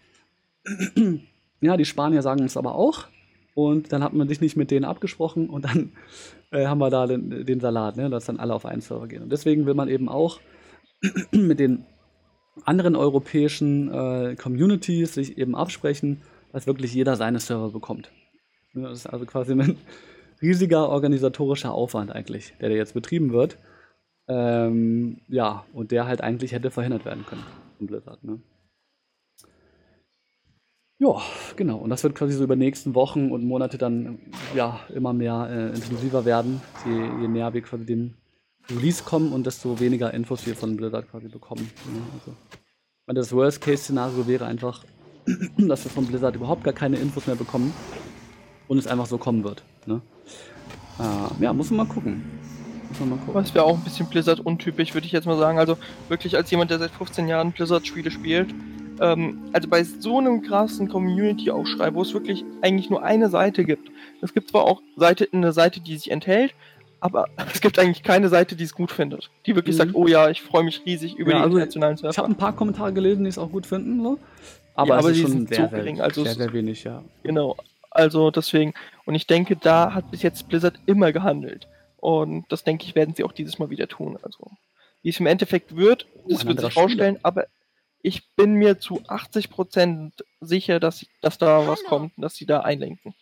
ja, 1.61 1.77
die 1.77 1.85
Spanier 1.85 2.23
sagen 2.23 2.45
es 2.45 2.57
aber 2.57 2.75
auch. 2.75 3.07
Und 3.55 3.93
dann 3.93 4.03
hat 4.03 4.15
man 4.15 4.29
sich 4.29 4.41
nicht 4.41 4.57
mit 4.57 4.71
denen 4.71 4.85
abgesprochen 4.85 5.51
und 5.51 5.65
dann 5.65 5.93
äh, 6.53 6.67
haben 6.67 6.79
wir 6.79 6.91
da 6.91 7.07
den, 7.07 7.45
den 7.45 7.61
Salat, 7.61 7.97
ne, 7.97 8.11
dass 8.11 8.27
dann 8.27 8.39
alle 8.39 8.55
auf 8.55 8.67
einen 8.67 8.81
Server 8.81 9.09
gehen. 9.09 9.23
Und 9.23 9.33
deswegen 9.33 9.67
will 9.67 9.75
man 9.75 9.89
eben 9.89 10.09
auch 10.09 10.41
mit 11.33 11.59
den 11.59 11.85
anderen 12.65 12.97
europäischen 12.97 13.93
äh, 13.93 14.37
Communities 14.37 15.15
sich 15.15 15.39
eben 15.39 15.57
absprechen, 15.57 16.23
dass 16.53 16.67
wirklich 16.67 16.93
jeder 16.95 17.17
seine 17.17 17.41
Server 17.41 17.71
bekommt. 17.71 18.13
Das 18.75 18.99
ist 18.99 19.07
also 19.07 19.25
quasi 19.27 19.53
ein 19.53 19.79
riesiger 20.43 20.89
organisatorischer 20.89 21.73
Aufwand 21.73 22.13
eigentlich, 22.13 22.55
der 22.61 22.69
da 22.69 22.75
jetzt 22.75 22.95
betrieben 22.95 23.33
wird. 23.33 23.59
Ähm, 24.29 25.21
ja, 25.29 25.65
und 25.73 25.91
der 25.91 26.07
halt 26.07 26.21
eigentlich 26.21 26.53
hätte 26.53 26.71
verhindert 26.71 27.05
werden 27.05 27.27
können 27.27 27.43
Blizzard. 27.87 28.23
Ne? 28.25 28.41
Ja, 31.03 31.21
genau. 31.57 31.79
Und 31.79 31.91
das 31.91 32.05
wird 32.05 32.15
quasi 32.15 32.33
so 32.33 32.45
über 32.45 32.55
die 32.55 32.61
nächsten 32.61 32.95
Wochen 32.95 33.33
und 33.33 33.45
Monate 33.45 33.77
dann 33.77 34.21
ja 34.55 34.79
immer 34.95 35.13
mehr 35.13 35.49
äh, 35.51 35.75
intensiver 35.75 36.25
werden, 36.25 36.63
je, 36.87 36.93
je, 37.21 37.27
näher 37.27 37.53
wir 37.53 37.63
quasi 37.63 37.85
dem 37.85 38.15
Release 38.71 39.03
kommen 39.03 39.33
und 39.33 39.45
desto 39.45 39.81
weniger 39.81 40.15
Infos 40.15 40.47
wir 40.47 40.55
von 40.55 40.77
Blizzard 40.77 41.11
quasi 41.11 41.27
bekommen. 41.27 41.69
Ja, 41.87 42.03
also, 42.15 43.21
das 43.21 43.33
Worst-Case-Szenario 43.33 44.29
wäre 44.29 44.47
einfach, 44.47 44.85
dass 45.59 45.83
wir 45.83 45.91
von 45.91 46.07
Blizzard 46.07 46.37
überhaupt 46.37 46.63
gar 46.63 46.73
keine 46.73 46.99
Infos 46.99 47.27
mehr 47.27 47.35
bekommen 47.35 47.75
und 48.69 48.79
es 48.79 48.87
einfach 48.87 49.07
so 49.07 49.19
kommen 49.19 49.43
wird. 49.43 49.65
Ne? 49.87 50.01
Äh, 51.01 51.43
ja, 51.43 51.53
muss 51.53 51.71
man 51.71 51.89
mal 51.89 51.93
gucken. 51.93 52.23
Das 53.35 53.53
wäre 53.55 53.65
auch 53.65 53.77
ein 53.77 53.83
bisschen 53.83 54.07
Blizzard 54.07 54.39
untypisch, 54.39 54.95
würde 54.95 55.07
ich 55.07 55.13
jetzt 55.13 55.27
mal 55.27 55.39
sagen. 55.39 55.59
Also 55.59 55.79
wirklich 56.09 56.37
als 56.37 56.49
jemand, 56.53 56.71
der 56.71 56.79
seit 56.79 56.93
15 56.93 57.27
Jahren 57.27 57.51
Blizzard-Spiele 57.51 58.13
spielt, 58.13 58.55
ähm, 59.03 59.43
also 59.53 59.69
bei 59.69 59.83
so 59.83 60.19
einem 60.19 60.43
krassen 60.43 60.89
Community-Aufschrei, 60.89 61.93
wo 61.93 62.03
es 62.03 62.15
wirklich 62.15 62.45
eigentlich 62.63 62.89
nur 62.89 63.03
eine 63.03 63.29
Seite 63.29 63.65
gibt. 63.65 63.91
Es 64.23 64.33
gibt 64.33 64.51
zwar 64.51 64.65
auch 64.65 64.81
Seite, 64.97 65.29
eine 65.33 65.53
Seite, 65.53 65.81
die 65.81 65.97
sich 65.97 66.11
enthält, 66.11 66.55
aber 67.01 67.27
es 67.53 67.61
gibt 67.61 67.79
eigentlich 67.81 68.05
keine 68.05 68.29
Seite, 68.29 68.55
die 68.55 68.65
es 68.65 68.75
gut 68.75 68.93
findet. 68.93 69.29
Die 69.45 69.57
wirklich 69.57 69.75
mhm. 69.75 69.79
sagt, 69.79 69.95
oh 69.95 70.07
ja, 70.07 70.31
ich 70.31 70.41
freue 70.41 70.63
mich 70.63 70.83
riesig 70.87 71.17
über 71.17 71.33
ja, 71.33 71.39
die 71.39 71.43
also 71.43 71.57
internationalen 71.57 71.97
Surfer. 71.97 72.11
Ich 72.11 72.19
habe 72.19 72.29
ein 72.29 72.37
paar 72.37 72.55
Kommentare 72.55 72.93
gelesen, 72.93 73.25
die 73.25 73.31
es 73.31 73.39
auch 73.39 73.51
gut 73.51 73.67
finden, 73.67 74.03
so. 74.03 74.19
Aber, 74.75 74.89
ja, 74.89 74.99
aber 74.99 75.11
es 75.11 75.19
ist 75.19 75.23
schon 75.23 75.47
sehr, 75.49 75.69
so 75.69 75.77
gering. 75.77 76.01
Also 76.01 76.23
sehr, 76.25 76.35
sehr 76.35 76.53
wenig, 76.53 76.85
ja. 76.85 77.03
Genau. 77.25 77.57
Also 77.91 78.31
deswegen, 78.31 78.73
und 79.05 79.15
ich 79.15 79.27
denke, 79.27 79.57
da 79.57 79.93
hat 79.93 80.11
bis 80.11 80.23
jetzt 80.23 80.49
Blizzard 80.49 80.79
immer 80.87 81.13
gehandelt. 81.13 81.67
Und 81.99 82.47
das 82.51 82.65
denke 82.65 82.87
ich, 82.87 82.95
werden 82.95 83.15
sie 83.15 83.25
auch 83.25 83.33
dieses 83.33 83.59
Mal 83.59 83.69
wieder 83.69 83.87
tun. 83.87 84.17
Also, 84.23 84.51
wie 85.03 85.11
es 85.11 85.21
im 85.21 85.27
Endeffekt 85.27 85.77
wird, 85.77 86.07
das 86.27 86.45
oh, 86.45 86.49
wird 86.49 86.61
sich 86.61 86.77
rausstellen, 86.77 87.19
aber 87.23 87.47
ich 88.03 88.35
bin 88.35 88.55
mir 88.55 88.79
zu 88.79 89.01
80% 89.03 90.13
sicher, 90.41 90.81
dass, 90.81 91.07
dass 91.21 91.39
da 91.39 91.67
was 91.67 91.83
kommt 91.85 92.17
und 92.17 92.23
dass 92.23 92.35
sie 92.35 92.47
da 92.47 92.61
einlenken. 92.61 93.15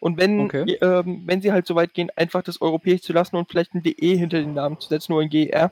Und 0.00 0.16
wenn, 0.16 0.40
okay. 0.40 0.78
ähm, 0.80 1.22
wenn 1.26 1.42
sie 1.42 1.52
halt 1.52 1.66
so 1.66 1.74
weit 1.74 1.94
gehen, 1.94 2.10
einfach 2.16 2.42
das 2.42 2.60
europäisch 2.60 3.02
zu 3.02 3.12
lassen 3.12 3.36
und 3.36 3.48
vielleicht 3.48 3.74
ein 3.74 3.82
DE 3.82 4.16
hinter 4.16 4.40
den 4.40 4.54
Namen 4.54 4.80
zu 4.80 4.88
setzen, 4.88 5.12
nur 5.12 5.22
ein 5.22 5.30
GR. 5.30 5.70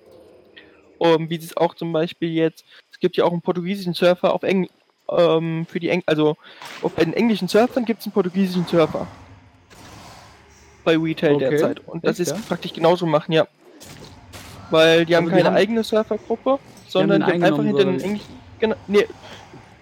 Um, 0.98 1.22
ähm, 1.22 1.30
wie 1.30 1.38
sie 1.38 1.46
es 1.46 1.56
auch 1.56 1.74
zum 1.74 1.92
Beispiel 1.92 2.30
jetzt, 2.30 2.64
es 2.92 3.00
gibt 3.00 3.16
ja 3.16 3.24
auch 3.24 3.32
einen 3.32 3.40
portugiesischen 3.40 3.94
Surfer 3.94 4.34
auf 4.34 4.42
Englisch, 4.42 4.70
ähm, 5.10 5.66
für 5.66 5.80
die 5.80 5.88
Eng 5.88 6.02
also 6.06 6.36
bei 6.94 7.04
den 7.04 7.14
englischen 7.14 7.48
Surfern 7.48 7.84
gibt 7.84 8.00
es 8.00 8.06
einen 8.06 8.12
portugiesischen 8.12 8.66
Surfer. 8.66 9.06
Bei 10.84 10.96
Retail 10.96 11.34
okay. 11.34 11.50
derzeit. 11.50 11.88
Und 11.88 12.04
das 12.04 12.20
Echt, 12.20 12.30
ist 12.30 12.36
ja? 12.36 12.42
praktisch 12.46 12.72
genauso 12.72 13.06
machen, 13.06 13.32
ja. 13.32 13.46
Weil 14.70 15.04
die 15.06 15.16
also 15.16 15.26
haben 15.26 15.34
keine 15.34 15.48
haben 15.48 15.56
eigene 15.56 15.82
Surfergruppe, 15.82 16.58
sondern 16.86 17.22
die 17.22 17.32
haben 17.32 17.42
einfach 17.42 17.64
hinter 17.64 17.84
den 17.84 18.00
englischen 18.00 18.39
Genau, 18.60 18.76
nee. 18.86 19.06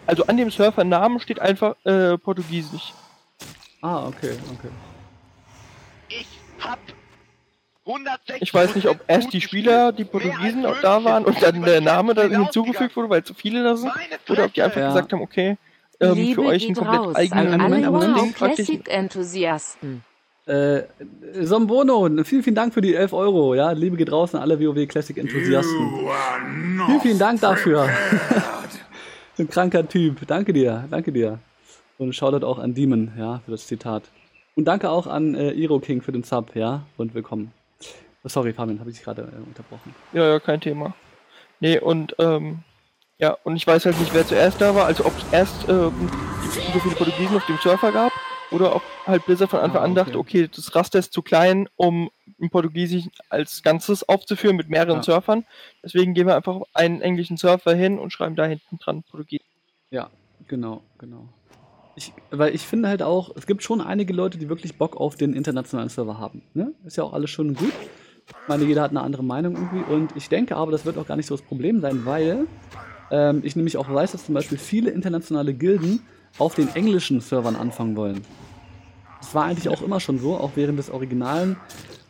Also 0.06 0.24
an 0.26 0.36
dem 0.36 0.50
Surfernamen 0.50 1.20
steht 1.20 1.40
einfach 1.40 1.76
äh, 1.84 2.16
Portugiesisch. 2.16 2.94
Ah, 3.82 4.06
okay, 4.06 4.32
okay. 4.54 4.70
Ich 6.08 6.26
hab 6.60 6.78
Ich 8.40 8.54
weiß 8.54 8.74
nicht, 8.74 8.88
ob 8.88 9.04
erst 9.06 9.32
die 9.32 9.40
Spieler, 9.40 9.92
die 9.92 10.04
Portugiesen 10.04 10.64
auch 10.64 10.80
da 10.80 11.04
waren 11.04 11.24
und 11.24 11.42
dann 11.42 11.62
der 11.62 11.80
Name 11.80 12.14
dann 12.14 12.30
hinzugefügt 12.30 12.96
wurde, 12.96 13.10
weil 13.10 13.24
zu 13.24 13.34
viele 13.34 13.62
da 13.62 13.76
sind, 13.76 13.92
oder 14.28 14.46
ob 14.46 14.54
die 14.54 14.62
einfach 14.62 14.80
ja. 14.80 14.88
gesagt 14.88 15.12
haben, 15.12 15.20
okay, 15.20 15.58
ähm, 16.00 16.34
für 16.34 16.42
euch 16.42 16.66
ein 16.68 16.74
komplett 16.74 17.16
eigenes 17.16 17.56
Moment, 17.58 17.86
Moment, 17.86 18.34
Classic-Enthusiasten. 18.34 20.02
Äh, 20.46 20.84
Sombono, 21.42 22.08
vielen, 22.24 22.42
vielen 22.42 22.56
Dank 22.56 22.72
für 22.72 22.80
die 22.80 22.94
11 22.94 23.12
Euro. 23.12 23.54
Ja, 23.54 23.72
Liebe 23.72 23.98
geht 23.98 24.10
raus 24.10 24.34
an 24.34 24.40
alle 24.40 24.58
WoW 24.58 24.86
Classic-Enthusiasten. 24.86 26.08
Vielen, 26.86 27.00
vielen 27.02 27.18
Dank 27.18 27.40
dafür. 27.42 27.90
ein 29.38 29.48
kranker 29.48 29.88
Typ. 29.88 30.26
Danke 30.26 30.52
dir, 30.52 30.86
danke 30.90 31.12
dir. 31.12 31.38
Und 31.98 32.14
Shoutout 32.14 32.46
auch 32.46 32.58
an 32.58 32.74
Demon, 32.74 33.12
ja, 33.18 33.40
für 33.44 33.50
das 33.50 33.66
Zitat. 33.66 34.04
Und 34.54 34.64
danke 34.66 34.90
auch 34.90 35.06
an 35.06 35.34
äh, 35.34 35.52
Iro 35.52 35.78
King 35.78 36.02
für 36.02 36.12
den 36.12 36.22
Sub, 36.22 36.54
ja, 36.54 36.86
und 36.96 37.14
willkommen. 37.14 37.52
Oh, 38.24 38.28
sorry, 38.28 38.52
Fabian, 38.52 38.80
habe 38.80 38.90
ich 38.90 38.96
dich 38.96 39.04
gerade 39.04 39.22
äh, 39.22 39.46
unterbrochen. 39.46 39.94
Ja, 40.12 40.28
ja, 40.28 40.40
kein 40.40 40.60
Thema. 40.60 40.94
Nee, 41.60 41.78
und, 41.78 42.14
ähm, 42.18 42.60
ja, 43.18 43.36
und 43.44 43.56
ich 43.56 43.66
weiß 43.66 43.86
halt 43.86 43.98
nicht, 44.00 44.14
wer 44.14 44.26
zuerst 44.26 44.60
da 44.60 44.74
war, 44.74 44.86
also 44.86 45.04
ob 45.06 45.16
es 45.16 45.32
erst 45.32 45.68
ähm, 45.68 45.92
so 46.72 46.78
viele 46.80 46.94
Portugiesen 46.94 47.36
auf 47.36 47.46
dem 47.46 47.58
Surfer 47.58 47.92
gab 47.92 48.12
oder 48.50 48.74
ob 48.76 48.82
halt 49.06 49.24
Blizzard 49.26 49.50
von 49.50 49.60
Anfang 49.60 49.80
ah, 49.80 49.84
okay. 49.84 49.90
an 49.90 49.94
dachte, 49.94 50.18
okay, 50.18 50.48
das 50.54 50.74
Raster 50.74 50.98
ist 50.98 51.12
zu 51.12 51.22
klein, 51.22 51.68
um 51.76 52.10
ein 52.40 52.50
Portugiesisch 52.50 53.04
als 53.28 53.62
Ganzes 53.62 54.08
aufzuführen 54.08 54.56
mit 54.56 54.68
mehreren 54.68 54.96
ja. 54.96 55.02
Surfern. 55.02 55.44
Deswegen 55.82 56.14
gehen 56.14 56.26
wir 56.26 56.36
einfach 56.36 56.60
einen 56.74 57.00
englischen 57.00 57.36
Surfer 57.36 57.74
hin 57.74 57.98
und 57.98 58.12
schreiben 58.12 58.36
da 58.36 58.44
hinten 58.44 58.78
dran 58.78 59.02
Portugiesisch. 59.02 59.46
Ja, 59.90 60.10
genau, 60.46 60.82
genau. 60.98 61.28
Ich, 61.96 62.12
weil 62.30 62.54
ich 62.54 62.62
finde 62.62 62.88
halt 62.88 63.02
auch, 63.02 63.34
es 63.34 63.46
gibt 63.46 63.62
schon 63.62 63.80
einige 63.80 64.12
Leute, 64.12 64.38
die 64.38 64.48
wirklich 64.48 64.78
Bock 64.78 64.96
auf 64.96 65.16
den 65.16 65.32
internationalen 65.34 65.88
Server 65.88 66.18
haben. 66.18 66.42
Ne? 66.54 66.72
Ist 66.84 66.96
ja 66.96 67.02
auch 67.02 67.12
alles 67.12 67.30
schön 67.30 67.48
und 67.48 67.58
gut. 67.58 67.72
Ich 68.28 68.48
meine, 68.48 68.64
jeder 68.64 68.82
hat 68.82 68.90
eine 68.90 69.00
andere 69.00 69.24
Meinung 69.24 69.54
irgendwie. 69.54 69.92
Und 69.92 70.14
ich 70.14 70.28
denke 70.28 70.56
aber, 70.56 70.70
das 70.70 70.84
wird 70.84 70.96
auch 70.98 71.06
gar 71.06 71.16
nicht 71.16 71.26
so 71.26 71.34
das 71.34 71.44
Problem 71.44 71.80
sein, 71.80 72.04
weil 72.04 72.46
ähm, 73.10 73.40
ich 73.42 73.56
nämlich 73.56 73.76
auch 73.76 73.92
weiß, 73.92 74.12
dass 74.12 74.26
zum 74.26 74.34
Beispiel 74.34 74.58
viele 74.58 74.90
internationale 74.90 75.54
Gilden 75.54 76.06
auf 76.38 76.54
den 76.54 76.68
englischen 76.74 77.20
Servern 77.20 77.56
anfangen 77.56 77.96
wollen. 77.96 78.22
Das 79.20 79.34
war 79.34 79.46
eigentlich 79.46 79.68
auch 79.68 79.82
immer 79.82 79.98
schon 79.98 80.18
so, 80.18 80.36
auch 80.36 80.52
während 80.54 80.78
des 80.78 80.90
Originalen, 80.90 81.56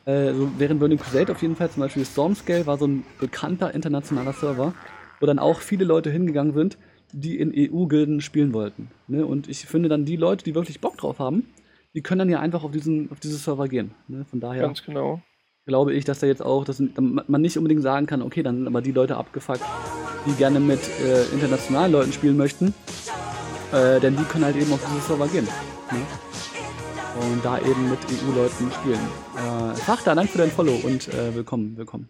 äh, 0.08 0.32
so 0.32 0.50
während 0.56 0.80
Burning 0.80 0.98
Crusade 0.98 1.30
auf 1.30 1.42
jeden 1.42 1.54
Fall, 1.54 1.70
zum 1.70 1.82
Beispiel 1.82 2.04
Stormscale 2.04 2.66
war 2.66 2.78
so 2.78 2.86
ein 2.86 3.04
bekannter 3.20 3.74
internationaler 3.74 4.32
Server, 4.32 4.72
wo 5.20 5.26
dann 5.26 5.38
auch 5.38 5.60
viele 5.60 5.84
Leute 5.84 6.10
hingegangen 6.10 6.54
sind, 6.54 6.78
die 7.12 7.38
in 7.38 7.52
EU-Gilden 7.54 8.22
spielen 8.22 8.54
wollten. 8.54 8.90
Ne? 9.06 9.26
Und 9.26 9.48
ich 9.48 9.66
finde 9.66 9.90
dann 9.90 10.06
die 10.06 10.16
Leute, 10.16 10.44
die 10.44 10.54
wirklich 10.54 10.80
Bock 10.80 10.96
drauf 10.96 11.18
haben, 11.18 11.52
die 11.94 12.00
können 12.00 12.20
dann 12.20 12.30
ja 12.30 12.40
einfach 12.40 12.64
auf 12.64 12.70
diesen 12.70 13.12
auf 13.12 13.20
diese 13.20 13.36
Server 13.36 13.68
gehen. 13.68 13.90
Ne? 14.08 14.24
Von 14.30 14.40
daher 14.40 14.62
Ganz 14.62 14.82
genau. 14.82 15.20
glaube 15.66 15.92
ich, 15.92 16.06
dass 16.06 16.20
da 16.20 16.26
jetzt 16.26 16.42
auch, 16.42 16.64
dass 16.64 16.82
man 16.96 17.42
nicht 17.42 17.58
unbedingt 17.58 17.82
sagen 17.82 18.06
kann, 18.06 18.22
okay, 18.22 18.42
dann 18.42 18.56
sind 18.56 18.66
aber 18.66 18.80
die 18.80 18.92
Leute 18.92 19.18
abgefuckt, 19.18 19.60
die 20.26 20.32
gerne 20.32 20.58
mit 20.58 20.80
äh, 21.04 21.24
internationalen 21.34 21.92
Leuten 21.92 22.12
spielen 22.12 22.38
möchten. 22.38 22.72
Äh, 23.72 24.00
denn 24.00 24.16
die 24.16 24.24
können 24.24 24.46
halt 24.46 24.56
eben 24.56 24.72
auf 24.72 24.80
diese 24.90 25.06
Server 25.06 25.28
gehen. 25.28 25.46
Ne? 25.92 26.27
Und 27.20 27.44
da 27.44 27.58
eben 27.58 27.90
mit 27.90 27.98
EU-Leuten 28.06 28.70
spielen. 28.70 29.00
Äh, 29.36 29.74
Fachter, 29.74 30.14
danke 30.14 30.32
für 30.32 30.38
dein 30.38 30.50
Follow 30.50 30.74
und 30.84 31.08
äh, 31.08 31.34
willkommen, 31.34 31.76
willkommen. 31.76 32.08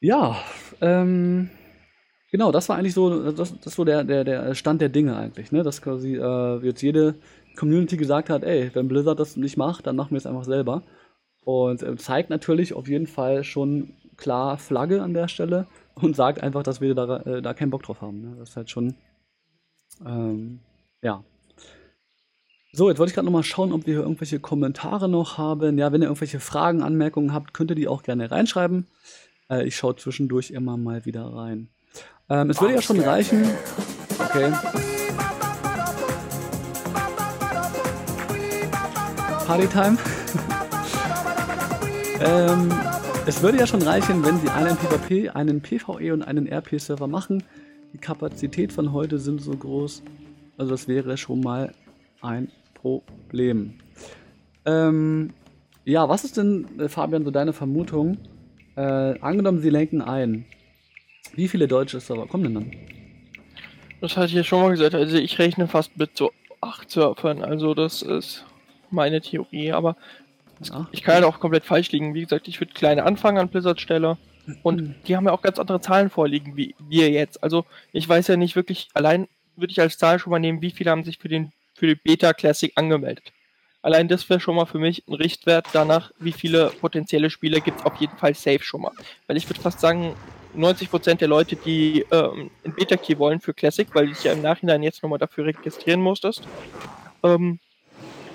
Ja, 0.00 0.36
ähm, 0.80 1.50
genau, 2.30 2.52
das 2.52 2.68
war 2.68 2.76
eigentlich 2.76 2.94
so, 2.94 3.30
das, 3.30 3.58
das 3.60 3.74
so 3.74 3.84
der, 3.84 4.04
der, 4.04 4.24
der 4.24 4.54
Stand 4.54 4.80
der 4.80 4.88
Dinge 4.88 5.16
eigentlich, 5.16 5.52
ne? 5.52 5.62
Dass 5.62 5.80
quasi 5.80 6.16
äh, 6.16 6.58
jetzt 6.64 6.82
jede 6.82 7.14
Community 7.56 7.96
gesagt 7.96 8.30
hat, 8.30 8.42
ey, 8.42 8.70
wenn 8.74 8.88
Blizzard 8.88 9.20
das 9.20 9.36
nicht 9.36 9.56
macht, 9.56 9.86
dann 9.86 9.96
machen 9.96 10.10
wir 10.10 10.18
es 10.18 10.26
einfach 10.26 10.44
selber. 10.44 10.82
Und 11.44 11.82
äh, 11.82 11.96
zeigt 11.96 12.30
natürlich 12.30 12.74
auf 12.74 12.88
jeden 12.88 13.06
Fall 13.06 13.44
schon 13.44 13.94
klar 14.16 14.58
Flagge 14.58 15.02
an 15.02 15.14
der 15.14 15.28
Stelle 15.28 15.66
und 15.94 16.16
sagt 16.16 16.42
einfach, 16.42 16.62
dass 16.62 16.80
wir 16.80 16.94
da, 16.94 17.18
äh, 17.18 17.42
da 17.42 17.54
keinen 17.54 17.70
Bock 17.70 17.84
drauf 17.84 18.00
haben. 18.00 18.22
Ne? 18.22 18.36
Das 18.38 18.50
ist 18.50 18.56
halt 18.56 18.70
schon 18.70 18.94
ähm, 20.04 20.60
ja. 21.02 21.22
So, 22.76 22.88
jetzt 22.88 22.98
wollte 22.98 23.10
ich 23.10 23.14
gerade 23.14 23.26
nochmal 23.26 23.44
schauen, 23.44 23.72
ob 23.72 23.86
wir 23.86 23.94
hier 23.94 24.02
irgendwelche 24.02 24.40
Kommentare 24.40 25.08
noch 25.08 25.38
haben. 25.38 25.78
Ja, 25.78 25.92
wenn 25.92 26.02
ihr 26.02 26.08
irgendwelche 26.08 26.40
Fragen, 26.40 26.82
Anmerkungen 26.82 27.32
habt, 27.32 27.54
könnt 27.54 27.70
ihr 27.70 27.76
die 27.76 27.86
auch 27.86 28.02
gerne 28.02 28.30
reinschreiben. 28.30 28.88
Äh, 29.48 29.64
ich 29.66 29.76
schaue 29.76 29.94
zwischendurch 29.94 30.50
immer 30.50 30.76
mal 30.76 31.04
wieder 31.04 31.24
rein. 31.24 31.68
Ähm, 32.28 32.50
es 32.50 32.60
würde 32.60 32.74
ja 32.74 32.82
schon 32.82 32.98
reichen. 32.98 33.44
Okay. 34.18 34.52
Partytime. 39.46 39.96
ähm, 42.20 42.72
es 43.26 43.40
würde 43.40 43.58
ja 43.58 43.68
schon 43.68 43.82
reichen, 43.82 44.24
wenn 44.24 44.40
sie 44.40 44.48
einen 44.48 44.76
PvP, 44.76 45.28
einen 45.30 45.62
PvE 45.62 46.12
und 46.12 46.22
einen 46.22 46.46
RP-Server 46.52 47.06
machen 47.06 47.44
die 47.94 47.98
Kapazität 47.98 48.72
von 48.72 48.92
heute 48.92 49.20
sind 49.20 49.40
so 49.40 49.52
groß. 49.52 50.02
Also 50.58 50.72
das 50.72 50.88
wäre 50.88 51.16
schon 51.16 51.40
mal 51.40 51.72
ein 52.20 52.50
Problem. 52.84 53.78
Ähm, 54.66 55.30
ja, 55.86 56.06
was 56.06 56.24
ist 56.24 56.36
denn, 56.36 56.66
äh, 56.78 56.88
Fabian, 56.90 57.24
so 57.24 57.30
deine 57.30 57.54
Vermutung? 57.54 58.18
Äh, 58.76 59.18
angenommen, 59.20 59.60
sie 59.60 59.70
lenken 59.70 60.02
ein. 60.02 60.44
Wie 61.34 61.48
viele 61.48 61.66
deutsche 61.66 61.98
Server 61.98 62.26
kommen 62.26 62.44
denn 62.44 62.54
dann? 62.54 62.72
Das 64.02 64.18
hatte 64.18 64.26
ich 64.26 64.34
ja 64.34 64.44
schon 64.44 64.60
mal 64.60 64.70
gesagt. 64.70 64.94
Also 64.94 65.16
ich 65.16 65.38
rechne 65.38 65.66
fast 65.66 65.96
mit 65.96 66.14
so 66.14 66.30
acht 66.60 66.90
Surfern. 66.90 67.42
Also 67.42 67.72
das 67.72 68.02
ist 68.02 68.44
meine 68.90 69.22
Theorie. 69.22 69.72
Aber 69.72 69.96
Ach. 70.70 70.86
ich 70.92 71.02
kann 71.02 71.14
halt 71.14 71.24
auch 71.24 71.40
komplett 71.40 71.64
falsch 71.64 71.90
liegen. 71.90 72.12
Wie 72.12 72.22
gesagt, 72.22 72.48
ich 72.48 72.60
würde 72.60 72.74
kleine 72.74 73.04
anfangen 73.04 73.38
an 73.38 73.48
Blizzard 73.48 73.80
Stelle 73.80 74.18
und 74.62 74.80
mhm. 74.82 74.94
die 75.06 75.16
haben 75.16 75.24
ja 75.24 75.32
auch 75.32 75.40
ganz 75.40 75.58
andere 75.58 75.80
Zahlen 75.80 76.10
vorliegen, 76.10 76.54
wie 76.54 76.74
wir 76.86 77.10
jetzt. 77.10 77.42
Also 77.42 77.64
ich 77.92 78.06
weiß 78.06 78.28
ja 78.28 78.36
nicht 78.36 78.56
wirklich, 78.56 78.88
allein 78.92 79.26
würde 79.56 79.70
ich 79.70 79.80
als 79.80 79.96
Zahl 79.96 80.18
schon 80.18 80.32
mal 80.32 80.38
nehmen, 80.38 80.60
wie 80.60 80.70
viele 80.70 80.90
haben 80.90 81.04
sich 81.04 81.16
für 81.16 81.28
den 81.28 81.50
für 81.74 81.86
die 81.86 81.94
Beta 81.94 82.32
Classic 82.32 82.72
angemeldet. 82.76 83.32
Allein 83.82 84.08
das 84.08 84.28
wäre 84.30 84.40
schon 84.40 84.56
mal 84.56 84.64
für 84.64 84.78
mich 84.78 85.06
ein 85.06 85.14
Richtwert 85.14 85.66
danach, 85.74 86.10
wie 86.18 86.32
viele 86.32 86.70
potenzielle 86.80 87.28
Spieler 87.28 87.60
gibt 87.60 87.80
es 87.80 87.84
auf 87.84 87.96
jeden 87.96 88.16
Fall 88.16 88.34
safe 88.34 88.62
schon 88.62 88.80
mal. 88.80 88.92
Weil 89.26 89.36
ich 89.36 89.48
würde 89.48 89.60
fast 89.60 89.80
sagen, 89.80 90.16
90% 90.56 91.16
der 91.16 91.28
Leute, 91.28 91.56
die 91.56 92.06
ähm, 92.10 92.50
ein 92.64 92.74
Beta-Key 92.74 93.18
wollen 93.18 93.40
für 93.40 93.52
Classic, 93.52 93.86
weil 93.92 94.06
du 94.06 94.12
dich 94.14 94.24
ja 94.24 94.32
im 94.32 94.40
Nachhinein 94.40 94.82
jetzt 94.82 95.02
nochmal 95.02 95.18
dafür 95.18 95.46
registrieren 95.46 96.00
musstest, 96.00 96.42
ähm, 97.22 97.58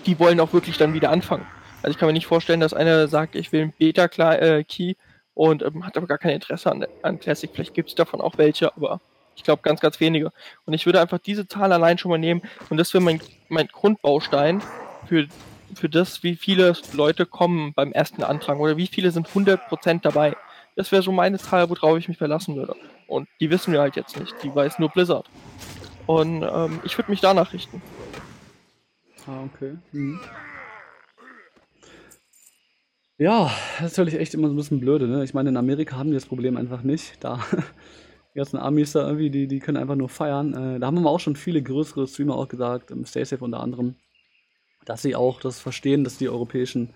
die 0.06 0.20
wollen 0.20 0.40
auch 0.40 0.54
wirklich 0.54 0.78
dann 0.78 0.94
wieder 0.94 1.10
anfangen. 1.10 1.48
Also 1.82 1.92
ich 1.92 1.98
kann 1.98 2.08
mir 2.08 2.14
nicht 2.14 2.28
vorstellen, 2.28 2.60
dass 2.60 2.74
einer 2.74 3.08
sagt, 3.08 3.36
ich 3.36 3.52
will 3.52 3.62
ein 3.62 3.74
Beta-Key 3.78 4.96
und 5.34 5.64
ähm, 5.64 5.86
hat 5.86 5.98
aber 5.98 6.08
gar 6.08 6.18
kein 6.18 6.32
Interesse 6.32 6.72
an, 6.72 6.86
an 7.02 7.20
Classic. 7.20 7.50
Vielleicht 7.52 7.74
gibt 7.74 7.90
es 7.90 7.96
davon 7.96 8.22
auch 8.22 8.38
welche, 8.38 8.76
aber 8.76 9.00
ich 9.40 9.44
glaube 9.44 9.62
ganz, 9.62 9.80
ganz 9.80 10.00
wenige. 10.02 10.32
Und 10.66 10.74
ich 10.74 10.86
würde 10.86 11.00
einfach 11.00 11.18
diese 11.18 11.48
Zahl 11.48 11.72
allein 11.72 11.98
schon 11.98 12.12
mal 12.12 12.18
nehmen 12.18 12.42
und 12.70 12.78
das 12.78 12.94
wäre 12.94 13.02
mein, 13.04 13.22
mein 13.48 13.68
Grundbaustein 13.68 14.62
für, 15.08 15.28
für 15.74 15.88
das, 15.88 16.24
wie 16.24 16.36
viele 16.36 16.74
Leute 16.92 17.26
kommen 17.26 17.74
beim 17.74 17.94
ersten 17.94 18.22
Antrag 18.22 18.60
oder 18.60 18.76
wie 18.76 18.88
viele 18.88 19.12
sind 19.12 19.30
100% 19.30 20.02
dabei. 20.02 20.36
Das 20.76 20.92
wäre 20.92 21.02
so 21.02 21.14
meine 21.14 21.40
Zahl, 21.40 21.70
worauf 21.70 21.98
ich 21.98 22.10
mich 22.10 22.18
verlassen 22.18 22.58
würde. 22.58 22.76
Und 23.08 23.30
die 23.40 23.50
wissen 23.50 23.72
wir 23.72 23.80
halt 23.80 23.96
jetzt 23.96 24.20
nicht. 24.20 24.36
Die 24.44 24.54
weiß 24.54 24.78
nur 24.78 24.90
Blizzard. 24.90 25.26
Und 26.06 26.44
ähm, 26.44 26.82
ich 26.84 26.98
würde 26.98 27.10
mich 27.10 27.22
danach 27.22 27.54
richten. 27.54 27.82
Ah, 29.26 29.44
okay. 29.46 29.78
Mhm. 29.94 30.20
Ja, 33.18 33.52
das 33.80 33.92
ist 33.92 33.98
natürlich 33.98 34.20
echt 34.20 34.34
immer 34.34 34.48
so 34.48 34.54
ein 34.54 34.58
bisschen 34.58 34.80
blöde, 34.80 35.08
ne? 35.08 35.24
Ich 35.24 35.34
meine, 35.34 35.50
in 35.50 35.58
Amerika 35.58 35.98
haben 35.98 36.10
die 36.10 36.16
das 36.16 36.26
Problem 36.26 36.58
einfach 36.58 36.84
nicht. 36.84 37.22
Da, 37.24 37.40
die 38.34 38.38
ganzen 38.38 38.58
Amis 38.58 38.92
da 38.92 39.06
irgendwie, 39.06 39.30
die, 39.30 39.48
die 39.48 39.60
können 39.60 39.78
einfach 39.78 39.96
nur 39.96 40.10
feiern. 40.10 40.54
Äh, 40.54 40.80
da 40.80 40.88
haben 40.88 41.02
wir 41.02 41.10
auch 41.10 41.20
schon 41.20 41.36
viele 41.36 41.62
größere 41.62 42.08
Streamer 42.08 42.36
auch 42.36 42.48
gesagt, 42.48 42.92
im 42.92 43.06
StaySafe 43.06 43.44
unter 43.44 43.60
anderem, 43.60 43.96
dass 44.86 45.02
sie 45.02 45.16
auch 45.16 45.40
das 45.40 45.60
verstehen, 45.60 46.04
dass 46.04 46.18
die 46.18 46.30
europäischen 46.30 46.90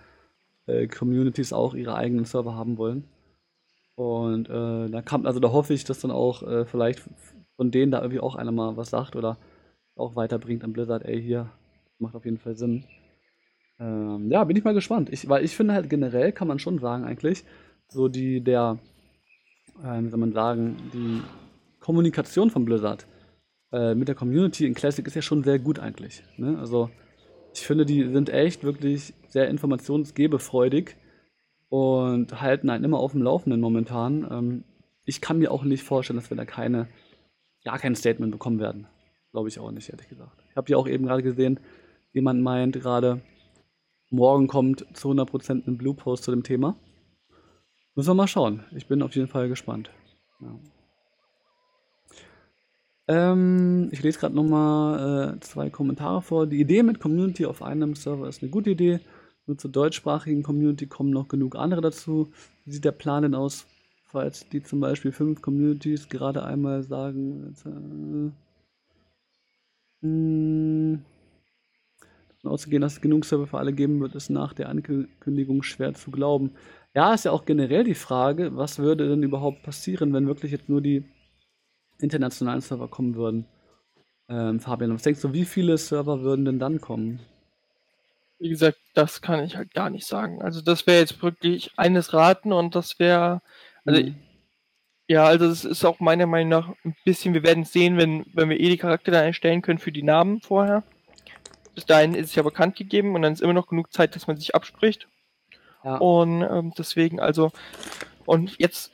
äh, 0.67 0.88
Communities 0.88 1.54
auch 1.54 1.74
ihre 1.74 1.96
eigenen 1.96 2.26
Server 2.26 2.56
haben 2.56 2.78
wollen. 2.78 3.06
Und 3.96 4.50
äh, 4.50 4.89
da 4.89 5.02
kam, 5.02 5.26
also 5.26 5.39
da 5.39 5.52
hoffe 5.52 5.74
ich, 5.74 5.84
dass 5.84 6.00
dann 6.00 6.12
auch 6.12 6.43
äh, 6.43 6.65
vielleicht 6.65 7.04
von 7.56 7.72
denen 7.72 7.91
da 7.91 8.02
irgendwie 8.02 8.19
auch 8.19 8.36
einer 8.36 8.52
mal 8.52 8.78
was 8.78 8.89
sagt 8.89 9.15
oder 9.15 9.38
auch 9.96 10.16
weiterbringt 10.16 10.64
an 10.64 10.74
Blizzard, 10.74 11.05
ey, 11.05 11.22
hier, 11.22 11.51
macht 11.99 12.16
auf 12.16 12.26
jeden 12.26 12.39
Fall 12.39 12.55
Sinn. 12.55 12.86
Ähm, 13.80 14.32
ja, 14.32 14.43
bin 14.43 14.57
ich 14.57 14.64
mal 14.64 14.74
gespannt. 14.74 15.10
Ich, 15.12 15.30
weil 15.30 15.43
ich 15.43 15.55
finde 15.55 15.74
halt 15.74 15.89
generell 15.89 16.32
kann 16.32 16.47
man 16.47 16.60
schon 16.60 16.80
sagen, 16.80 17.03
eigentlich, 17.03 17.43
so 17.88 18.07
die, 18.07 18.41
der, 18.41 18.80
äh, 19.82 20.01
wie 20.01 20.09
soll 20.09 20.19
man 20.19 20.34
sagen, 20.34 20.76
die 20.93 21.21
Kommunikation 21.80 22.49
von 22.49 22.65
Blizzard 22.65 23.07
äh, 23.71 23.95
mit 23.95 24.07
der 24.07 24.15
Community 24.15 24.65
in 24.65 24.74
Classic 24.74 25.05
ist 25.05 25.15
ja 25.15 25.21
schon 25.21 25.43
sehr 25.43 25.59
gut 25.59 25.80
eigentlich. 25.80 26.24
Ne? 26.38 26.57
Also, 26.59 26.89
ich 27.53 27.65
finde, 27.65 27.86
die 27.86 28.03
sind 28.03 28.30
echt 28.30 28.63
wirklich 28.63 29.13
sehr 29.28 29.47
informationsgebefreudig 29.49 30.95
und 31.69 32.41
halten 32.41 32.69
einen 32.69 32.84
immer 32.84 32.99
auf 32.99 33.11
dem 33.11 33.21
Laufenden 33.21 33.59
momentan. 33.59 34.28
Ähm, 34.30 34.63
ich 35.05 35.21
kann 35.21 35.39
mir 35.39 35.51
auch 35.51 35.63
nicht 35.63 35.84
vorstellen, 35.84 36.17
dass 36.19 36.30
wir 36.30 36.38
da 36.38 36.45
keine, 36.45 36.88
gar 37.63 37.80
kein 37.80 37.95
Statement 37.95 38.32
bekommen 38.32 38.59
werden. 38.59 38.88
Glaube 39.32 39.49
ich 39.49 39.59
auch 39.59 39.71
nicht, 39.71 39.89
ehrlich 39.89 40.07
gesagt. 40.07 40.43
Ich 40.51 40.55
habe 40.55 40.69
ja 40.71 40.78
auch 40.78 40.88
eben 40.88 41.05
gerade 41.05 41.24
gesehen, 41.24 41.59
jemand 42.13 42.41
meint 42.41 42.80
gerade, 42.80 43.21
morgen 44.11 44.47
kommt 44.47 44.86
zu 44.93 45.09
100% 45.09 45.67
ein 45.67 45.78
Blue 45.78 45.95
Post 45.95 46.24
zu 46.24 46.32
dem 46.32 46.43
Thema. 46.43 46.76
Müssen 47.96 48.10
wir 48.10 48.16
mal 48.16 48.28
schauen. 48.28 48.64
Ich 48.76 48.88
bin 48.88 49.02
auf 49.04 49.16
jeden 49.16 49.28
Fall 49.28 49.50
gespannt. 49.50 49.91
Ja. 50.41 50.60
Ähm, 53.08 53.89
ich 53.91 54.02
lese 54.02 54.20
gerade 54.20 54.36
nochmal 54.36 55.36
äh, 55.36 55.39
zwei 55.41 55.70
Kommentare 55.70 56.22
vor. 56.22 56.48
Die 56.48 56.60
Idee 56.60 56.84
mit 56.84 57.00
Community 57.00 57.46
auf 57.46 57.62
einem 57.62 57.96
Server 57.96 58.28
ist 58.28 58.41
eine 58.41 58.50
gute 58.50 58.72
Idee. 58.72 59.00
Nur 59.46 59.58
zur 59.58 59.72
deutschsprachigen 59.72 60.41
Community 60.41 60.88
kommen 60.88 61.10
noch 61.12 61.28
genug 61.28 61.56
andere 61.56 61.82
dazu. 61.82 62.32
Wie 62.66 62.72
sieht 62.72 62.86
der 62.86 62.94
Plan 62.94 63.24
denn 63.24 63.36
aus, 63.36 63.68
falls 64.06 64.48
die 64.50 64.64
zum 64.64 64.80
Beispiel 64.80 65.12
fünf 65.12 65.41
Communities 65.41 66.08
gerade 66.08 66.44
einmal 66.44 66.82
sagen, 66.84 67.54
äh, 70.02 70.08
mh, 70.08 71.00
davon 72.30 72.52
auszugehen, 72.52 72.82
dass 72.82 72.94
es 72.94 73.02
genug 73.02 73.26
Server 73.26 73.48
für 73.48 73.58
alle 73.58 73.74
geben 73.74 74.00
wird, 74.00 74.16
ist 74.16 74.30
nach 74.30 74.54
der 74.54 74.70
Ankündigung 74.70 75.62
schwer 75.64 75.94
zu 75.94 76.10
glauben. 76.10 76.52
Ja, 76.96 77.14
ist 77.14 77.26
ja 77.26 77.32
auch 77.32 77.46
generell 77.46 77.84
die 77.84 77.96
Frage, 77.96 78.56
was 78.56 78.78
würde 78.78 79.10
denn 79.10 79.24
überhaupt 79.24 79.64
passieren, 79.64 80.14
wenn 80.14 80.28
wirklich 80.28 80.52
jetzt 80.52 80.70
nur 80.70 80.82
die 80.82 81.04
internationalen 82.00 82.62
Server 82.62 82.88
kommen 82.88 83.16
würden. 83.16 83.46
Ähm, 84.30 84.60
Fabian, 84.60 84.94
was 84.94 85.02
denkst 85.02 85.22
du, 85.22 85.34
wie 85.34 85.46
viele 85.46 85.78
Server 85.78 86.22
würden 86.22 86.46
denn 86.46 86.60
dann 86.60 86.82
kommen? 86.82 87.20
Wie 88.39 88.50
gesagt, 88.50 88.78
das 88.94 89.22
kann 89.22 89.44
ich 89.44 89.56
halt 89.56 89.74
gar 89.74 89.89
nicht 89.89 90.06
sagen. 90.06 90.41
Also 90.41 90.62
das 90.62 90.86
wäre 90.86 91.00
jetzt 91.00 91.22
wirklich 91.24 91.72
eines 91.78 92.14
Raten 92.14 92.52
und 92.52 92.76
das 92.76 93.00
wäre, 93.00 93.41
also 93.86 94.02
mhm. 94.02 94.16
ja, 95.08 95.26
also 95.26 95.46
es 95.46 95.66
ist 95.66 95.86
auch 95.86 96.00
meiner 96.00 96.28
Meinung 96.28 96.50
nach 96.50 96.70
ein 96.84 96.96
bisschen, 97.06 97.34
wir 97.34 97.44
werden 97.44 97.64
es 97.64 97.74
sehen, 97.74 97.98
wenn, 97.98 98.26
wenn 98.34 98.50
wir 98.50 98.60
eh 98.60 98.70
die 98.70 98.78
Charaktere 98.78 99.18
erstellen 99.18 99.62
können 99.62 99.80
für 99.80 99.91
die 99.91 100.04
Namen 100.04 100.41
vorher. 100.41 100.84
Bis 101.74 101.86
dahin 101.86 102.14
ist 102.14 102.30
es 102.30 102.36
ja 102.36 102.44
bekannt 102.44 102.76
gegeben 102.76 103.16
und 103.16 103.24
dann 103.24 103.34
ist 103.34 103.41
immer 103.41 103.54
noch 103.54 103.68
genug 103.68 103.91
Zeit, 103.91 104.16
dass 104.16 104.28
man 104.28 104.38
sich 104.38 104.54
abspricht. 104.54 105.08
Ja. 105.84 105.97
Und 105.97 106.41
ähm, 106.41 106.73
deswegen 106.77 107.19
also, 107.19 107.51
und 108.25 108.55
jetzt 108.59 108.91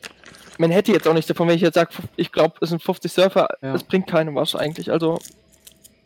man 0.57 0.71
hätte 0.71 0.91
jetzt 0.91 1.07
auch 1.07 1.13
nichts 1.13 1.27
davon, 1.27 1.47
wenn 1.47 1.55
ich 1.55 1.61
jetzt 1.61 1.75
sage, 1.75 1.91
ich 2.17 2.33
glaube, 2.33 2.55
es 2.59 2.69
sind 2.69 2.83
50 2.83 3.11
Surfer, 3.11 3.47
ja. 3.61 3.71
das 3.71 3.83
bringt 3.83 4.07
keinem 4.07 4.35
was 4.35 4.55
eigentlich. 4.55 4.91
Also, 4.91 5.19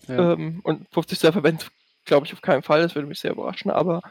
ja. 0.07 0.34
ähm, 0.34 0.59
und 0.63 0.88
50 0.93 1.17
Surfer 1.17 1.43
werden 1.43 1.57
glaube 2.05 2.25
ich, 2.25 2.34
auf 2.34 2.41
keinen 2.41 2.63
Fall, 2.63 2.81
das 2.81 2.95
würde 2.95 3.07
mich 3.07 3.19
sehr 3.19 3.31
überraschen, 3.31 3.71
aber 3.71 4.01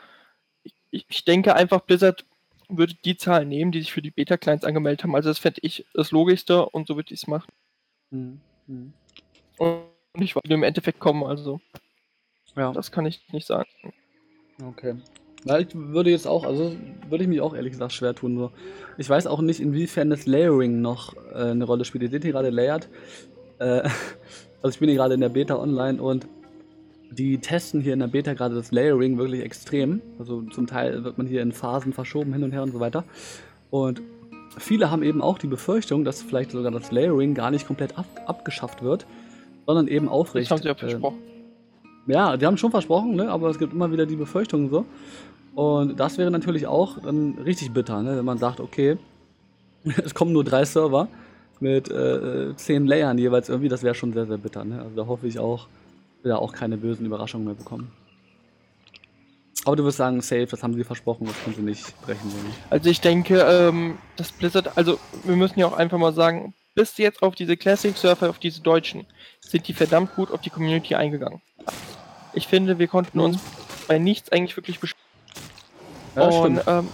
ich, 0.91 1.07
ich 1.09 1.25
denke 1.25 1.55
einfach, 1.55 1.81
Blizzard 1.81 2.25
würde 2.69 2.95
die 3.05 3.17
Zahlen 3.17 3.49
nehmen, 3.49 3.73
die 3.73 3.81
sich 3.81 3.93
für 3.93 4.03
die 4.03 4.11
Beta-Clients 4.11 4.65
angemeldet 4.65 5.03
haben. 5.03 5.15
Also 5.15 5.29
das 5.29 5.39
fände 5.39 5.61
ich 5.63 5.87
das 5.93 6.11
Logischste 6.11 6.67
und 6.67 6.87
so 6.87 6.97
würde 6.97 7.13
ich 7.13 7.21
es 7.21 7.27
machen. 7.27 7.51
Mhm. 8.11 8.41
Und 9.59 9.83
ich 10.19 10.35
wollte 10.35 10.53
im 10.53 10.63
Endeffekt 10.63 10.99
kommen, 10.99 11.25
also 11.25 11.61
ja. 12.57 12.73
das 12.73 12.91
kann 12.91 13.07
ich 13.07 13.31
nicht 13.33 13.47
sagen. 13.47 13.69
Okay. 14.63 14.97
Ja, 15.45 15.59
ich 15.59 15.69
würde 15.75 16.11
jetzt 16.11 16.27
auch, 16.27 16.45
also 16.45 16.73
würde 17.09 17.25
ich 17.25 17.29
mich 17.29 17.41
auch 17.41 17.55
ehrlich 17.55 17.73
gesagt 17.73 17.93
schwer 17.93 18.15
tun. 18.15 18.37
So. 18.37 18.51
Ich 18.97 19.09
weiß 19.09 19.27
auch 19.27 19.41
nicht, 19.41 19.61
inwiefern 19.61 20.11
das 20.11 20.27
Layering 20.27 20.81
noch 20.81 21.15
äh, 21.35 21.51
eine 21.51 21.65
Rolle 21.65 21.85
spielt. 21.85 22.05
Ihr 22.05 22.11
seht 22.11 22.23
hier 22.23 22.33
gerade 22.33 22.51
Layered. 22.51 22.89
Äh, 23.59 23.83
also 24.63 24.75
ich 24.75 24.79
bin 24.79 24.89
hier 24.89 24.99
gerade 24.99 25.15
in 25.15 25.21
der 25.21 25.29
Beta 25.29 25.57
online 25.57 26.01
und 26.01 26.27
die 27.11 27.39
testen 27.39 27.81
hier 27.81 27.93
in 27.93 27.99
der 27.99 28.07
Beta 28.07 28.35
gerade 28.35 28.55
das 28.55 28.71
Layering 28.71 29.19
wirklich 29.19 29.43
extrem. 29.43 30.01
Also 30.19 30.43
zum 30.43 30.67
Teil 30.67 31.05
wird 31.05 31.19
man 31.19 31.27
hier 31.27 31.43
in 31.43 31.53
Phasen 31.53 31.93
verschoben 31.93 32.33
hin 32.33 32.45
und 32.45 32.53
her 32.53 32.63
und 32.63 32.73
so 32.73 32.81
weiter. 32.81 33.05
Und 33.71 34.01
viele 34.59 34.91
haben 34.91 35.03
eben 35.03 35.21
auch 35.21 35.39
die 35.39 35.49
Befürchtung, 35.49 36.05
dass 36.05 36.23
vielleicht 36.23 36.53
sogar 36.53 36.71
das 36.71 36.93
Layering 36.93 37.35
gar 37.35 37.51
nicht 37.51 37.67
komplett 37.67 37.99
ab 37.99 38.07
abgeschafft 38.27 38.83
wird, 38.83 39.07
sondern 39.67 39.89
eben 39.89 40.09
aufrecht. 40.09 40.51
Das 40.51 40.59
haben 40.59 40.63
sie 40.63 40.69
ja 40.69 40.75
äh, 40.75 40.79
versprochen. 40.79 41.19
Äh, 42.07 42.13
ja, 42.13 42.37
die 42.37 42.47
haben 42.47 42.57
schon 42.57 42.71
versprochen, 42.71 43.15
ne? 43.15 43.31
aber 43.31 43.51
es 43.51 43.59
gibt 43.59 43.73
immer 43.73 43.93
wieder 43.93 44.07
die 44.07 44.17
Befürchtungen 44.17 44.71
so. 44.71 44.87
Und 45.55 46.01
das 46.01 46.19
wäre 46.19 46.31
natürlich 46.31 46.67
auch 46.67 46.99
dann 46.99 47.39
richtig 47.45 47.73
bitter, 47.73 48.03
ne? 48.03 48.17
wenn 48.17 48.25
man 48.25 48.39
sagt, 48.39 48.61
okay, 48.61 48.97
es 49.85 50.15
kommen 50.15 50.33
nur 50.33 50.45
drei 50.45 50.65
Server 50.65 51.09
mit 51.61 51.91
äh, 51.91 52.57
zehn 52.57 52.87
Layern 52.87 53.19
jeweils 53.19 53.49
irgendwie, 53.49 53.69
das 53.69 53.83
wäre 53.83 53.95
schon 53.95 54.13
sehr, 54.13 54.27
sehr 54.27 54.39
bitter. 54.39 54.65
Ne? 54.65 54.81
Also 54.83 54.97
da 54.97 55.07
hoffe 55.07 55.27
ich 55.27 55.39
auch, 55.39 55.69
wir 56.23 56.39
auch 56.39 56.53
keine 56.53 56.77
bösen 56.77 57.07
Überraschungen 57.07 57.47
mehr 57.47 57.55
bekommen. 57.55 57.93
Aber 59.65 59.77
du 59.77 59.85
wirst 59.85 59.99
sagen, 59.99 60.21
safe, 60.23 60.47
das 60.47 60.63
haben 60.63 60.75
sie 60.75 60.83
versprochen, 60.83 61.27
das 61.27 61.41
können 61.45 61.55
sie 61.55 61.63
nicht 61.63 62.01
brechen. 62.03 62.33
Also 62.69 62.91
ich 62.91 63.01
denke, 63.01 63.39
ähm, 63.39 63.99
das 64.17 64.33
Blizzard, 64.33 64.77
also 64.77 64.99
wir 65.25 65.37
müssen 65.37 65.61
ja 65.61 65.67
auch 65.67 65.77
einfach 65.77 65.99
mal 65.99 66.13
sagen, 66.13 66.55
bis 66.75 66.97
jetzt 66.97 67.23
auf 67.23 67.35
diese 67.35 67.57
Classic 67.57 67.97
Surfer, 67.97 68.31
auf 68.31 68.39
diese 68.39 68.61
Deutschen, 68.61 69.07
sind 69.41 69.69
die 69.69 69.75
verdammt 69.75 70.17
gut 70.17 70.33
auf 70.33 70.41
die 70.41 70.51
Community 70.51 70.95
eingegangen. 70.95 71.43
Ich 72.33 72.49
finde, 72.49 72.79
wir 72.79 72.89
konnten 72.89 73.21
uns 73.21 73.39
bei 73.87 73.99
nichts 73.99 74.33
eigentlich 74.33 74.57
wirklich 74.57 74.81
beschweren. 74.81 75.02
Ja, 76.17 76.23
und 76.25 76.61
ähm, 76.67 76.89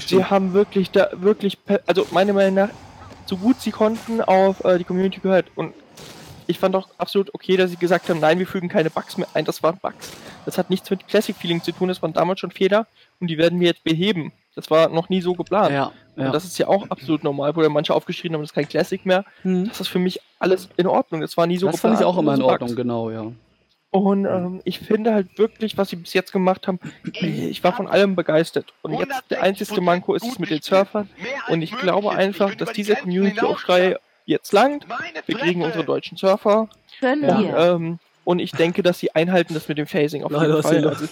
sie 0.00 0.24
haben 0.24 0.52
wirklich 0.52 0.90
da 0.90 1.08
wirklich, 1.12 1.58
also 1.86 2.06
meiner 2.12 2.32
Meinung 2.32 2.54
nach, 2.54 2.68
so 3.26 3.36
gut 3.36 3.60
sie 3.60 3.70
konnten 3.70 4.20
auf 4.20 4.64
äh, 4.64 4.78
die 4.78 4.84
Community 4.84 5.20
gehört. 5.20 5.46
Und 5.54 5.74
ich 6.46 6.58
fand 6.58 6.74
auch 6.74 6.88
absolut 6.96 7.34
okay, 7.34 7.56
dass 7.56 7.70
sie 7.70 7.76
gesagt 7.76 8.08
haben, 8.08 8.20
nein, 8.20 8.38
wir 8.38 8.46
fügen 8.46 8.68
keine 8.68 8.90
Bugs 8.90 9.16
mehr 9.18 9.28
ein, 9.34 9.44
das 9.44 9.62
waren 9.62 9.78
Bugs. 9.80 10.12
Das 10.46 10.56
hat 10.56 10.70
nichts 10.70 10.88
mit 10.90 11.06
Classic 11.06 11.36
Feeling 11.36 11.62
zu 11.62 11.72
tun, 11.72 11.88
das 11.88 12.02
waren 12.02 12.14
damals 12.14 12.40
schon 12.40 12.50
Fehler 12.50 12.86
und 13.20 13.28
die 13.28 13.36
werden 13.36 13.60
wir 13.60 13.68
jetzt 13.68 13.84
beheben. 13.84 14.32
Das 14.54 14.70
war 14.70 14.88
noch 14.88 15.08
nie 15.08 15.20
so 15.20 15.34
geplant. 15.34 15.70
Ja, 15.70 15.92
ja. 16.16 16.26
Und 16.26 16.32
das 16.32 16.44
ist 16.44 16.58
ja 16.58 16.66
auch 16.66 16.90
absolut 16.90 17.22
normal, 17.22 17.54
wo 17.54 17.62
ja 17.62 17.68
manche 17.68 17.94
aufgeschrieben 17.94 18.34
haben, 18.34 18.42
das 18.42 18.50
ist 18.50 18.54
kein 18.54 18.68
Classic 18.68 19.04
mehr. 19.04 19.24
Mhm. 19.44 19.68
Das 19.68 19.80
ist 19.80 19.88
für 19.88 19.98
mich 19.98 20.20
alles 20.38 20.68
in 20.76 20.86
Ordnung. 20.86 21.20
Das 21.20 21.36
war 21.36 21.46
nie 21.46 21.58
so 21.58 21.66
das 21.66 21.76
geplant. 21.76 21.94
Das 21.94 22.00
fand 22.00 22.10
ich 22.10 22.16
auch 22.16 22.18
immer 22.18 22.34
in 22.34 22.42
Ordnung, 22.42 22.74
genau, 22.74 23.10
ja. 23.10 23.30
Und 23.90 24.26
ähm, 24.26 24.60
ich 24.64 24.80
finde 24.80 25.14
halt 25.14 25.38
wirklich, 25.38 25.78
was 25.78 25.88
sie 25.88 25.96
bis 25.96 26.12
jetzt 26.12 26.32
gemacht 26.32 26.68
haben, 26.68 26.78
ich 27.04 27.64
war 27.64 27.72
von 27.72 27.86
allem 27.86 28.16
begeistert. 28.16 28.74
Und 28.82 28.98
jetzt 28.98 29.24
der 29.30 29.42
einzige 29.42 29.80
Manko 29.80 30.14
ist 30.14 30.26
es 30.26 30.38
mit 30.38 30.50
den 30.50 30.60
Surfern. 30.60 31.08
Und 31.48 31.62
ich 31.62 31.72
glaube 31.72 32.10
einfach, 32.10 32.54
dass 32.54 32.72
dieser 32.72 32.96
Community-Aufschrei 32.96 33.96
jetzt 34.26 34.52
langt. 34.52 34.86
Wir 35.24 35.36
kriegen 35.36 35.62
unsere 35.62 35.84
deutschen 35.84 36.18
Surfer. 36.18 36.68
Und, 37.00 37.54
ähm, 37.56 37.98
und 38.24 38.40
ich 38.40 38.52
denke, 38.52 38.82
dass 38.82 38.98
sie 38.98 39.14
einhalten 39.14 39.54
das 39.54 39.68
mit 39.68 39.78
dem 39.78 39.86
Phasing 39.86 40.22
auf 40.22 40.32
jeden 40.32 40.62
Fall. 40.62 40.86
Also, 40.86 41.06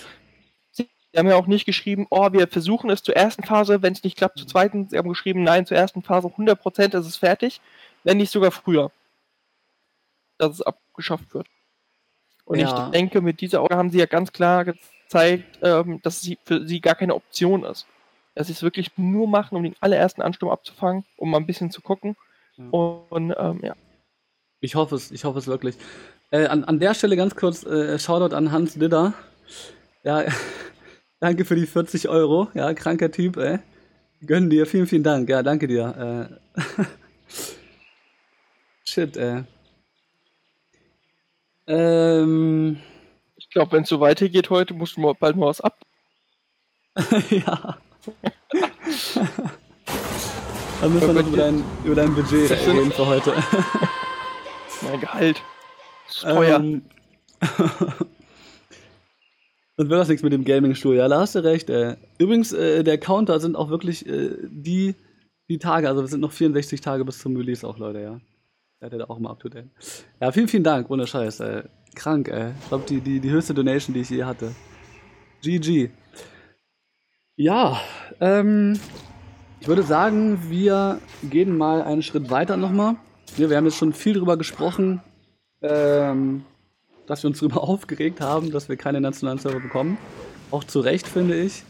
sie 0.71 0.87
haben 1.17 1.29
ja 1.29 1.37
auch 1.37 1.47
nicht 1.47 1.65
geschrieben, 1.65 2.07
oh, 2.11 2.31
wir 2.33 2.47
versuchen 2.47 2.91
es 2.91 3.03
zur 3.03 3.17
ersten 3.17 3.43
Phase, 3.43 3.81
wenn 3.81 3.95
es 3.95 4.05
nicht 4.05 4.19
klappt, 4.19 4.39
zur 4.39 4.49
zweiten. 4.49 4.91
Sie 4.91 4.99
haben 4.99 5.09
geschrieben, 5.09 5.43
nein, 5.43 5.65
zur 5.65 5.79
ersten 5.79 6.03
Phase 6.03 6.29
100% 6.29 6.99
ist 6.99 7.07
es 7.07 7.17
fertig, 7.17 7.63
wenn 8.05 8.19
nicht 8.19 8.31
sogar 8.31 8.51
früher, 8.51 8.91
dass 10.37 10.53
es 10.53 10.61
abgeschafft 10.61 11.33
wird. 11.33 11.47
Und 12.47 12.61
ja. 12.61 12.87
ich 12.87 12.91
denke, 12.93 13.21
mit 13.21 13.41
dieser 13.41 13.61
Auge 13.61 13.77
haben 13.77 13.91
sie 13.91 13.99
ja 13.99 14.07
ganz 14.07 14.33
klar 14.33 14.65
gezeigt, 14.65 15.59
ähm, 15.63 16.01
dass 16.03 16.21
sie 16.21 16.39
für 16.45 16.67
sie 16.67 16.81
gar 16.81 16.95
keine 16.95 17.15
Option 17.15 17.65
ist. 17.65 17.87
Dass 18.35 18.47
sie 18.47 18.53
es 18.53 18.63
wirklich 18.63 18.97
nur 18.97 19.27
machen, 19.27 19.57
um 19.57 19.65
den 19.65 19.75
allerersten 19.81 20.23
Ansturm 20.23 20.51
abzufangen, 20.51 21.05
um 21.17 21.31
mal 21.31 21.39
ein 21.39 21.47
bisschen 21.47 21.71
zu 21.71 21.83
gucken. 21.83 22.17
Mhm. 22.57 22.71
Und 22.71 23.35
ähm, 23.37 23.61
ja. 23.63 23.75
Ich 24.61 24.77
hoffe 24.77 24.95
es, 24.95 25.11
ich 25.11 25.25
hoffe 25.25 25.41
es 25.41 25.49
wirklich. 25.49 25.77
Äh, 26.31 26.47
an, 26.47 26.65
an 26.65 26.79
der 26.79 26.95
Stelle 26.95 27.17
ganz 27.17 27.35
kurz 27.35 27.65
äh, 27.65 27.99
Shoutout 27.99 28.35
an 28.35 28.53
Hans 28.53 28.75
Didder. 28.75 29.13
Ja, 30.05 30.25
danke 31.21 31.45
für 31.45 31.57
die 31.57 31.67
40 31.67 32.09
Euro. 32.09 32.49
Ja, 32.55 32.73
kranker 32.75 33.11
Typ, 33.11 33.37
ey. 33.39 33.59
Gönn 34.25 34.51
dir, 34.51 34.67
vielen, 34.67 34.87
vielen 34.87 35.03
Dank. 35.03 35.29
Ja, 35.29 35.43
danke 35.43 35.67
dir. 35.67 36.31
Äh, 36.57 36.61
Shit, 38.85 39.17
ey. 39.17 39.45
Ähm, 41.67 42.79
ich 43.37 43.51
glaube, 43.51 43.73
wenn 43.73 43.83
es 43.83 43.89
so 43.89 44.01
weitergeht 44.01 44.51
heute, 44.51 44.75
musst 44.75 44.97
du 44.97 45.15
bald 45.15 45.37
mal 45.37 45.47
was 45.47 45.61
ab. 45.61 45.79
ja. 47.31 47.79
Dann 50.81 50.93
müssen 50.93 51.15
wir 51.15 51.23
noch 51.23 51.29
über 51.29 51.37
dein, 51.37 51.65
über 51.85 51.95
dein 51.95 52.15
Budget 52.15 52.51
reden 52.51 52.93
für 52.93 53.07
heute. 53.07 53.33
mein 54.83 55.01
Gehalt. 55.01 55.43
Ist 56.09 56.23
teuer. 56.23 56.57
Ähm, 56.57 56.83
Dann 59.77 59.91
wird 59.91 60.01
das 60.01 60.09
nichts 60.09 60.23
mit 60.23 60.33
dem 60.33 60.45
Gaming-Stuhl. 60.45 60.97
Ja, 60.97 61.09
da 61.09 61.21
hast 61.21 61.35
du 61.35 61.43
recht. 61.43 61.71
Ey. 61.71 61.95
Übrigens, 62.19 62.53
äh, 62.53 62.85
der 62.85 62.99
Counter 62.99 63.41
sind 63.41 63.57
auch 63.57 63.71
wirklich 63.71 64.07
äh, 64.07 64.37
die, 64.43 64.95
die 65.49 65.59
Tage. 65.59 65.89
Also, 65.89 66.03
es 66.03 66.11
sind 66.11 66.21
noch 66.21 66.33
64 66.33 66.81
Tage 66.81 67.05
bis 67.05 67.19
zum 67.19 67.37
Release 67.37 67.67
auch, 67.67 67.79
Leute, 67.79 68.01
ja. 68.01 68.21
Seid 68.81 68.93
ihr 68.93 68.99
da 68.99 69.05
auch 69.07 69.19
mal 69.19 69.31
up 69.31 69.41
to 69.41 69.49
date. 69.49 69.71
Ja, 70.21 70.31
vielen, 70.33 70.49
vielen 70.49 70.65
Dank, 70.65 70.91
ohne 70.91 71.07
Scheiß, 71.07 71.41
ey. 71.41 71.63
Krank, 71.95 72.29
ey. 72.29 72.53
Ich 72.61 72.69
glaube, 72.69 72.85
die, 72.87 73.01
die, 73.01 73.21
die 73.21 73.31
höchste 73.31 73.55
Donation, 73.55 73.95
die 73.95 74.01
ich 74.01 74.11
je 74.11 74.25
hatte. 74.25 74.55
GG. 75.43 75.91
Ja, 77.37 77.81
ähm, 78.21 78.79
ich 79.61 79.69
würde 79.69 79.83
sagen, 79.83 80.51
wir 80.51 81.01
gehen 81.23 81.57
mal 81.57 81.83
einen 81.83 82.03
Schritt 82.03 82.29
weiter 82.31 82.59
nochmal. 82.59 82.97
Ja, 83.39 83.49
wir 83.49 83.57
haben 83.57 83.65
jetzt 83.65 83.79
schon 83.79 83.95
viel 83.95 84.15
drüber 84.15 84.37
gesprochen, 84.37 85.03
ähm, 85.63 86.45
dass 87.07 87.23
wir 87.23 87.29
uns 87.29 87.39
darüber 87.39 87.63
aufgeregt 87.69 88.21
haben, 88.21 88.51
dass 88.51 88.69
wir 88.69 88.77
keine 88.77 89.01
nationalen 89.01 89.39
Server 89.39 89.61
bekommen. 89.61 89.97
Auch 90.51 90.65
zu 90.65 90.81
Recht, 90.81 91.09
finde 91.09 91.41
ich. 91.41 91.65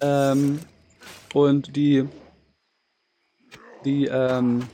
Ähm, 0.00 0.58
und 1.34 1.76
die, 1.76 2.08
die, 3.84 4.06
ähm, 4.06 4.64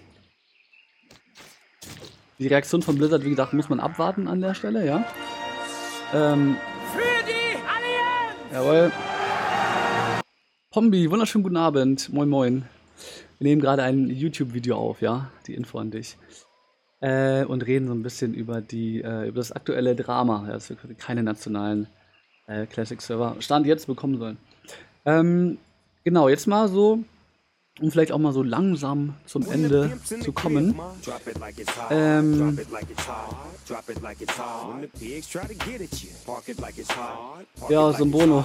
die 2.39 2.47
Reaktion 2.47 2.82
von 2.82 2.97
Blizzard, 2.97 3.24
wie 3.24 3.30
gesagt, 3.30 3.53
muss 3.53 3.68
man 3.68 3.80
abwarten 3.80 4.28
an 4.28 4.41
der 4.41 4.55
Stelle, 4.55 4.86
ja. 4.86 5.05
Ähm, 6.14 6.57
Für 6.93 7.26
die 7.26 8.55
Jawohl. 8.55 8.93
Pombi, 10.70 11.11
wunderschönen 11.11 11.43
guten 11.43 11.57
Abend. 11.57 12.12
Moin, 12.12 12.28
moin. 12.28 12.64
Wir 13.39 13.49
nehmen 13.49 13.61
gerade 13.61 13.82
ein 13.82 14.09
YouTube-Video 14.09 14.76
auf, 14.76 15.01
ja? 15.01 15.30
Die 15.47 15.55
Info 15.55 15.78
an 15.78 15.91
dich. 15.91 16.16
Äh, 17.01 17.45
und 17.45 17.66
reden 17.66 17.89
so 17.89 17.95
ein 17.95 18.03
bisschen 18.03 18.34
über 18.34 18.61
die, 18.61 19.01
äh, 19.03 19.28
über 19.28 19.36
das 19.41 19.53
aktuelle 19.53 19.95
Drama, 19.95 20.45
ja, 20.47 20.55
dass 20.55 20.70
wir 20.70 20.76
keine 20.97 21.22
nationalen 21.22 21.89
äh, 22.47 22.66
Classic-Server 22.66 23.36
Stand 23.41 23.66
jetzt 23.66 23.86
bekommen 23.86 24.18
sollen. 24.18 24.39
Ähm, 25.05 25.59
genau, 26.05 26.28
jetzt 26.28 26.47
mal 26.47 26.68
so 26.68 27.05
um 27.80 27.90
vielleicht 27.90 28.12
auch 28.12 28.18
mal 28.18 28.32
so 28.32 28.42
langsam 28.42 29.14
zum 29.26 29.50
Ende 29.50 29.98
zu 30.04 30.32
kommen. 30.32 30.74
Ähm, 31.90 32.58
ja, 37.68 37.92
so 37.92 38.04
ein 38.04 38.10
Bono. 38.10 38.44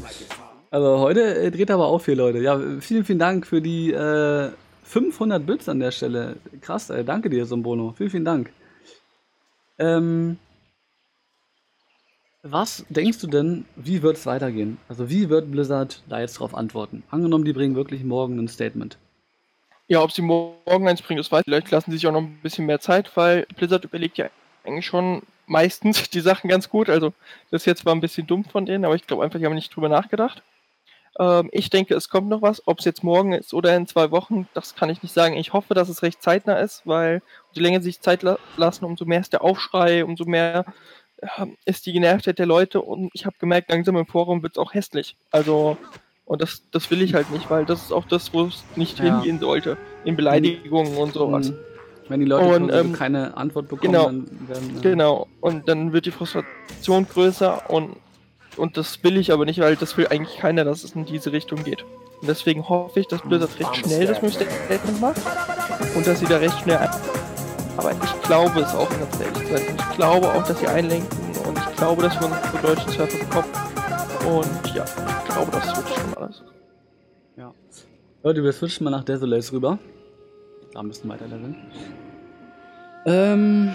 also 0.70 0.98
heute 0.98 1.34
äh, 1.36 1.50
dreht 1.50 1.70
aber 1.70 1.86
auf 1.86 2.04
hier, 2.04 2.16
Leute. 2.16 2.38
Ja, 2.38 2.60
vielen, 2.80 3.04
vielen 3.04 3.18
Dank 3.18 3.46
für 3.46 3.60
die 3.60 3.92
äh, 3.92 4.50
500 4.84 5.44
Bits 5.44 5.68
an 5.68 5.80
der 5.80 5.90
Stelle. 5.90 6.36
Krass, 6.60 6.90
ey, 6.90 7.04
danke 7.04 7.30
dir, 7.30 7.46
so 7.46 7.56
ein 7.56 7.62
Bono. 7.62 7.94
Vielen, 7.96 8.10
vielen 8.10 8.24
Dank. 8.24 8.50
Ähm, 9.78 10.38
was 12.42 12.84
denkst 12.88 13.20
du 13.20 13.26
denn, 13.26 13.64
wie 13.76 14.02
wird 14.02 14.16
es 14.16 14.26
weitergehen? 14.26 14.78
Also 14.88 15.10
wie 15.10 15.28
wird 15.28 15.50
Blizzard 15.50 16.02
da 16.08 16.20
jetzt 16.20 16.36
darauf 16.36 16.54
antworten? 16.54 17.02
Angenommen, 17.10 17.44
die 17.44 17.52
bringen 17.52 17.74
wirklich 17.74 18.04
morgen 18.04 18.38
ein 18.38 18.48
Statement. 18.48 18.96
Ja, 19.88 20.02
ob 20.02 20.12
sie 20.12 20.22
morgen 20.22 20.86
eins 20.86 21.02
bringen, 21.02 21.20
ist 21.20 21.32
weiß. 21.32 21.44
Vielleicht 21.44 21.70
lassen 21.70 21.90
sie 21.90 21.96
sich 21.96 22.06
auch 22.06 22.12
noch 22.12 22.20
ein 22.20 22.38
bisschen 22.42 22.66
mehr 22.66 22.80
Zeit, 22.80 23.16
weil 23.16 23.46
Blizzard 23.56 23.84
überlegt 23.84 24.18
ja 24.18 24.28
eigentlich 24.64 24.86
schon 24.86 25.22
meistens 25.46 26.10
die 26.10 26.20
Sachen 26.20 26.48
ganz 26.48 26.68
gut. 26.68 26.88
Also 26.88 27.12
das 27.50 27.64
jetzt 27.64 27.84
war 27.86 27.94
ein 27.94 28.00
bisschen 28.00 28.26
dumm 28.26 28.44
von 28.44 28.66
denen, 28.66 28.84
aber 28.84 28.94
ich 28.94 29.06
glaube 29.06 29.24
einfach, 29.24 29.38
die 29.38 29.46
haben 29.46 29.54
nicht 29.54 29.74
drüber 29.74 29.88
nachgedacht. 29.88 30.42
Ähm, 31.18 31.48
ich 31.52 31.70
denke, 31.70 31.94
es 31.94 32.08
kommt 32.08 32.28
noch 32.28 32.42
was. 32.42 32.66
Ob 32.66 32.78
es 32.78 32.84
jetzt 32.84 33.02
morgen 33.02 33.32
ist 33.32 33.54
oder 33.54 33.74
in 33.74 33.86
zwei 33.86 34.10
Wochen, 34.10 34.46
das 34.54 34.74
kann 34.74 34.90
ich 34.90 35.02
nicht 35.02 35.14
sagen. 35.14 35.36
Ich 35.36 35.52
hoffe, 35.52 35.74
dass 35.74 35.88
es 35.88 36.02
recht 36.02 36.22
zeitnah 36.22 36.58
ist, 36.58 36.86
weil 36.86 37.22
je 37.52 37.62
länger 37.62 37.80
sie 37.80 37.86
sich 37.86 38.00
Zeit 38.00 38.22
la 38.22 38.38
lassen, 38.56 38.84
umso 38.84 39.06
mehr 39.06 39.20
ist 39.20 39.32
der 39.32 39.42
Aufschrei, 39.42 40.04
umso 40.04 40.24
mehr 40.24 40.66
ist 41.64 41.86
die 41.86 41.92
Genervtheit 41.92 42.38
der 42.38 42.46
Leute 42.46 42.80
und 42.80 43.10
ich 43.12 43.26
habe 43.26 43.36
gemerkt, 43.38 43.70
langsam 43.70 43.96
im 43.96 44.06
Forum 44.06 44.42
wird 44.42 44.54
es 44.54 44.58
auch 44.58 44.74
hässlich. 44.74 45.16
Also, 45.30 45.76
und 46.24 46.42
das, 46.42 46.62
das 46.70 46.90
will 46.90 47.02
ich 47.02 47.14
halt 47.14 47.30
nicht, 47.30 47.50
weil 47.50 47.64
das 47.64 47.84
ist 47.84 47.92
auch 47.92 48.06
das, 48.06 48.32
wo 48.32 48.44
es 48.44 48.64
nicht 48.76 48.98
ja. 48.98 49.04
hingehen 49.04 49.40
sollte. 49.40 49.76
In 50.04 50.16
Beleidigungen 50.16 50.96
und 50.96 51.14
sowas. 51.14 51.52
Wenn 52.08 52.20
die 52.20 52.26
Leute 52.26 52.62
und, 52.62 52.72
ähm, 52.72 52.92
keine 52.94 53.36
Antwort 53.36 53.68
bekommen, 53.68 53.92
genau, 53.92 54.06
dann 54.06 54.48
werden. 54.48 54.76
Äh 54.78 54.80
genau, 54.80 55.26
und 55.40 55.68
dann 55.68 55.92
wird 55.92 56.06
die 56.06 56.10
Frustration 56.10 57.06
größer 57.06 57.68
und, 57.68 57.96
und 58.56 58.76
das 58.78 59.02
will 59.04 59.18
ich 59.18 59.30
aber 59.30 59.44
nicht, 59.44 59.60
weil 59.60 59.76
das 59.76 59.96
will 59.98 60.08
eigentlich 60.08 60.38
keiner, 60.38 60.64
dass 60.64 60.84
es 60.84 60.92
in 60.92 61.04
diese 61.04 61.32
Richtung 61.32 61.64
geht. 61.64 61.84
Und 62.20 62.28
deswegen 62.28 62.68
hoffe 62.68 63.00
ich, 63.00 63.06
dass 63.08 63.20
Blizzard 63.22 63.58
recht 63.60 63.76
schnell 63.76 64.06
das 64.06 64.18
Statement 64.18 65.00
macht 65.00 65.20
und 65.94 66.06
dass 66.06 66.20
sie 66.20 66.26
da 66.26 66.38
recht 66.38 66.58
schnell 66.60 66.78
aber 67.78 67.92
ich 67.92 68.22
glaube 68.22 68.60
es 68.60 68.74
auch, 68.74 68.90
ganz 68.90 69.20
ehrlich 69.20 69.48
sein. 69.48 69.76
Ich 69.78 69.96
glaube 69.96 70.26
auch, 70.26 70.42
dass 70.44 70.58
sie 70.58 70.66
einlenken 70.66 71.18
und 71.46 71.56
ich 71.56 71.76
glaube, 71.76 72.02
dass 72.02 72.20
wir 72.20 72.26
uns 72.26 72.36
für 72.48 72.66
deutschen 72.66 72.90
Surfer 72.90 73.18
bekommen. 73.18 73.48
Und 74.26 74.74
ja, 74.74 74.84
ich 74.84 75.32
glaube, 75.32 75.50
das 75.52 75.76
wird 75.76 75.88
schon 75.88 76.14
alles. 76.16 76.42
Ja. 77.36 77.54
Leute, 78.24 78.42
wir 78.42 78.52
switchen 78.52 78.84
mal 78.84 78.90
nach 78.90 79.04
Desolace 79.04 79.52
rüber. 79.52 79.78
Da 80.74 80.82
müssen 80.82 81.08
wir 81.08 81.14
weiter 81.14 81.28
leveln. 81.28 81.56
Ähm, 83.06 83.70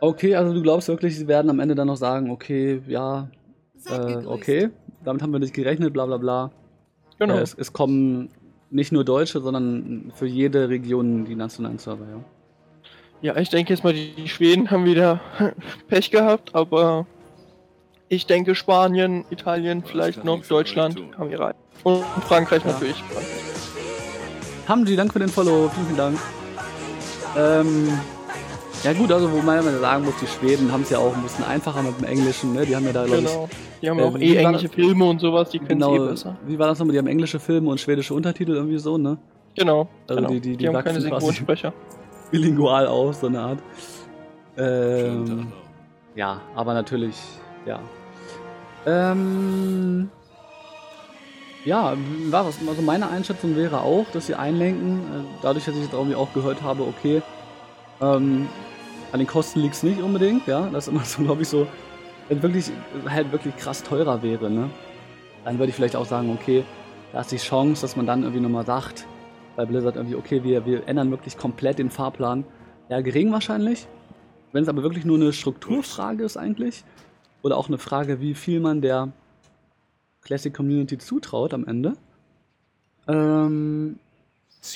okay, 0.00 0.34
also 0.34 0.54
du 0.54 0.62
glaubst 0.62 0.88
wirklich, 0.88 1.16
sie 1.16 1.28
werden 1.28 1.50
am 1.50 1.60
Ende 1.60 1.74
dann 1.74 1.86
noch 1.86 1.96
sagen, 1.96 2.30
okay, 2.30 2.82
ja, 2.88 3.28
äh, 3.86 4.24
okay, 4.26 4.70
damit 5.04 5.22
haben 5.22 5.32
wir 5.32 5.38
nicht 5.38 5.54
gerechnet, 5.54 5.92
bla 5.92 6.06
bla 6.06 6.16
bla. 6.16 6.50
Genau. 7.18 7.34
Äh, 7.34 7.42
es, 7.42 7.54
es 7.54 7.74
kommen 7.74 8.30
nicht 8.70 8.90
nur 8.90 9.04
Deutsche, 9.04 9.40
sondern 9.40 10.12
für 10.14 10.26
jede 10.26 10.70
Region 10.70 11.26
die 11.26 11.36
nationalen 11.36 11.78
Server, 11.78 12.06
ja. 12.08 12.24
Ja, 13.24 13.34
ich 13.38 13.48
denke 13.48 13.72
jetzt 13.72 13.82
mal, 13.82 13.94
die 13.94 14.28
Schweden 14.28 14.70
haben 14.70 14.84
wieder 14.84 15.18
Pech 15.88 16.10
gehabt, 16.10 16.54
aber 16.54 17.06
ich 18.10 18.26
denke 18.26 18.54
Spanien, 18.54 19.24
Italien, 19.30 19.82
vielleicht 19.82 20.24
noch 20.24 20.44
Deutschland 20.46 21.00
haben 21.16 21.30
ihre 21.30 21.54
Und 21.84 22.04
Frankreich 22.28 22.62
ja. 22.66 22.72
natürlich. 22.72 23.02
Hamdi, 24.68 24.94
danke 24.94 25.14
für 25.14 25.20
den 25.20 25.30
Follow, 25.30 25.70
vielen, 25.70 25.86
vielen 25.86 25.96
Dank. 25.96 26.18
Ähm, 27.34 27.98
ja 28.82 28.92
gut, 28.92 29.10
also 29.10 29.32
wo 29.32 29.38
man 29.38 29.62
sagen 29.80 30.04
muss, 30.04 30.16
die 30.20 30.26
Schweden 30.26 30.70
haben 30.70 30.82
es 30.82 30.90
ja 30.90 30.98
auch 30.98 31.16
ein 31.16 31.22
bisschen 31.22 31.46
einfacher 31.46 31.82
mit 31.82 31.98
dem 31.98 32.04
Englischen, 32.04 32.52
ne? 32.52 32.66
Die 32.66 32.76
haben 32.76 32.84
ja 32.84 32.92
da, 32.92 33.06
glaube 33.06 33.22
genau. 33.22 33.48
ich... 33.50 33.80
Die 33.80 33.88
haben 33.88 33.98
äh, 34.00 34.02
auch 34.02 34.18
eh 34.18 34.36
englische 34.36 34.68
Filme 34.68 35.06
und 35.06 35.22
sowas, 35.22 35.48
die 35.48 35.60
können 35.60 35.80
genau, 35.80 35.96
eh 35.96 36.10
besser. 36.10 36.36
Wie 36.46 36.58
war 36.58 36.66
das 36.66 36.78
nochmal? 36.78 36.92
Die 36.92 36.98
haben 36.98 37.06
englische 37.06 37.40
Filme 37.40 37.70
und 37.70 37.80
schwedische 37.80 38.12
Untertitel 38.12 38.52
irgendwie 38.52 38.76
so, 38.76 38.98
ne? 38.98 39.16
Genau. 39.56 39.88
Also 40.08 40.16
genau. 40.20 40.28
Die, 40.28 40.40
die, 40.40 40.50
die, 40.50 40.56
die 40.58 40.68
haben 40.68 40.84
keine 40.84 41.00
Synchronsprecher 41.00 41.72
bilingual 42.34 42.88
aus, 42.88 43.20
so 43.20 43.28
eine 43.28 43.40
Art. 43.40 43.58
Ähm, 44.58 45.52
ja, 46.16 46.40
aber 46.56 46.74
natürlich, 46.74 47.14
ja. 47.64 47.78
Ähm, 48.86 50.10
ja, 51.64 51.96
war 52.30 52.44
was. 52.44 52.58
Also 52.66 52.82
meine 52.82 53.08
Einschätzung 53.08 53.54
wäre 53.54 53.82
auch, 53.82 54.06
dass 54.12 54.26
sie 54.26 54.34
einlenken, 54.34 54.98
äh, 54.98 55.24
dadurch, 55.42 55.64
dass 55.64 55.76
ich 55.76 55.82
jetzt 55.82 55.92
irgendwie 55.92 56.16
auch 56.16 56.32
gehört 56.34 56.60
habe, 56.60 56.82
okay, 56.82 57.22
ähm, 58.00 58.48
an 59.12 59.20
den 59.20 59.28
Kosten 59.28 59.60
liegt 59.60 59.76
es 59.76 59.84
nicht 59.84 60.02
unbedingt, 60.02 60.48
ja. 60.48 60.68
Das 60.72 60.88
ist 60.88 60.92
immer 60.92 61.04
so, 61.04 61.22
glaube 61.22 61.42
ich, 61.42 61.48
so, 61.48 61.68
wenn 62.28 62.42
wirklich 62.42 62.72
halt 63.08 63.30
wirklich 63.30 63.56
krass 63.56 63.84
teurer 63.84 64.24
wäre, 64.24 64.50
ne? 64.50 64.70
Dann 65.44 65.60
würde 65.60 65.70
ich 65.70 65.76
vielleicht 65.76 65.94
auch 65.94 66.06
sagen, 66.06 66.36
okay, 66.36 66.64
da 67.12 67.20
ist 67.20 67.30
die 67.30 67.36
Chance, 67.36 67.82
dass 67.82 67.94
man 67.94 68.06
dann 68.06 68.24
irgendwie 68.24 68.42
nochmal 68.42 68.66
sagt, 68.66 69.06
bei 69.56 69.64
Blizzard 69.64 69.96
irgendwie, 69.96 70.16
okay, 70.16 70.42
wir, 70.42 70.66
wir 70.66 70.88
ändern 70.88 71.10
wirklich 71.10 71.36
komplett 71.36 71.78
den 71.78 71.90
Fahrplan. 71.90 72.44
Ja, 72.88 73.00
gering 73.00 73.32
wahrscheinlich. 73.32 73.86
Wenn 74.52 74.62
es 74.62 74.68
aber 74.68 74.82
wirklich 74.82 75.04
nur 75.04 75.16
eine 75.16 75.32
Strukturfrage 75.32 76.24
ist 76.24 76.36
eigentlich, 76.36 76.84
oder 77.42 77.56
auch 77.56 77.68
eine 77.68 77.78
Frage, 77.78 78.20
wie 78.20 78.34
viel 78.34 78.60
man 78.60 78.80
der 78.80 79.12
Classic 80.22 80.52
Community 80.54 80.98
zutraut 80.98 81.52
am 81.52 81.66
Ende, 81.66 81.94
ähm, 83.06 83.98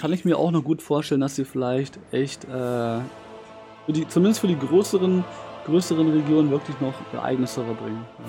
kann 0.01 0.12
ich 0.12 0.24
mir 0.24 0.37
auch 0.37 0.51
noch 0.51 0.62
gut 0.62 0.83
vorstellen, 0.83 1.22
dass 1.22 1.37
sie 1.37 1.45
vielleicht 1.45 1.99
echt, 2.12 2.45
äh, 2.45 2.49
für 2.49 3.93
die, 3.93 4.07
zumindest 4.07 4.41
für 4.41 4.49
die 4.49 4.59
größeren, 4.59 5.24
größeren 5.64 6.12
Regionen 6.12 6.51
wirklich 6.51 6.79
noch 6.81 6.95
eigene 7.22 7.47
Server 7.47 7.74
bringen. 7.74 8.05
Ja. 8.18 8.24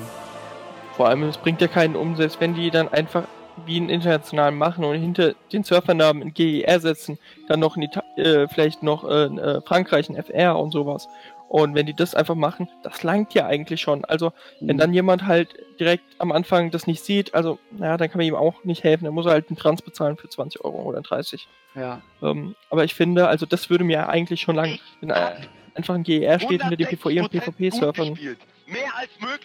Vor 0.96 1.08
allem, 1.10 1.24
es 1.24 1.38
bringt 1.38 1.62
ja 1.62 1.68
keinen 1.68 1.96
um, 1.96 2.16
selbst 2.16 2.40
wenn 2.40 2.54
die 2.54 2.72
dann 2.72 2.88
einfach 2.88 3.26
wie 3.66 3.78
einen 3.78 3.90
internationalen 3.90 4.58
machen 4.58 4.84
und 4.84 4.96
hinter 5.00 5.34
den 5.52 5.64
Surfernamen 5.64 6.22
in 6.22 6.34
GER 6.34 6.80
setzen, 6.80 7.18
dann 7.48 7.60
noch 7.60 7.78
in 7.78 7.84
Ita 7.84 8.04
äh, 8.18 8.48
vielleicht 8.48 8.84
noch 8.84 9.08
äh, 9.08 9.26
äh 9.26 9.62
Frankreich 9.62 10.10
ein 10.10 10.16
FR 10.16 10.58
und 10.58 10.72
sowas. 10.72 11.08
Und 11.50 11.74
wenn 11.74 11.88
die 11.88 11.96
das 11.96 12.14
einfach 12.14 12.36
machen, 12.36 12.70
das 12.84 13.02
langt 13.02 13.34
ja 13.34 13.48
eigentlich 13.48 13.82
schon. 13.82 14.06
Also, 14.06 14.34
wenn 14.60 14.76
mhm. 14.76 14.80
dann 14.80 14.94
jemand 14.94 15.26
halt 15.26 15.50
direkt 15.80 16.04
am 16.20 16.32
Anfang 16.32 16.70
das 16.70 16.86
nicht 16.86 17.04
sieht, 17.04 17.34
also, 17.34 17.58
naja, 17.72 17.98
dann 17.98 18.08
kann 18.10 18.20
man 18.20 18.28
ihm 18.28 18.36
auch 18.36 18.64
nicht 18.64 18.84
helfen. 18.84 19.06
Dann 19.06 19.16
muss 19.16 19.26
er 19.26 19.32
halt 19.32 19.50
einen 19.50 19.58
Trans 19.58 19.82
bezahlen 19.82 20.16
für 20.16 20.30
20 20.30 20.64
Euro 20.64 20.84
oder 20.84 21.02
30. 21.02 21.48
Ja. 21.74 22.02
Ähm, 22.22 22.56
aber 22.70 22.84
ich 22.84 22.94
finde, 22.94 23.28
also, 23.28 23.48
das 23.48 23.72
würde 23.72 23.84
mir 23.84 24.10
eigentlich 24.10 24.42
schon 24.42 24.56
lang, 24.56 24.78
wenn 25.02 25.10
äh, 25.10 25.32
einfach 25.74 25.96
ein 25.96 26.04
GER 26.04 26.40
steht 26.40 26.62
hinter 26.62 26.78
den 26.78 26.88
PvE 26.88 27.24
und 27.24 27.32
PvP-Surfern. 27.32 28.20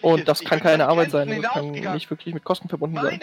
Und 0.01 0.27
das 0.27 0.41
kann 0.41 0.59
keine 0.59 0.87
Arbeit 0.87 1.11
sein. 1.11 1.41
Das 1.41 1.53
kann 1.53 1.71
nicht 1.71 2.09
wirklich 2.09 2.33
mit 2.33 2.43
Kosten 2.43 2.69
verbunden 2.69 2.97
sein. 3.01 3.19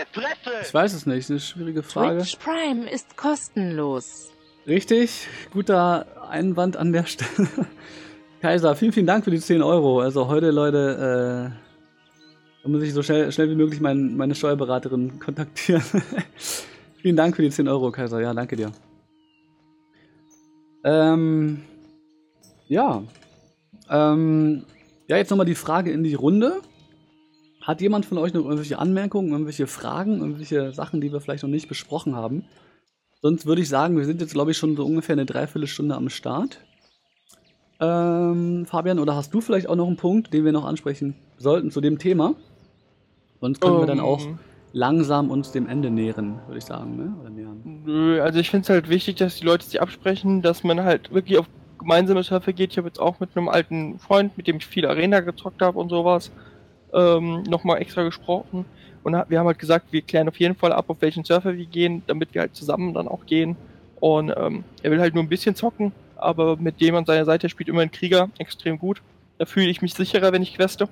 Ich 0.62 0.74
weiß 0.74 0.92
es 0.94 1.06
nicht. 1.06 1.18
Das 1.18 1.24
ist 1.24 1.30
eine 1.30 1.40
schwierige 1.40 1.82
Frage. 1.82 2.18
Twitch 2.18 2.36
Prime 2.36 2.88
ist 2.90 3.16
kostenlos. 3.16 4.30
Richtig. 4.66 5.26
Guter 5.52 6.06
Einwand 6.28 6.76
an 6.76 6.92
der 6.92 7.04
Stelle. 7.04 7.48
Kaiser, 8.40 8.74
vielen, 8.74 8.92
vielen 8.92 9.06
Dank 9.06 9.24
für 9.24 9.30
die 9.30 9.40
10 9.40 9.62
Euro. 9.62 10.00
Also 10.00 10.28
heute, 10.28 10.50
Leute, 10.50 11.52
äh, 11.52 12.62
da 12.62 12.68
muss 12.68 12.82
ich 12.82 12.92
so 12.92 13.02
schnell, 13.02 13.30
schnell 13.32 13.50
wie 13.50 13.54
möglich 13.54 13.80
mein, 13.80 14.16
meine 14.16 14.34
Steuerberaterin 14.34 15.18
kontaktieren. 15.18 15.82
vielen 17.02 17.16
Dank 17.16 17.36
für 17.36 17.42
die 17.42 17.50
10 17.50 17.68
Euro, 17.68 17.90
Kaiser. 17.90 18.20
Ja, 18.20 18.34
danke 18.34 18.56
dir. 18.56 18.72
Ähm, 20.84 21.62
ja. 22.66 23.02
Ähm, 23.88 24.64
ja, 25.12 25.18
jetzt 25.18 25.28
nochmal 25.28 25.44
die 25.44 25.54
Frage 25.54 25.92
in 25.92 26.02
die 26.04 26.14
Runde. 26.14 26.62
Hat 27.60 27.82
jemand 27.82 28.06
von 28.06 28.16
euch 28.16 28.32
noch 28.32 28.44
irgendwelche 28.44 28.78
Anmerkungen, 28.78 29.30
irgendwelche 29.30 29.66
Fragen, 29.66 30.20
irgendwelche 30.20 30.72
Sachen, 30.72 31.02
die 31.02 31.12
wir 31.12 31.20
vielleicht 31.20 31.42
noch 31.42 31.50
nicht 31.50 31.68
besprochen 31.68 32.16
haben? 32.16 32.46
Sonst 33.20 33.44
würde 33.44 33.60
ich 33.60 33.68
sagen, 33.68 33.98
wir 33.98 34.06
sind 34.06 34.22
jetzt, 34.22 34.32
glaube 34.32 34.52
ich, 34.52 34.56
schon 34.56 34.74
so 34.74 34.86
ungefähr 34.86 35.12
eine 35.12 35.26
Dreiviertelstunde 35.26 35.94
am 35.94 36.08
Start. 36.08 36.60
Ähm, 37.78 38.64
Fabian, 38.64 38.98
oder 38.98 39.14
hast 39.14 39.34
du 39.34 39.42
vielleicht 39.42 39.68
auch 39.68 39.76
noch 39.76 39.86
einen 39.86 39.98
Punkt, 39.98 40.32
den 40.32 40.46
wir 40.46 40.52
noch 40.52 40.64
ansprechen 40.64 41.14
sollten 41.36 41.70
zu 41.70 41.82
dem 41.82 41.98
Thema? 41.98 42.34
Sonst 43.42 43.60
können 43.60 43.74
um, 43.74 43.82
wir 43.82 43.86
dann 43.86 44.00
auch 44.00 44.24
ähm. 44.24 44.38
langsam 44.72 45.30
uns 45.30 45.52
dem 45.52 45.68
Ende 45.68 45.90
nähern, 45.90 46.40
würde 46.46 46.56
ich 46.56 46.64
sagen, 46.64 46.96
ne? 46.96 47.14
Oder 47.20 47.28
nähern. 47.28 48.20
Also 48.22 48.38
ich 48.38 48.48
finde 48.48 48.62
es 48.62 48.70
halt 48.70 48.88
wichtig, 48.88 49.16
dass 49.16 49.36
die 49.36 49.44
Leute 49.44 49.66
sich 49.66 49.82
absprechen, 49.82 50.40
dass 50.40 50.64
man 50.64 50.82
halt 50.82 51.12
wirklich 51.12 51.38
auf 51.38 51.46
gemeinsame 51.82 52.22
Surfer 52.22 52.52
geht. 52.52 52.72
Ich 52.72 52.78
habe 52.78 52.88
jetzt 52.88 53.00
auch 53.00 53.20
mit 53.20 53.36
einem 53.36 53.48
alten 53.48 53.98
Freund, 53.98 54.36
mit 54.36 54.46
dem 54.46 54.56
ich 54.56 54.66
viel 54.66 54.86
Arena 54.86 55.20
gezockt 55.20 55.62
habe 55.62 55.78
und 55.78 55.88
sowas, 55.88 56.30
ähm, 56.92 57.42
nochmal 57.44 57.80
extra 57.80 58.02
gesprochen. 58.02 58.64
Und 59.02 59.12
wir 59.28 59.38
haben 59.38 59.46
halt 59.46 59.58
gesagt, 59.58 59.92
wir 59.92 60.02
klären 60.02 60.28
auf 60.28 60.38
jeden 60.38 60.54
Fall 60.54 60.72
ab, 60.72 60.84
auf 60.88 60.98
welchen 61.00 61.24
Surfer 61.24 61.56
wir 61.56 61.66
gehen, 61.66 62.02
damit 62.06 62.34
wir 62.34 62.42
halt 62.42 62.54
zusammen 62.54 62.94
dann 62.94 63.08
auch 63.08 63.26
gehen. 63.26 63.56
Und 63.98 64.32
ähm, 64.36 64.64
er 64.82 64.90
will 64.90 65.00
halt 65.00 65.14
nur 65.14 65.22
ein 65.22 65.28
bisschen 65.28 65.54
zocken, 65.54 65.92
aber 66.16 66.56
mit 66.56 66.80
dem 66.80 66.94
an 66.94 67.04
seiner 67.04 67.24
Seite 67.24 67.48
spielt 67.48 67.68
immer 67.68 67.82
ein 67.82 67.90
Krieger 67.90 68.30
extrem 68.38 68.78
gut. 68.78 69.02
Da 69.38 69.46
fühle 69.46 69.68
ich 69.68 69.82
mich 69.82 69.94
sicherer, 69.94 70.32
wenn 70.32 70.42
ich 70.42 70.54
queste. 70.54 70.88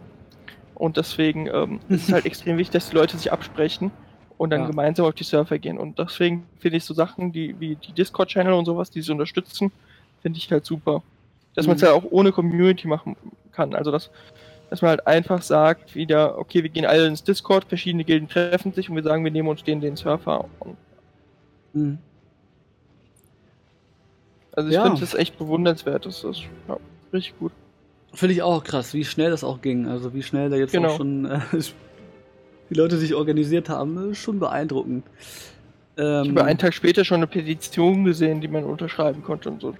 Und 0.74 0.96
deswegen 0.96 1.46
ähm, 1.46 1.80
ist 1.88 2.08
es 2.08 2.12
halt 2.12 2.26
extrem 2.26 2.56
wichtig, 2.58 2.72
dass 2.72 2.90
die 2.90 2.96
Leute 2.96 3.16
sich 3.16 3.32
absprechen 3.32 3.92
und 4.38 4.50
dann 4.50 4.62
ja. 4.62 4.66
gemeinsam 4.66 5.06
auf 5.06 5.14
die 5.14 5.24
Surfer 5.24 5.58
gehen. 5.58 5.78
Und 5.78 5.98
deswegen 5.98 6.46
finde 6.58 6.78
ich 6.78 6.84
so 6.84 6.94
Sachen 6.94 7.30
die, 7.30 7.60
wie 7.60 7.76
die 7.76 7.92
Discord-Channel 7.92 8.54
und 8.54 8.64
sowas, 8.64 8.90
die 8.90 9.02
sie 9.02 9.12
unterstützen, 9.12 9.70
finde 10.22 10.38
ich 10.38 10.50
halt 10.50 10.64
super. 10.64 11.02
Dass 11.54 11.66
mhm. 11.66 11.70
man 11.70 11.76
es 11.76 11.82
ja 11.82 11.92
auch 11.92 12.04
ohne 12.10 12.32
Community 12.32 12.86
machen 12.86 13.16
kann. 13.52 13.74
Also 13.74 13.90
dass, 13.90 14.10
dass 14.70 14.82
man 14.82 14.90
halt 14.90 15.06
einfach 15.06 15.42
sagt, 15.42 15.94
wieder, 15.94 16.38
okay, 16.38 16.62
wir 16.62 16.70
gehen 16.70 16.84
alle 16.84 17.06
ins 17.06 17.24
Discord, 17.24 17.64
verschiedene 17.64 18.04
Gilden 18.04 18.28
treffen 18.28 18.72
sich 18.72 18.88
und 18.88 18.96
wir 18.96 19.02
sagen, 19.02 19.24
wir 19.24 19.30
nehmen 19.30 19.48
uns 19.48 19.64
den, 19.64 19.80
den 19.80 19.96
Surfer. 19.96 20.46
Mhm. 21.72 21.98
Also 24.52 24.68
ich 24.68 24.74
ja. 24.74 24.84
finde 24.84 25.00
das 25.00 25.14
echt 25.14 25.38
bewundernswert. 25.38 26.06
Das 26.06 26.24
ist 26.24 26.42
ja, 26.68 26.76
richtig 27.12 27.38
gut. 27.38 27.52
Finde 28.12 28.34
ich 28.34 28.42
auch 28.42 28.64
krass, 28.64 28.92
wie 28.94 29.04
schnell 29.04 29.30
das 29.30 29.44
auch 29.44 29.62
ging. 29.62 29.86
Also 29.86 30.12
wie 30.14 30.22
schnell 30.22 30.50
da 30.50 30.56
jetzt 30.56 30.72
genau. 30.72 30.88
auch 30.88 30.96
schon 30.96 31.26
äh, 31.26 31.40
die 32.70 32.74
Leute 32.74 32.98
sich 32.98 33.14
organisiert 33.14 33.68
haben, 33.68 34.10
ist 34.10 34.18
schon 34.18 34.38
beeindruckend. 34.38 35.04
Ähm, 35.96 36.22
ich 36.24 36.30
habe 36.30 36.44
einen 36.44 36.58
Tag 36.58 36.74
später 36.74 37.04
schon 37.04 37.18
eine 37.18 37.26
Petition 37.26 38.04
gesehen, 38.04 38.40
die 38.40 38.48
man 38.48 38.64
unterschreiben 38.64 39.22
konnte 39.22 39.50
und 39.50 39.60
so. 39.60 39.74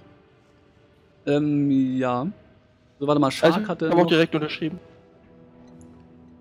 Ähm, 1.25 1.97
ja. 1.97 2.27
So, 2.99 3.07
warte 3.07 3.19
mal, 3.19 3.31
Shark 3.31 3.55
also, 3.55 3.67
hatte. 3.67 3.85
Ich 3.87 3.91
habe 3.91 4.01
auch 4.01 4.07
direkt 4.07 4.35
unterschrieben. 4.35 4.79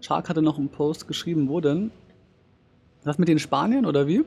Shark 0.00 0.28
hatte 0.28 0.42
noch 0.42 0.58
einen 0.58 0.68
Post 0.68 1.08
geschrieben, 1.08 1.48
wo 1.48 1.60
denn? 1.60 1.90
Das 3.04 3.18
mit 3.18 3.28
den 3.28 3.38
Spaniern 3.38 3.86
oder 3.86 4.06
wie? 4.06 4.24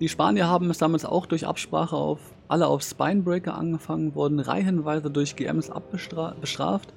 Die 0.00 0.08
Spanier 0.08 0.48
haben 0.48 0.70
es 0.70 0.78
damals 0.78 1.04
auch 1.04 1.26
durch 1.26 1.46
Absprache 1.46 1.96
auf 1.96 2.20
alle 2.48 2.66
auf 2.66 2.82
Spinebreaker 2.82 3.54
angefangen, 3.56 4.14
wurden 4.14 4.40
reihenweise 4.40 5.10
durch 5.10 5.36
GMs 5.36 5.70
abbestraft, 5.70 6.92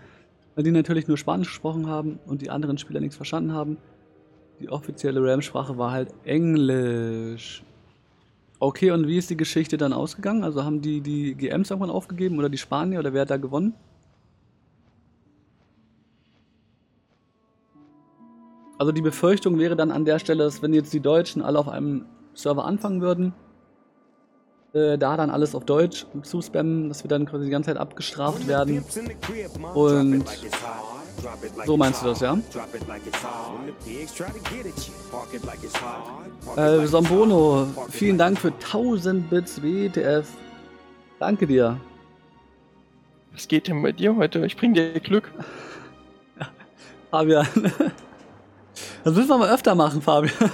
weil 0.55 0.63
die 0.63 0.71
natürlich 0.71 1.07
nur 1.07 1.17
Spanisch 1.17 1.49
gesprochen 1.49 1.87
haben 1.87 2.19
und 2.25 2.41
die 2.41 2.49
anderen 2.49 2.77
Spieler 2.77 3.01
nichts 3.01 3.15
verstanden 3.15 3.53
haben. 3.53 3.77
Die 4.59 4.69
offizielle 4.69 5.21
RAM-Sprache 5.21 5.77
war 5.77 5.91
halt 5.91 6.13
Englisch. 6.23 7.63
Okay, 8.63 8.91
und 8.91 9.09
wie 9.09 9.17
ist 9.17 9.29
die 9.29 9.35
Geschichte 9.35 9.75
dann 9.75 9.91
ausgegangen? 9.91 10.45
Also 10.45 10.63
haben 10.63 10.79
die 10.79 11.01
die 11.01 11.35
GMs 11.35 11.69
irgendwann 11.69 11.89
aufgegeben 11.89 12.39
oder 12.39 12.47
die 12.47 12.57
Spanier 12.57 12.99
oder 12.99 13.11
wer 13.11 13.23
hat 13.23 13.29
da 13.29 13.35
gewonnen? 13.35 13.73
Also 18.77 18.93
die 18.93 19.01
Befürchtung 19.01 19.59
wäre 19.59 19.75
dann 19.75 19.91
an 19.91 20.05
der 20.05 20.17
Stelle, 20.17 20.45
dass 20.45 20.61
wenn 20.61 20.73
jetzt 20.73 20.93
die 20.93 21.01
Deutschen 21.01 21.41
alle 21.41 21.59
auf 21.59 21.67
einem 21.67 22.05
Server 22.35 22.63
anfangen 22.63 23.01
würden, 23.01 23.33
äh, 24.71 24.97
da 24.97 25.17
dann 25.17 25.29
alles 25.29 25.55
auf 25.55 25.65
Deutsch 25.65 26.05
zuspammen, 26.21 26.87
dass 26.87 27.03
wir 27.03 27.09
dann 27.09 27.25
quasi 27.25 27.43
die 27.43 27.51
ganze 27.51 27.71
Zeit 27.71 27.77
abgestraft 27.77 28.47
werden. 28.47 28.81
Und 29.73 30.23
so 31.65 31.77
meinst 31.77 32.01
du 32.01 32.07
das, 32.07 32.19
ja? 32.19 32.37
Äh, 36.55 36.87
Sombono, 36.87 37.67
vielen 37.89 38.17
Dank 38.17 38.39
für 38.39 38.49
1000 38.49 39.29
Bits 39.29 39.61
WTF. 39.61 40.27
Danke 41.19 41.47
dir. 41.47 41.79
Was 43.31 43.47
geht 43.47 43.67
denn 43.67 43.81
bei 43.81 43.91
dir 43.91 44.15
heute? 44.15 44.45
Ich 44.45 44.57
bring 44.57 44.73
dir 44.73 44.99
Glück. 44.99 45.31
Fabian. 47.11 47.47
Das 49.03 49.15
müssen 49.15 49.29
wir 49.29 49.37
mal 49.37 49.49
öfter 49.49 49.75
machen, 49.75 50.01
Fabian. 50.01 50.33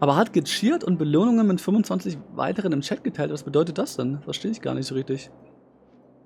Aber 0.00 0.16
hat 0.16 0.32
gecheert 0.32 0.82
und 0.82 0.96
Belohnungen 0.96 1.46
mit 1.46 1.60
25 1.60 2.16
weiteren 2.34 2.72
im 2.72 2.80
Chat 2.80 3.04
geteilt. 3.04 3.30
Was 3.30 3.42
bedeutet 3.42 3.76
das 3.76 3.96
denn? 3.96 4.20
Verstehe 4.22 4.50
ich 4.50 4.62
gar 4.62 4.74
nicht 4.74 4.86
so 4.86 4.94
richtig. 4.94 5.30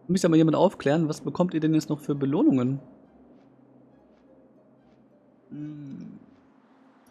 Muss 0.07 0.23
ja 0.23 0.29
mal 0.29 0.37
jemand 0.37 0.57
aufklären, 0.57 1.09
was 1.09 1.21
bekommt 1.21 1.55
ihr 1.55 1.61
denn 1.61 1.75
jetzt 1.75 1.89
noch 1.89 2.01
für 2.01 2.15
Belohnungen? 2.15 2.81
Hm. 5.51 6.19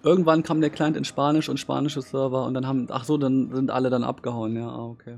Irgendwann 0.03 0.43
kam 0.43 0.59
der 0.59 0.69
Client 0.69 0.97
in 0.97 1.05
Spanisch 1.05 1.47
und 1.47 1.59
spanische 1.59 2.01
Server 2.01 2.45
und 2.45 2.53
dann 2.53 2.67
haben, 2.67 2.87
ach 2.91 3.05
so, 3.05 3.17
dann 3.17 3.55
sind 3.55 3.71
alle 3.71 3.89
dann 3.89 4.03
abgehauen, 4.03 4.55
ja, 4.55 4.67
ah, 4.67 4.85
okay. 4.85 5.17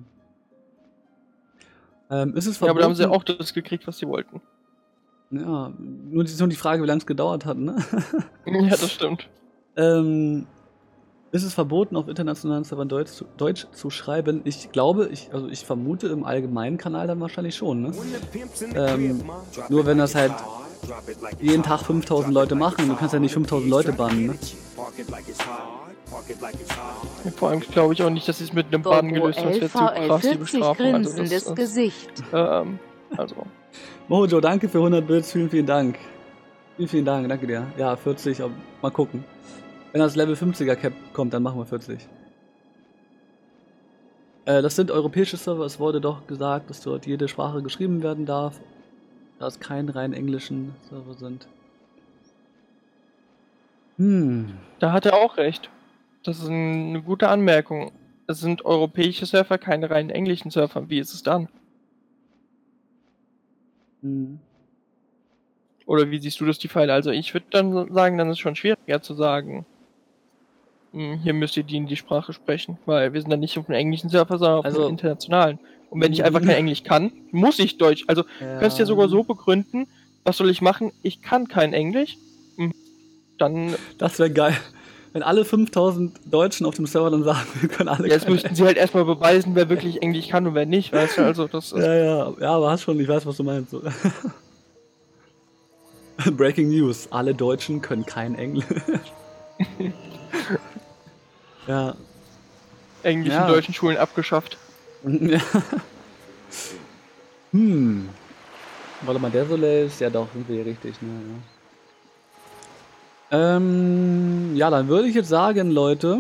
Ähm, 2.12 2.36
ist 2.36 2.46
es 2.46 2.58
verboten? 2.58 2.68
Ja, 2.68 2.72
aber 2.72 2.80
da 2.82 2.86
haben 2.86 2.96
sie 2.96 3.10
auch 3.10 3.24
das 3.24 3.54
gekriegt, 3.54 3.88
was 3.88 3.98
sie 3.98 4.08
wollten. 4.08 4.42
Ja, 5.32 5.74
nur 5.80 6.24
die, 6.24 6.38
nur 6.38 6.48
die 6.48 6.56
Frage, 6.56 6.84
wie 6.84 6.88
lange 6.88 7.00
es 7.00 7.08
gedauert 7.08 7.46
hat, 7.46 7.58
ne? 7.58 7.78
ja, 8.46 8.70
das 8.70 8.92
stimmt. 8.92 9.28
ähm, 9.76 10.46
ist 11.36 11.44
es 11.44 11.54
verboten, 11.54 11.98
auf 11.98 12.08
internationalen 12.08 12.64
Servern 12.64 12.88
Deutsch 12.88 13.12
zu, 13.12 13.26
Deutsch 13.36 13.68
zu 13.74 13.90
schreiben? 13.90 14.40
Ich 14.46 14.72
glaube, 14.72 15.10
ich, 15.12 15.34
also 15.34 15.50
ich 15.50 15.66
vermute 15.66 16.08
im 16.08 16.24
allgemeinen 16.24 16.78
Kanal 16.78 17.08
dann 17.08 17.20
wahrscheinlich 17.20 17.56
schon. 17.56 17.82
Ne? 17.82 17.92
Ähm, 18.74 19.22
nur 19.68 19.86
wenn 19.86 19.98
das 19.98 20.16
halt 20.16 20.32
jeden 21.42 21.62
Tag 21.62 21.82
5000 21.82 22.34
Leute 22.34 22.56
machen, 22.56 22.88
du 22.88 22.96
kannst 22.96 23.14
ja 23.14 23.20
nicht 23.20 23.34
5000 23.34 23.70
Leute 23.70 23.92
bannen. 23.92 24.28
Ne? 24.28 24.36
Vor 27.36 27.50
allem 27.50 27.60
glaube 27.60 27.94
ich 27.94 28.02
auch 28.02 28.10
nicht, 28.10 28.28
dass 28.30 28.38
sie 28.38 28.46
es 28.46 28.54
mit 28.54 28.68
einem 28.68 28.82
Bann 28.82 29.14
gelöst 29.14 29.40
haben. 29.40 29.60
Das 29.60 29.60
wäre 29.60 29.70
zu 29.70 30.08
krass, 30.08 30.22
die 30.22 30.38
Bestrafung. 30.38 30.94
Also 30.94 31.22
das, 31.22 31.44
das, 31.44 31.56
Gesicht. 31.56 32.24
Ähm, 32.32 32.80
also. 33.18 33.36
Mojo, 34.08 34.40
danke 34.40 34.70
für 34.70 34.78
100 34.78 35.06
Bits, 35.06 35.34
vielen, 35.34 35.50
vielen 35.50 35.66
Dank. 35.66 35.98
Vielen, 36.78 36.88
vielen 36.88 37.06
Dank, 37.06 37.28
danke 37.28 37.46
dir. 37.46 37.68
Ja, 37.78 37.96
40, 37.98 38.42
mal 38.82 38.92
gucken. 38.92 39.26
Wenn 39.96 40.02
das 40.02 40.18
Level 40.18 40.36
50er 40.36 40.76
Cap 40.76 40.92
kommt, 41.14 41.34
dann 41.34 41.42
machen 41.42 41.58
wir 41.58 41.66
40. 41.66 42.06
Äh, 44.44 44.62
das 44.62 44.76
sind 44.76 44.92
europäische 44.92 45.38
Server. 45.38 45.64
Es 45.64 45.80
wurde 45.80 46.02
doch 46.02 46.28
gesagt, 46.28 46.70
dass 46.70 46.82
dort 46.82 47.06
jede 47.06 47.30
Sprache 47.30 47.64
geschrieben 47.64 48.04
werden 48.04 48.26
darf. 48.26 48.60
Da 49.40 49.48
es 49.48 49.62
keine 49.62 49.96
rein 49.96 50.12
englischen 50.12 50.76
Server 50.90 51.14
sind. 51.14 51.48
Hm. 53.96 54.58
Da 54.80 54.92
hat 54.92 55.06
er 55.06 55.14
auch 55.14 55.38
recht. 55.38 55.70
Das 56.24 56.40
ist 56.40 56.50
eine 56.50 57.02
gute 57.02 57.30
Anmerkung. 57.30 57.94
Es 58.28 58.42
sind 58.42 58.66
europäische 58.66 59.26
Server, 59.26 59.58
keine 59.58 59.90
rein 59.90 60.10
englischen 60.10 60.52
Server. 60.52 60.90
Wie 60.90 61.00
ist 61.00 61.14
es 61.14 61.24
dann? 61.24 61.48
Hm. 64.02 64.40
Oder 65.86 66.12
wie 66.12 66.20
siehst 66.20 66.42
du 66.42 66.46
das, 66.46 66.60
die 66.60 66.68
Pfeile? 66.68 66.92
Also 66.92 67.12
ich 67.12 67.34
würde 67.34 67.46
dann 67.50 67.94
sagen, 67.94 68.18
dann 68.18 68.28
ist 68.28 68.34
es 68.34 68.40
schon 68.40 68.58
schwieriger 68.58 69.02
zu 69.02 69.14
sagen, 69.14 69.66
hier 70.96 71.34
müsst 71.34 71.58
ihr 71.58 71.64
die 71.64 71.78
in 71.78 71.88
die 71.88 71.98
Sprache 71.98 72.32
sprechen, 72.32 72.78
weil 72.86 73.14
wir 73.14 73.20
sind 73.22 73.30
dann 73.30 73.42
nicht 73.42 73.58
auf 73.58 73.68
einem 73.68 73.78
englischen 73.78 74.10
Server, 74.10 74.38
sondern 74.38 74.60
auf 74.60 74.66
also, 74.66 74.82
einem 74.82 74.92
internationalen. 74.92 75.60
Und 75.90 76.02
wenn 76.02 76.14
ich 76.14 76.24
einfach 76.24 76.40
kein 76.40 76.50
Englisch 76.52 76.84
kann, 76.84 77.12
muss 77.32 77.60
ich 77.60 77.78
Deutsch. 77.78 78.06
Also 78.08 78.24
ja. 78.40 78.60
du 78.60 78.66
ja 78.66 78.86
sogar 78.86 79.10
so 79.10 79.24
begründen, 79.24 79.88
was 80.24 80.38
soll 80.38 80.50
ich 80.50 80.62
machen? 80.62 80.92
Ich 81.04 81.22
kann 81.22 81.48
kein 81.48 81.74
Englisch. 81.74 82.18
Hm, 82.58 82.74
dann. 83.38 83.76
Das 83.98 84.20
wäre 84.20 84.32
geil. 84.32 84.58
Wenn 85.14 85.24
alle 85.24 85.46
5000 85.46 86.20
Deutschen 86.26 86.66
auf 86.66 86.76
dem 86.76 86.86
Server 86.86 87.10
dann 87.10 87.24
sagen, 87.24 87.48
wir 87.62 87.70
können 87.70 87.90
alle. 87.90 88.10
Jetzt 88.10 88.28
müssten 88.28 88.56
sie 88.56 88.64
halt 88.64 88.76
erstmal 88.76 89.06
beweisen, 89.06 89.56
wer 89.56 89.70
wirklich 89.70 90.02
Englisch 90.02 90.28
kann 90.28 90.46
und 90.48 90.56
wer 90.56 90.66
nicht, 90.66 90.92
weißt 90.92 91.18
du? 91.18 91.22
Also 91.24 91.48
das 91.48 91.72
ist 91.72 91.84
ja, 91.84 91.94
ja, 91.94 92.34
ja, 92.40 92.52
aber 92.52 92.72
hast 92.72 92.82
schon, 92.82 93.00
ich 93.00 93.08
weiß, 93.08 93.26
was 93.26 93.38
du 93.38 93.44
meinst. 93.44 93.74
Breaking 96.38 96.70
News: 96.70 97.08
Alle 97.12 97.34
Deutschen 97.34 97.82
können 97.82 98.06
kein 98.06 98.36
Englisch. 98.36 98.66
Ja. 101.68 101.96
Englischen 103.04 103.38
ja. 103.38 103.48
deutschen 103.48 103.74
Schulen 103.74 103.98
abgeschafft. 103.98 104.58
Ja. 105.04 105.40
hm. 107.52 108.10
Warte 109.02 109.20
mal, 109.20 109.32
der 109.32 109.46
Soleil 109.46 109.86
ist 109.86 110.02
ja 110.02 110.10
doch 110.10 110.28
sind 110.34 110.50
wir 110.50 110.66
richtig, 110.66 111.02
ne? 111.02 111.10
Ja. 111.10 111.36
Ähm, 113.58 114.56
ja, 114.56 114.70
dann 114.70 114.88
würde 114.88 115.08
ich 115.08 115.16
jetzt 115.16 115.30
sagen, 115.30 115.72
Leute, 115.72 116.20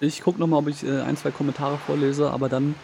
ich 0.00 0.22
gucke 0.22 0.38
nochmal, 0.38 0.60
ob 0.60 0.68
ich 0.68 0.84
äh, 0.84 1.02
ein, 1.02 1.16
zwei 1.16 1.30
Kommentare 1.30 1.78
vorlese, 1.78 2.30
aber 2.30 2.48
dann 2.48 2.74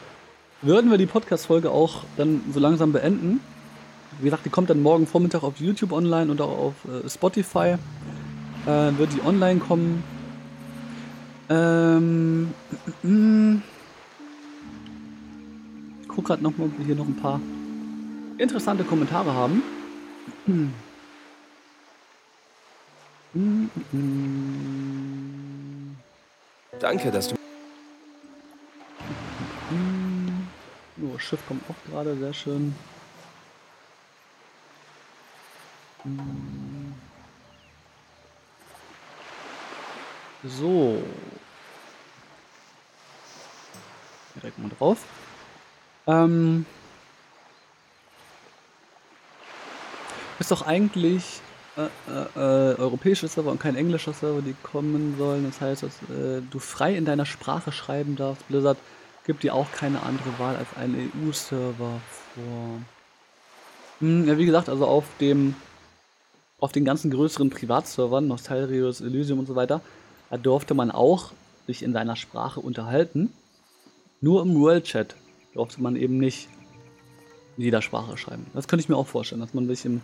würden 0.63 0.91
wir 0.91 0.99
die 0.99 1.07
Podcast-Folge 1.07 1.71
auch 1.71 2.05
dann 2.17 2.43
so 2.53 2.61
langsam 2.61 2.93
beenden. 2.93 3.41
Wie 4.19 4.25
gesagt, 4.25 4.45
die 4.45 4.51
kommt 4.51 4.71
dann 4.71 4.83
morgen 4.83 5.07
Vormittag 5.07 5.43
auf 5.43 5.59
YouTube 5.59 5.93
online 5.93 6.31
und 6.31 6.41
auch 6.41 6.59
auf 6.59 6.75
äh, 6.85 7.09
Spotify. 7.09 7.77
Äh, 8.67 8.99
wird 8.99 9.13
die 9.13 9.23
online 9.25 9.61
kommen. 9.61 10.05
Ähm, 11.49 12.55
ich 16.03 16.09
gucke 16.09 16.29
gerade 16.29 16.43
nochmal, 16.43 16.69
ob 16.69 16.79
wir 16.79 16.87
hier 16.87 16.95
noch 16.95 17.07
ein 17.07 17.17
paar 17.17 17.41
interessante 18.39 18.85
Kommentare 18.85 19.33
haben. 19.33 19.63
Danke, 26.81 27.11
dass 27.11 27.29
du. 27.29 27.37
Oh, 31.03 31.19
Schiff 31.19 31.41
kommt 31.49 31.63
auch 31.69 31.91
gerade, 31.91 32.17
sehr 32.17 32.35
schön. 32.35 32.75
Hm. 36.03 36.72
So. 40.45 41.03
Direkt 44.37 44.59
mal 44.59 44.71
drauf. 44.79 44.99
Ähm. 46.07 46.67
Ist 50.39 50.51
doch 50.51 50.63
eigentlich 50.63 51.41
äh, 51.77 51.85
äh, 52.11 52.73
äh, 52.73 52.79
europäische 52.79 53.29
Server 53.29 53.51
und 53.51 53.59
kein 53.59 53.77
englischer 53.77 54.13
Server, 54.13 54.43
die 54.43 54.55
kommen 54.63 55.17
sollen. 55.17 55.45
Das 55.45 55.61
heißt, 55.61 55.85
dass 55.85 55.93
äh, 56.11 56.43
du 56.51 56.59
frei 56.59 56.95
in 56.97 57.05
deiner 57.05 57.25
Sprache 57.25 57.73
schreiben 57.73 58.17
darfst. 58.17 58.47
Blizzard 58.49 58.77
gibt 59.25 59.43
dir 59.43 59.55
auch 59.55 59.71
keine 59.73 60.03
andere 60.03 60.39
Wahl 60.39 60.57
als 60.57 60.69
einen 60.77 61.11
EU-Server 61.15 62.01
vor. 62.35 62.83
Hm, 64.01 64.29
ja, 64.29 64.37
wie 64.37 64.45
gesagt, 64.45 64.69
also 64.69 64.87
auf 64.87 65.05
dem 65.21 65.55
auf 66.59 66.73
den 66.73 66.85
ganzen 66.85 67.11
größeren 67.11 67.51
Privatservern, 67.51 68.29
Nostalrius, 68.29 69.01
Elysium 69.01 69.41
und 69.41 69.47
so 69.47 69.57
weiter, 69.57 69.81
da 70.33 70.39
durfte 70.39 70.73
man 70.73 70.91
auch 70.91 71.33
sich 71.67 71.83
in 71.83 71.93
seiner 71.93 72.17
Sprache 72.17 72.59
unterhalten. 72.59 73.31
Nur 74.23 74.41
im 74.41 74.59
World 74.59 74.85
Chat 74.85 75.15
durfte 75.53 75.83
man 75.83 75.95
eben 75.95 76.17
nicht 76.17 76.49
in 77.59 77.65
jeder 77.65 77.83
Sprache 77.83 78.17
schreiben. 78.17 78.47
Das 78.55 78.67
könnte 78.67 78.83
ich 78.83 78.89
mir 78.89 78.97
auch 78.97 79.07
vorstellen, 79.07 79.43
dass 79.43 79.53
man 79.53 79.67
sich 79.69 79.85
im 79.85 80.01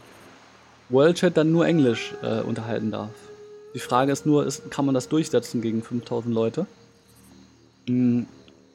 World 0.91 1.17
Chat 1.17 1.39
dann 1.39 1.51
nur 1.51 1.67
Englisch 1.67 2.13
äh, 2.23 2.43
unterhalten 2.43 2.91
darf. 2.91 3.09
Die 3.75 3.79
Frage 3.79 4.13
ist 4.13 4.27
nur, 4.27 4.45
ist, 4.45 4.71
kann 4.71 4.85
man 4.85 4.95
das 4.95 5.09
durchsetzen 5.09 5.63
gegen 5.63 5.83
5000 5.83 6.35
Leute? 6.35 6.67
Hm, 7.87 8.27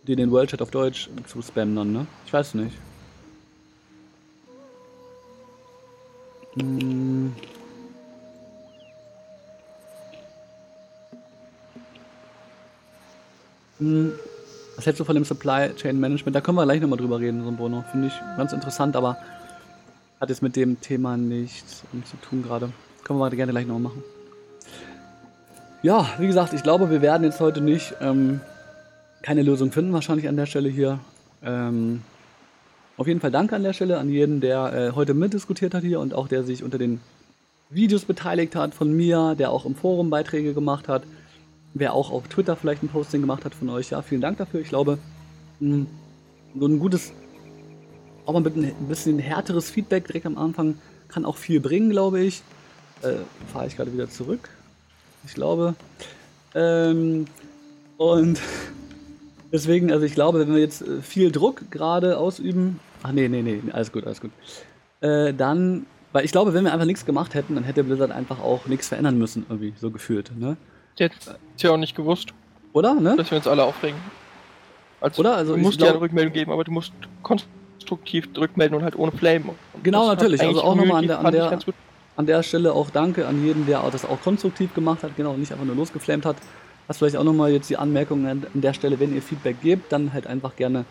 die 0.08 0.16
den 0.16 0.32
World 0.32 0.50
Chat 0.50 0.62
auf 0.64 0.72
Deutsch 0.72 1.08
zu 1.28 1.44
spammen 1.44 1.76
dann, 1.76 1.94
ne? 1.94 2.08
Ich 2.26 2.34
weiß 2.34 2.56
nicht. 2.56 2.76
Hm. 6.56 7.36
Was 13.80 14.86
hältst 14.86 15.00
du 15.00 15.04
von 15.04 15.16
dem 15.16 15.26
Supply 15.26 15.74
Chain 15.76 16.00
Management? 16.00 16.36
Da 16.36 16.42
können 16.42 16.58
wir 16.58 16.64
gleich 16.64 16.82
nochmal 16.82 17.00
drüber 17.00 17.20
reden, 17.20 17.44
so 17.44 17.50
ein 17.50 17.58
Bono. 17.58 17.84
Finde 17.92 18.08
ich 18.08 18.14
ganz 18.38 18.54
interessant, 18.54 18.96
aber 18.96 19.18
hat 20.20 20.30
jetzt 20.30 20.42
mit 20.42 20.56
dem 20.56 20.80
Thema 20.80 21.18
nichts 21.18 21.84
zu 22.06 22.18
tun 22.18 22.44
gerade. 22.44 22.70
Können 23.04 23.20
wir 23.20 23.30
gerne 23.32 23.52
gleich 23.52 23.68
nochmal 23.68 23.92
machen. 23.92 24.04
Ja, 25.82 26.08
wie 26.18 26.28
gesagt, 26.28 26.54
ich 26.54 26.64
glaube, 26.64 26.90
wir 26.90 27.02
werden 27.02 27.24
jetzt 27.24 27.42
heute 27.42 27.60
nicht 27.60 27.94
ähm, 28.00 28.40
keine 29.22 29.44
Lösung 29.44 29.72
finden, 29.72 29.92
wahrscheinlich 29.92 30.30
an 30.30 30.38
der 30.38 30.46
Stelle 30.46 30.70
hier. 30.70 31.00
Ähm, 31.44 32.04
auf 32.96 33.08
jeden 33.08 33.20
Fall 33.20 33.32
danke 33.32 33.56
an 33.56 33.64
der 33.64 33.74
Stelle 33.74 33.98
an 33.98 34.10
jeden, 34.10 34.40
der 34.40 34.74
äh, 34.74 34.92
heute 34.96 35.14
mitdiskutiert 35.14 35.74
hat 35.74 35.84
hier 35.84 36.00
und 36.00 36.14
auch 36.14 36.28
der 36.28 36.44
sich 36.44 36.64
unter 36.64 36.78
den 36.78 37.02
Videos 37.70 38.06
beteiligt 38.06 38.56
hat 38.56 38.74
von 38.74 38.96
mir, 38.96 39.36
der 39.38 39.50
auch 39.52 39.66
im 39.66 39.76
Forum 39.76 40.10
Beiträge 40.10 40.54
gemacht 40.54 40.88
hat 40.88 41.04
wer 41.74 41.94
auch 41.94 42.12
auf 42.12 42.28
Twitter 42.28 42.56
vielleicht 42.56 42.84
ein 42.84 42.90
Posting 42.90 43.22
gemacht 43.22 43.46
hat 43.46 43.56
von 43.56 43.70
euch. 43.70 43.90
Ja, 43.90 44.02
vielen 44.02 44.22
Dank 44.22 44.38
dafür. 44.38 44.62
Ich 44.62 44.70
glaube, 44.70 44.98
hm, 45.60 45.88
so 46.58 46.68
ein 46.68 46.80
gutes, 46.80 47.14
auch 48.26 48.34
mal 48.34 48.44
ein 48.46 48.88
bisschen 48.88 49.20
härteres 49.20 49.70
Feedback 49.70 50.08
direkt 50.08 50.26
am 50.26 50.38
Anfang 50.38 50.76
kann 51.08 51.26
auch 51.26 51.38
viel 51.38 51.60
bringen, 51.60 51.90
glaube 51.90 52.22
ich. 52.22 52.42
Äh, 53.02 53.16
Fahre 53.52 53.68
ich 53.68 53.76
gerade 53.76 53.94
wieder 53.94 54.10
zurück. 54.10 54.50
Ich 55.26 55.34
glaube. 55.34 55.76
Ähm, 56.56 57.26
und 57.98 58.40
deswegen, 59.52 59.92
also 59.92 60.06
ich 60.06 60.14
glaube, 60.14 60.40
wenn 60.40 60.54
wir 60.54 60.60
jetzt 60.62 60.82
äh, 60.82 61.02
viel 61.02 61.32
Druck 61.32 61.72
gerade 61.72 62.18
ausüben. 62.18 62.80
Ach 63.04 63.12
nee, 63.12 63.28
nee, 63.28 63.42
nee, 63.42 63.62
alles 63.72 63.92
gut, 63.92 64.06
alles 64.06 64.22
gut. 64.22 64.32
Äh, 65.02 65.34
dann, 65.34 65.86
weil 66.14 66.24
ich 66.24 66.32
glaube, 66.32 66.54
wenn 66.54 66.64
wir 66.64 66.72
einfach 66.72 66.86
nichts 66.86 67.06
gemacht 67.06 67.34
hätten, 67.34 67.56
dann 67.56 67.64
hätte 67.64 67.84
Blizzard 67.84 68.12
einfach 68.12 68.40
auch 68.40 68.68
nichts 68.68 68.88
verändern 68.88 69.18
müssen, 69.18 69.46
irgendwie, 69.50 69.74
so 69.78 69.92
gefühlt. 69.92 70.32
Ne? 70.38 70.56
Der 71.00 71.10
hat 71.10 71.38
es 71.56 71.64
ja 71.64 71.72
auch 71.72 71.78
nicht 71.78 71.96
gewusst. 71.96 72.34
Oder? 72.74 72.96
Ne? 72.96 73.16
Dass 73.16 73.32
wir 73.32 73.38
uns 73.38 73.48
alle 73.48 73.64
aufregen. 73.64 74.00
Also, 75.02 75.22
Oder? 75.22 75.36
Also 75.36 75.56
du 75.56 75.62
musst 75.62 75.82
dir 75.82 75.90
eine 75.90 76.02
Rückmeldung 76.02 76.34
geben, 76.34 76.52
aber 76.52 76.64
du 76.64 76.72
musst 76.72 76.94
konstruktiv 77.22 78.30
rückmelden 78.38 78.78
und 78.78 78.84
halt 78.84 78.98
ohne 78.98 79.12
Flame. 79.12 79.54
Und 79.74 79.84
genau, 79.84 80.08
natürlich. 80.08 80.42
Also 80.42 80.64
auch 80.64 80.76
nochmal 80.76 81.00
an 81.00 81.08
der, 81.08 81.20
an, 81.20 81.32
der, 81.32 81.60
an 82.16 82.26
der 82.26 82.44
Stelle 82.44 82.74
auch 82.74 82.90
danke 82.90 83.28
an 83.28 83.46
jeden, 83.46 83.66
der 83.66 83.84
das 83.92 84.06
auch 84.06 84.22
konstruktiv 84.22 84.74
gemacht 84.74 85.04
hat, 85.04 85.16
genau, 85.18 85.34
nicht 85.34 85.52
einfach 85.52 85.66
nur 85.66 85.76
losgeflammt 85.76 86.26
hat. 86.26 86.38
Das 86.88 86.98
vielleicht 86.98 87.18
auch 87.18 87.24
nochmal 87.24 87.52
jetzt 87.52 87.70
die 87.70 87.78
Anmerkung 87.78 88.26
an, 88.28 88.46
an 88.54 88.62
der 88.62 88.74
Stelle, 88.74 89.00
wenn 89.00 89.16
ihr 89.16 89.22
Feedback 89.22 89.62
gebt, 89.62 89.92
dann 89.92 90.14
halt 90.14 90.28
einfach 90.28 90.56
gerne 90.56 90.86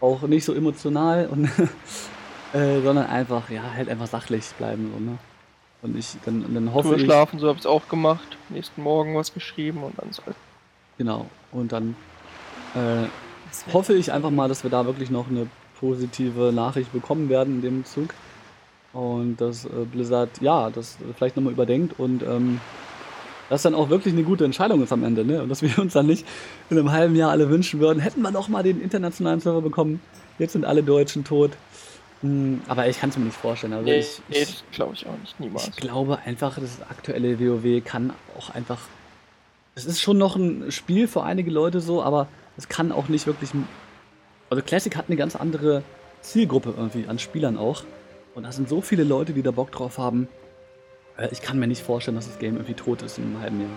auch 0.00 0.22
nicht 0.22 0.44
so 0.44 0.54
emotional 0.54 1.26
und 1.26 1.44
äh, 2.52 2.80
sondern 2.82 3.06
einfach, 3.06 3.50
ja, 3.50 3.62
halt 3.74 3.88
einfach 3.88 4.06
sachlich 4.06 4.44
bleiben. 4.58 4.90
So, 4.92 5.04
ne? 5.04 5.18
Und 5.84 5.98
ich, 5.98 6.16
dann, 6.24 6.42
dann 6.54 6.72
hoffe 6.72 6.96
ich. 6.96 7.02
schlafen, 7.02 7.38
so 7.38 7.46
habe 7.46 7.58
ich 7.58 7.64
es 7.64 7.66
auch 7.66 7.88
gemacht. 7.90 8.38
Nächsten 8.48 8.82
Morgen 8.82 9.14
was 9.14 9.34
geschrieben 9.34 9.82
und 9.82 9.92
dann 9.98 10.10
so. 10.12 10.22
Genau. 10.96 11.26
Und 11.52 11.72
dann 11.72 11.94
äh, 12.74 13.04
hoffe 13.70 13.92
ich 13.92 14.10
einfach 14.10 14.30
mal, 14.30 14.48
dass 14.48 14.62
wir 14.62 14.70
da 14.70 14.86
wirklich 14.86 15.10
noch 15.10 15.28
eine 15.28 15.46
positive 15.78 16.52
Nachricht 16.54 16.90
bekommen 16.94 17.28
werden 17.28 17.56
in 17.56 17.60
dem 17.60 17.84
Zug. 17.84 18.14
Und 18.94 19.36
dass 19.42 19.66
äh, 19.66 19.84
Blizzard, 19.92 20.30
ja, 20.40 20.70
das 20.70 20.96
vielleicht 21.18 21.36
nochmal 21.36 21.52
überdenkt 21.52 21.98
und 22.00 22.22
ähm, 22.22 22.60
das 23.50 23.60
dann 23.60 23.74
auch 23.74 23.90
wirklich 23.90 24.14
eine 24.14 24.22
gute 24.22 24.46
Entscheidung 24.46 24.82
ist 24.82 24.92
am 24.92 25.04
Ende, 25.04 25.22
ne? 25.22 25.42
Und 25.42 25.50
dass 25.50 25.60
wir 25.60 25.78
uns 25.78 25.92
dann 25.92 26.06
nicht 26.06 26.26
in 26.70 26.78
einem 26.78 26.92
halben 26.92 27.14
Jahr 27.14 27.30
alle 27.30 27.50
wünschen 27.50 27.80
würden, 27.80 28.00
hätten 28.00 28.22
wir 28.22 28.32
doch 28.32 28.48
mal 28.48 28.62
den 28.62 28.80
internationalen 28.80 29.40
Server 29.40 29.60
bekommen. 29.60 30.00
Jetzt 30.38 30.54
sind 30.54 30.64
alle 30.64 30.82
Deutschen 30.82 31.24
tot. 31.24 31.50
Hm, 32.24 32.62
aber 32.68 32.88
ich 32.88 32.98
kann 32.98 33.10
es 33.10 33.18
mir 33.18 33.26
nicht 33.26 33.36
vorstellen. 33.36 33.74
Also 33.74 33.84
nee, 33.84 33.98
ich, 33.98 34.22
das 34.30 34.64
glaube 34.72 34.94
ich 34.94 35.06
auch 35.06 35.18
nicht, 35.20 35.38
niemals. 35.38 35.68
Ich 35.68 35.76
glaube 35.76 36.18
einfach, 36.24 36.58
das 36.58 36.80
aktuelle 36.88 37.38
WoW 37.38 37.84
kann 37.84 38.14
auch 38.38 38.48
einfach. 38.48 38.78
Es 39.74 39.84
ist 39.84 40.00
schon 40.00 40.16
noch 40.16 40.34
ein 40.34 40.72
Spiel 40.72 41.06
für 41.06 41.22
einige 41.22 41.50
Leute 41.50 41.80
so, 41.80 42.02
aber 42.02 42.28
es 42.56 42.66
kann 42.68 42.92
auch 42.92 43.08
nicht 43.08 43.26
wirklich. 43.26 43.50
Also 44.48 44.62
Classic 44.62 44.96
hat 44.96 45.06
eine 45.08 45.16
ganz 45.16 45.36
andere 45.36 45.82
Zielgruppe 46.22 46.72
irgendwie 46.74 47.06
an 47.08 47.18
Spielern 47.18 47.58
auch. 47.58 47.84
Und 48.34 48.44
da 48.44 48.52
sind 48.52 48.70
so 48.70 48.80
viele 48.80 49.04
Leute, 49.04 49.34
die 49.34 49.42
da 49.42 49.50
Bock 49.50 49.70
drauf 49.70 49.98
haben. 49.98 50.26
Äh, 51.18 51.28
ich 51.30 51.42
kann 51.42 51.58
mir 51.58 51.66
nicht 51.66 51.82
vorstellen, 51.82 52.16
dass 52.16 52.26
das 52.26 52.38
Game 52.38 52.54
irgendwie 52.54 52.72
tot 52.72 53.02
ist 53.02 53.18
in 53.18 53.24
einem 53.24 53.40
halben 53.42 53.60
Jahr. 53.60 53.68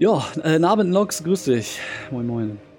Ja, 0.00 0.26
äh, 0.42 0.58
Nabend 0.58 0.90
Nox, 0.90 1.22
grüß 1.22 1.44
dich. 1.44 1.78
Moin, 2.10 2.26
moin. 2.26 2.69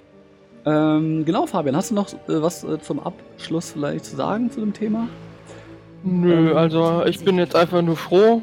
Ähm, 0.66 1.26
genau, 1.26 1.48
Fabian, 1.48 1.76
hast 1.76 1.92
du 1.92 1.96
noch 1.96 2.14
äh, 2.14 2.18
was 2.28 2.64
äh, 2.64 2.80
zum 2.80 3.00
Abschluss 3.00 3.72
vielleicht 3.72 4.06
zu 4.06 4.16
sagen 4.16 4.52
zu 4.52 4.60
dem 4.60 4.74
Thema? 4.74 5.08
Nö, 6.04 6.52
ähm, 6.52 6.58
also 6.58 7.04
ich 7.06 7.24
bin 7.24 7.38
jetzt 7.38 7.56
einfach 7.56 7.82
nur 7.82 7.98
froh, 7.98 8.42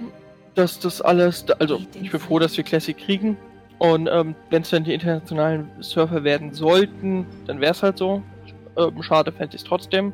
dass 0.54 0.78
das 0.80 1.00
alles, 1.00 1.46
also 1.58 1.80
ich 2.00 2.10
bin 2.10 2.20
froh, 2.20 2.38
dass 2.38 2.56
wir 2.56 2.64
Classic 2.64 2.96
kriegen. 2.96 3.36
Und 3.78 4.08
ähm, 4.10 4.34
wenn 4.50 4.62
es 4.62 4.70
dann 4.70 4.82
die 4.82 4.92
internationalen 4.92 5.70
Surfer 5.80 6.24
werden 6.24 6.52
sollten, 6.52 7.26
dann 7.46 7.60
wäre 7.60 7.72
es 7.72 7.82
halt 7.82 7.98
so. 7.98 8.22
Ähm, 8.76 9.02
schade 9.02 9.30
fände 9.30 9.54
ich 9.54 9.62
es 9.62 9.68
trotzdem. 9.68 10.12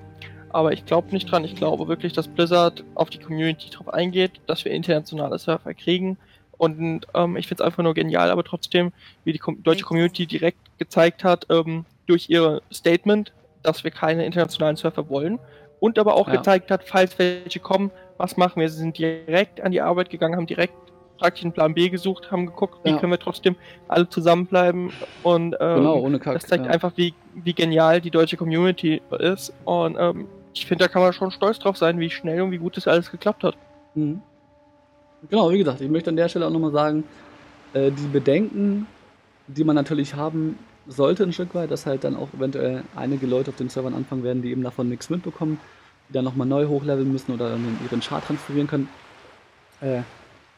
Aber 0.51 0.73
ich 0.73 0.85
glaube 0.85 1.09
nicht 1.13 1.31
dran. 1.31 1.45
Ich 1.45 1.57
glaube 1.57 1.89
wirklich, 1.89 2.13
dass 2.13 2.29
Blizzard 2.29 2.85
auf 2.95 3.09
die 3.09 3.19
Community 3.19 3.71
drauf 3.71 3.89
eingeht, 3.89 4.33
dass 4.47 4.65
wir 4.67 4.73
internationale 4.73 5.39
Surfer 5.39 5.73
kriegen. 5.73 6.19
Und 6.59 7.07
ähm, 7.15 7.37
ich 7.37 7.49
finde 7.49 7.63
es 7.63 7.67
einfach 7.67 7.83
nur 7.83 7.95
genial, 7.95 8.31
aber 8.31 8.45
trotzdem, 8.45 8.93
wie 9.25 9.33
die 9.33 9.41
deutsche 9.63 9.85
Community 9.85 10.27
direkt 10.27 10.59
gezeigt 10.79 11.25
hat, 11.25 11.47
ähm, 11.51 11.85
durch 12.07 12.29
ihr 12.29 12.61
Statement, 12.73 13.33
dass 13.63 13.85
wir 13.85 13.91
keine 13.91 14.25
internationalen 14.25 14.77
Surfer 14.77 15.09
wollen 15.09 15.39
und 15.81 15.99
aber 15.99 16.15
auch 16.15 16.29
ja. 16.29 16.37
gezeigt 16.37 16.71
hat, 16.71 16.85
falls 16.85 17.19
welche 17.19 17.61
kommen, 17.61 17.91
was 18.17 18.37
machen 18.37 18.61
wir? 18.61 18.69
Sie 18.69 18.79
sind 18.79 18.97
direkt 18.97 19.61
an 19.61 19.73
die 19.73 19.81
Arbeit 19.81 20.11
gegangen, 20.11 20.37
haben 20.37 20.47
direkt 20.47 20.75
praktisch 21.19 21.45
einen 21.45 21.53
Plan 21.53 21.75
B 21.75 21.89
gesucht, 21.89 22.31
haben 22.31 22.47
geguckt, 22.47 22.79
wie 22.85 22.91
ja. 22.91 22.99
können 22.99 23.13
wir 23.13 23.19
trotzdem 23.19 23.57
alle 23.89 24.09
zusammenbleiben 24.09 24.91
und 25.23 25.57
ähm, 25.61 25.77
genau, 25.77 25.99
ohne 26.01 26.19
Kack, 26.19 26.35
das 26.35 26.47
zeigt 26.47 26.67
ja. 26.67 26.71
einfach, 26.71 26.93
wie, 26.97 27.15
wie 27.35 27.55
genial 27.55 28.01
die 28.01 28.11
deutsche 28.11 28.37
Community 28.37 29.01
ist 29.19 29.53
und 29.65 29.97
ähm, 29.99 30.27
ich 30.53 30.67
finde, 30.67 30.85
da 30.85 30.89
kann 30.89 31.03
man 31.03 31.13
schon 31.13 31.31
stolz 31.31 31.59
drauf 31.59 31.77
sein, 31.77 31.99
wie 31.99 32.11
schnell 32.11 32.43
und 32.43 32.51
wie 32.51 32.59
gut 32.59 32.77
das 32.77 32.87
alles 32.87 33.11
geklappt 33.11 33.45
hat. 33.45 33.57
Mhm. 33.95 34.23
Genau, 35.29 35.51
wie 35.51 35.59
gesagt, 35.59 35.81
ich 35.81 35.91
möchte 35.91 36.11
an 36.11 36.17
der 36.17 36.29
Stelle 36.29 36.47
auch 36.47 36.51
nochmal 36.51 36.73
sagen, 36.73 37.05
äh, 37.73 37.91
die 37.91 38.07
Bedenken, 38.07 38.87
die 39.47 39.65
man 39.65 39.75
natürlich 39.75 40.15
haben 40.15 40.59
sollte 40.87 41.23
ein 41.23 41.33
Stück 41.33 41.55
weit, 41.55 41.71
dass 41.71 41.87
halt 41.87 42.05
dann 42.05 42.17
auch 42.17 42.29
eventuell 42.37 42.83
einige 42.95 43.27
Leute 43.27 43.51
auf 43.51 43.57
den 43.57 43.69
Servern 43.69 43.95
anfangen 43.95 44.23
werden, 44.23 44.43
die 44.43 44.51
eben 44.51 44.63
davon 44.63 44.89
nichts 44.89 45.11
mitbekommen, 45.11 45.59
die 46.09 46.13
dann 46.13 46.25
nochmal 46.25 46.47
neu 46.47 46.67
hochleveln 46.67 47.11
müssen 47.11 47.33
oder 47.33 47.55
in 47.55 47.79
ihren 47.85 48.01
Chart 48.01 48.25
transferieren 48.25 48.69
können. 48.69 48.89
Äh, 49.81 50.03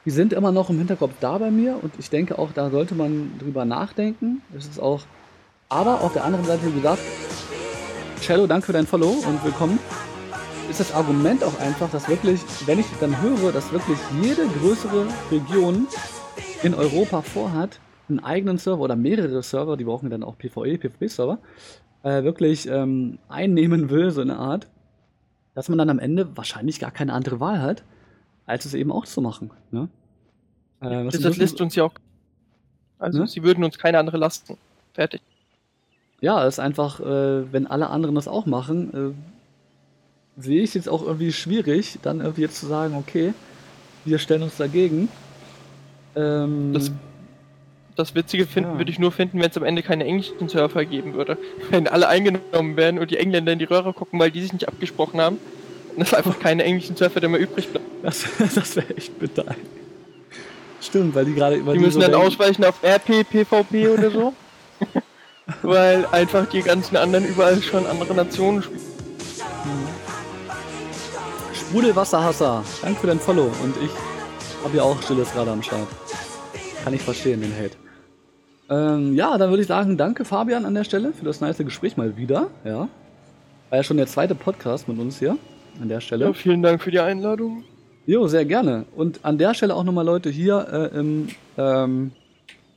die 0.05 0.11
sind 0.11 0.33
immer 0.33 0.53
noch 0.53 0.71
im 0.71 0.79
Hinterkopf 0.79 1.15
da 1.21 1.39
bei 1.39 1.51
mir 1.51 1.79
und 1.83 1.93
ich 1.99 2.11
denke 2.11 2.39
auch, 2.39 2.53
da 2.53 2.71
sollte 2.71 2.95
man 2.95 3.39
drüber 3.39 3.65
nachdenken. 3.65 4.41
Das 4.53 4.67
ist 4.67 4.81
auch, 4.81 5.03
aber 5.69 6.01
auf 6.03 6.13
der 6.13 6.25
anderen 6.25 6.45
Seite, 6.45 6.67
wie 6.67 6.77
gesagt, 6.77 7.01
Shadow, 8.23 8.47
danke 8.47 8.67
für 8.67 8.73
dein 8.73 8.87
Follow 8.87 9.09
und 9.27 9.45
willkommen. 9.45 9.79
Ist 10.71 10.81
das 10.81 10.93
Argument 10.93 11.45
auch 11.45 11.59
einfach, 11.61 11.91
dass 11.91 12.09
wirklich, 12.09 12.41
wenn 12.67 12.79
ich 12.79 12.87
dann 13.01 13.21
höre, 13.21 13.53
dass 13.53 13.73
wirklich 13.73 13.99
jede 14.21 14.47
größere 14.47 15.07
Region 15.31 15.87
in 16.63 16.75
Europa 16.75 17.23
vorhat, 17.23 17.79
einen 18.09 18.21
eigenen 18.21 18.59
Server 18.59 18.83
oder 18.83 18.97
mehrere 18.97 19.43
Server, 19.43 19.77
die 19.77 19.85
brauchen 19.85 20.11
dann 20.11 20.23
auch 20.23 20.39
PvE, 20.39 20.79
PvP-Server, 20.79 21.39
äh, 22.03 22.23
wirklich 22.23 22.69
ähm, 22.69 23.19
einnehmen 23.29 23.91
will, 23.91 24.11
so 24.11 24.21
eine 24.21 24.37
Art, 24.37 24.69
dass 25.55 25.69
man 25.69 25.79
dann 25.79 25.91
am 25.91 25.99
Ende 25.99 26.37
wahrscheinlich 26.37 26.79
gar 26.79 26.91
keine 26.91 27.13
andere 27.13 27.41
Wahl 27.41 27.61
hat, 27.61 27.83
als 28.47 28.65
es 28.65 28.75
eben 28.75 28.93
auch 28.93 29.07
zu 29.07 29.21
machen. 29.21 29.51
Ne? 29.71 29.89
Äh, 30.81 31.05
das 31.05 31.21
das 31.21 31.37
lässt 31.37 31.61
uns 31.61 31.75
ja 31.75 31.85
auch. 31.85 31.95
Also, 32.99 33.21
ne? 33.21 33.27
sie 33.27 33.43
würden 33.43 33.65
uns 33.65 33.79
keine 33.79 33.99
andere 33.99 34.17
lasten. 34.17 34.57
Fertig. 34.95 35.21
Ja, 36.21 36.47
es 36.47 36.55
ist 36.55 36.61
einfach, 36.61 37.01
äh, 37.01 37.53
wenn 37.53 37.67
alle 37.67 37.91
anderen 37.91 38.15
das 38.15 38.29
auch 38.29 38.47
machen, 38.47 39.15
äh, 40.37 40.41
sehe 40.41 40.63
ich 40.63 40.71
es 40.71 40.75
jetzt 40.75 40.89
auch 40.89 41.03
irgendwie 41.03 41.33
schwierig, 41.33 41.99
dann 42.03 42.21
irgendwie 42.21 42.43
jetzt 42.43 42.59
zu 42.59 42.67
sagen, 42.67 42.95
okay, 42.95 43.35
wir 44.05 44.19
stellen 44.19 44.43
uns 44.43 44.57
dagegen. 44.57 45.09
Ähm, 46.15 46.73
das, 46.73 46.91
das 47.97 48.15
Witzige 48.15 48.47
finden 48.47 48.73
ja. 48.73 48.79
würde 48.79 48.91
ich 48.91 48.99
nur 48.99 49.11
finden, 49.11 49.41
wenn 49.41 49.51
es 49.51 49.57
am 49.57 49.65
Ende 49.65 49.83
keine 49.83 50.05
englischen 50.05 50.49
Surfer 50.49 50.85
geben 50.85 51.15
würde. 51.15 51.39
Wenn 51.71 51.89
alle 51.89 52.09
eingenommen 52.09 52.77
werden 52.77 53.01
und 53.01 53.11
die 53.11 53.17
Engländer 53.17 53.53
in 53.53 53.59
die 53.59 53.65
Röhre 53.65 53.93
gucken, 53.93 54.21
weil 54.21 54.31
die 54.31 54.43
sich 54.43 54.53
nicht 54.53 54.69
abgesprochen 54.69 55.21
haben. 55.21 55.39
Und 55.97 56.03
es 56.03 56.13
einfach 56.13 56.39
keine 56.39 56.63
englischen 56.63 56.95
Surfer, 56.95 57.21
der 57.21 57.31
mehr 57.31 57.41
übrig 57.41 57.69
bleibt. 57.69 57.87
Das, 58.03 58.25
das 58.55 58.77
wäre 58.77 58.95
echt 58.97 59.19
bitter. 59.19 59.47
Stimmt, 60.83 61.15
weil 61.15 61.25
die 61.25 61.35
gerade 61.35 61.57
Die 61.57 61.63
müssen 61.63 61.93
so 61.93 62.01
dann 62.01 62.13
denken. 62.13 62.27
ausweichen 62.27 62.65
auf 62.65 62.83
RP, 62.85 63.25
PvP 63.29 63.89
oder 63.89 64.11
so. 64.11 64.35
weil 65.63 66.05
einfach 66.13 66.47
die 66.47 66.61
ganzen 66.61 66.97
anderen 66.97 67.25
überall 67.25 67.63
schon 67.63 67.87
andere 67.87 68.15
Nationen 68.15 68.63
spielen. 68.63 68.81
Sprudelwasserhasser, 71.55 72.63
danke 72.83 73.01
für 73.01 73.07
dein 73.07 73.19
Follow 73.19 73.51
und 73.63 73.75
ich 73.83 73.91
habe 74.63 74.77
ja 74.77 74.83
auch 74.83 75.01
Stilles 75.03 75.33
gerade 75.33 75.51
am 75.51 75.63
Start. 75.63 75.89
Kann 76.85 76.95
ich 76.95 77.03
verstehen, 77.03 77.41
den 77.41 77.53
Hate. 77.57 77.77
Ähm, 78.69 79.15
ja, 79.15 79.39
dann 79.39 79.51
würde 79.51 79.63
ich 79.63 79.69
sagen, 79.69 79.97
danke 79.97 80.25
Fabian 80.25 80.65
an 80.65 80.75
der 80.75 80.85
Stelle 80.85 81.13
für 81.13 81.25
das 81.25 81.41
nice 81.41 81.59
Gespräch 81.59 81.97
mal 81.97 82.17
wieder. 82.17 82.49
Ja. 82.65 82.89
War 83.71 83.79
ja 83.79 83.83
schon 83.83 83.97
der 83.97 84.07
zweite 84.07 84.35
Podcast 84.35 84.89
mit 84.89 84.99
uns 84.99 85.19
hier 85.19 85.37
an 85.81 85.89
der 85.89 86.01
Stelle. 86.01 86.27
Ja, 86.27 86.33
vielen 86.33 86.63
Dank 86.63 86.83
für 86.83 86.91
die 86.91 87.01
Einladung. 87.01 87.65
Jo, 88.07 88.27
sehr 88.29 88.45
gerne. 88.45 88.87
Und 88.95 89.25
an 89.25 89.39
der 89.39 89.55
Stelle 89.55 89.75
auch 89.75 89.85
nochmal 89.85 90.05
Leute 90.05 90.31
hier 90.31 90.67
äh, 90.93 90.99
im 90.99 91.29
ähm, 91.59 92.13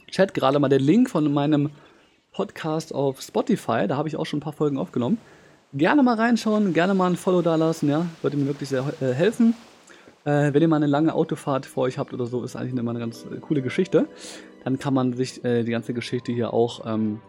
Chat 0.10 0.34
gerade 0.34 0.60
mal 0.60 0.70
der 0.70 0.80
Link 0.80 1.10
von 1.10 1.32
meinem 1.32 1.70
Podcast 2.32 2.94
auf 2.94 3.22
Spotify. 3.22 3.88
Da 3.88 3.98
habe 3.98 4.08
ich 4.08 4.16
auch 4.16 4.26
schon 4.26 4.40
ein 4.40 4.42
paar 4.42 4.54
Folgen 4.54 4.78
aufgenommen. 4.78 5.20
Gerne 5.74 6.02
mal 6.02 6.16
reinschauen, 6.16 6.74
gerne 6.74 6.96
mal 6.96 7.12
ein 7.12 7.16
Follow 7.16 7.44
da 7.44 7.56
lassen, 7.56 7.90
ja. 7.90 8.08
Würde 8.24 8.38
mir 8.38 8.48
wirklich 8.48 8.70
sehr 8.70 8.84
äh, 9.02 9.14
helfen. 9.14 9.54
Äh, 10.26 10.54
wenn 10.54 10.62
ihr 10.62 10.68
mal 10.68 10.78
eine 10.78 10.88
lange 10.88 11.14
Autofahrt 11.14 11.66
vor 11.66 11.84
euch 11.84 11.98
habt 11.98 12.14
oder 12.14 12.26
so, 12.26 12.44
ist 12.44 12.56
eigentlich 12.56 12.74
immer 12.76 12.92
eine 12.92 13.00
ganz 13.00 13.26
äh, 13.26 13.40
coole 13.40 13.62
Geschichte. 13.62 14.08
Dann 14.70 14.78
kann 14.78 14.94
man 14.94 15.14
sich 15.14 15.44
äh, 15.44 15.64
die 15.64 15.72
ganze 15.72 15.96
Geschichte 15.96 16.32
hier 16.32 16.54
auch 16.54 16.86
ähm, 16.86 17.22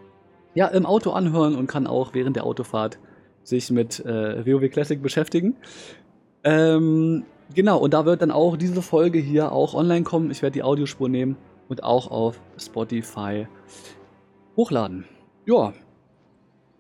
ja, 0.55 0.67
im 0.67 0.85
Auto 0.85 1.13
anhören 1.13 1.57
und 1.57 1.69
kann 1.69 1.87
auch 1.87 2.13
während 2.13 2.37
der 2.37 2.45
Autofahrt 2.45 2.99
sich 3.45 3.71
mit 3.71 3.99
äh, 4.05 4.45
WoW 4.45 4.71
Classic 4.71 5.01
beschäftigen. 5.01 5.57
Ähm, 6.45 7.25
genau, 7.55 7.79
und 7.79 7.95
da 7.95 8.05
wird 8.05 8.21
dann 8.21 8.31
auch 8.31 8.59
diese 8.59 8.83
Folge 8.83 9.19
hier 9.19 9.53
auch 9.53 9.73
online 9.73 10.03
kommen. 10.03 10.31
Ich 10.31 10.43
werde 10.43 10.53
die 10.53 10.63
Audiospur 10.63 11.09
nehmen 11.09 11.39
und 11.71 11.83
auch 11.83 12.11
auf 12.11 12.39
Spotify 12.59 13.47
hochladen. 14.55 15.07
Ja. 15.47 15.73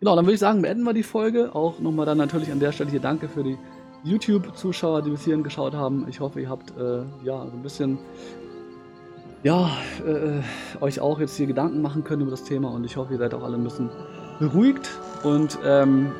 Genau, 0.01 0.15
dann 0.15 0.27
würde 0.27 0.35
ich 0.35 0.41
sagen, 0.41 0.61
beenden 0.61 0.85
wir 0.85 0.93
die 0.93 1.03
Folge. 1.03 1.55
Auch 1.55 1.79
nochmal 1.79 2.05
dann 2.05 2.19
natürlich 2.19 2.53
an 2.53 2.61
der 2.61 2.73
Stelle 2.73 2.91
hier 2.91 3.01
danke 3.01 3.29
für 3.29 3.43
die 3.43 3.57
YouTube-Zuschauer, 4.05 5.01
die 5.01 5.11
bis 5.11 5.25
hierhin 5.25 5.43
geschaut 5.43 5.73
haben. 5.73 6.07
Ich 6.07 6.21
hoffe, 6.21 6.43
ihr 6.43 6.51
habt 6.51 6.71
äh, 6.77 6.99
ja 7.25 7.47
so 7.47 7.53
ein 7.53 7.63
bisschen 7.63 7.99
ja, 9.43 9.71
äh, 10.07 10.43
euch 10.83 11.01
auch 11.01 11.19
jetzt 11.19 11.37
hier 11.37 11.47
Gedanken 11.47 11.81
machen 11.81 12.05
können 12.05 12.23
über 12.23 12.31
das 12.31 12.45
Thema 12.45 12.71
und 12.71 12.85
ich 12.85 12.97
hoffe, 12.97 13.13
ihr 13.13 13.19
seid 13.19 13.35
auch 13.35 13.43
alle 13.43 13.57
ein 13.57 13.65
bisschen 13.65 13.91
beruhigt 14.39 14.91
und 15.23 15.59
ähm, 15.65 16.13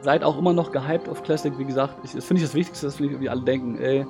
seid 0.00 0.24
auch 0.24 0.38
immer 0.38 0.52
noch 0.52 0.72
gehypt 0.72 1.08
auf 1.08 1.22
Classic. 1.22 1.56
Wie 1.58 1.64
gesagt, 1.64 1.96
ich, 2.04 2.12
das 2.12 2.24
finde 2.24 2.42
ich 2.42 2.48
das 2.48 2.54
Wichtigste, 2.54 2.86
dass 2.86 2.98
wir 3.00 3.30
alle 3.30 3.42
denken, 3.42 3.78
ey, 3.78 4.06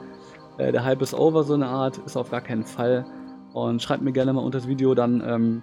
äh, 0.59 0.73
der 0.73 0.85
Hype 0.85 1.03
ist 1.03 1.15
over, 1.15 1.43
so 1.43 1.55
eine 1.55 1.67
Art, 1.67 1.99
ist 1.99 2.17
auf 2.17 2.31
gar 2.31 2.41
keinen 2.41 2.65
Fall. 2.65 3.05
Und 3.53 3.83
schreibt 3.83 4.03
mir 4.03 4.13
gerne 4.13 4.33
mal 4.33 4.43
unter 4.43 4.59
das 4.59 4.69
Video 4.69 4.95
dann, 4.95 5.23
ähm, 5.27 5.63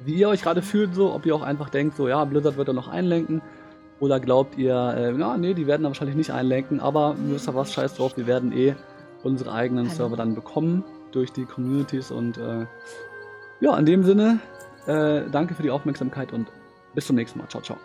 wie 0.00 0.14
ihr 0.14 0.28
euch 0.28 0.42
gerade 0.42 0.62
fühlt, 0.62 0.94
so, 0.94 1.14
ob 1.14 1.24
ihr 1.24 1.34
auch 1.34 1.42
einfach 1.42 1.70
denkt, 1.70 1.96
so, 1.96 2.08
ja, 2.08 2.24
Blizzard 2.24 2.56
wird 2.56 2.68
da 2.68 2.72
noch 2.72 2.88
einlenken. 2.88 3.40
Oder 4.00 4.18
glaubt 4.18 4.58
ihr, 4.58 4.74
äh, 4.74 5.16
ja, 5.16 5.36
nee, 5.36 5.54
die 5.54 5.66
werden 5.66 5.82
da 5.84 5.90
wahrscheinlich 5.90 6.16
nicht 6.16 6.32
einlenken, 6.32 6.80
aber 6.80 7.14
ist 7.34 7.46
da 7.46 7.54
was 7.54 7.72
scheiß 7.72 7.94
drauf, 7.94 8.16
wir 8.16 8.26
werden 8.26 8.52
eh 8.52 8.74
unsere 9.22 9.52
eigenen 9.52 9.88
Server 9.88 10.16
dann 10.16 10.34
bekommen 10.34 10.82
durch 11.12 11.32
die 11.32 11.44
Communities 11.44 12.10
und 12.10 12.38
äh, 12.38 12.66
ja, 13.60 13.76
in 13.78 13.86
dem 13.86 14.02
Sinne, 14.02 14.40
äh, 14.86 15.22
danke 15.30 15.54
für 15.54 15.62
die 15.62 15.70
Aufmerksamkeit 15.70 16.32
und 16.32 16.48
bis 16.94 17.06
zum 17.06 17.16
nächsten 17.16 17.38
Mal. 17.38 17.48
Ciao, 17.48 17.62
ciao. 17.62 17.78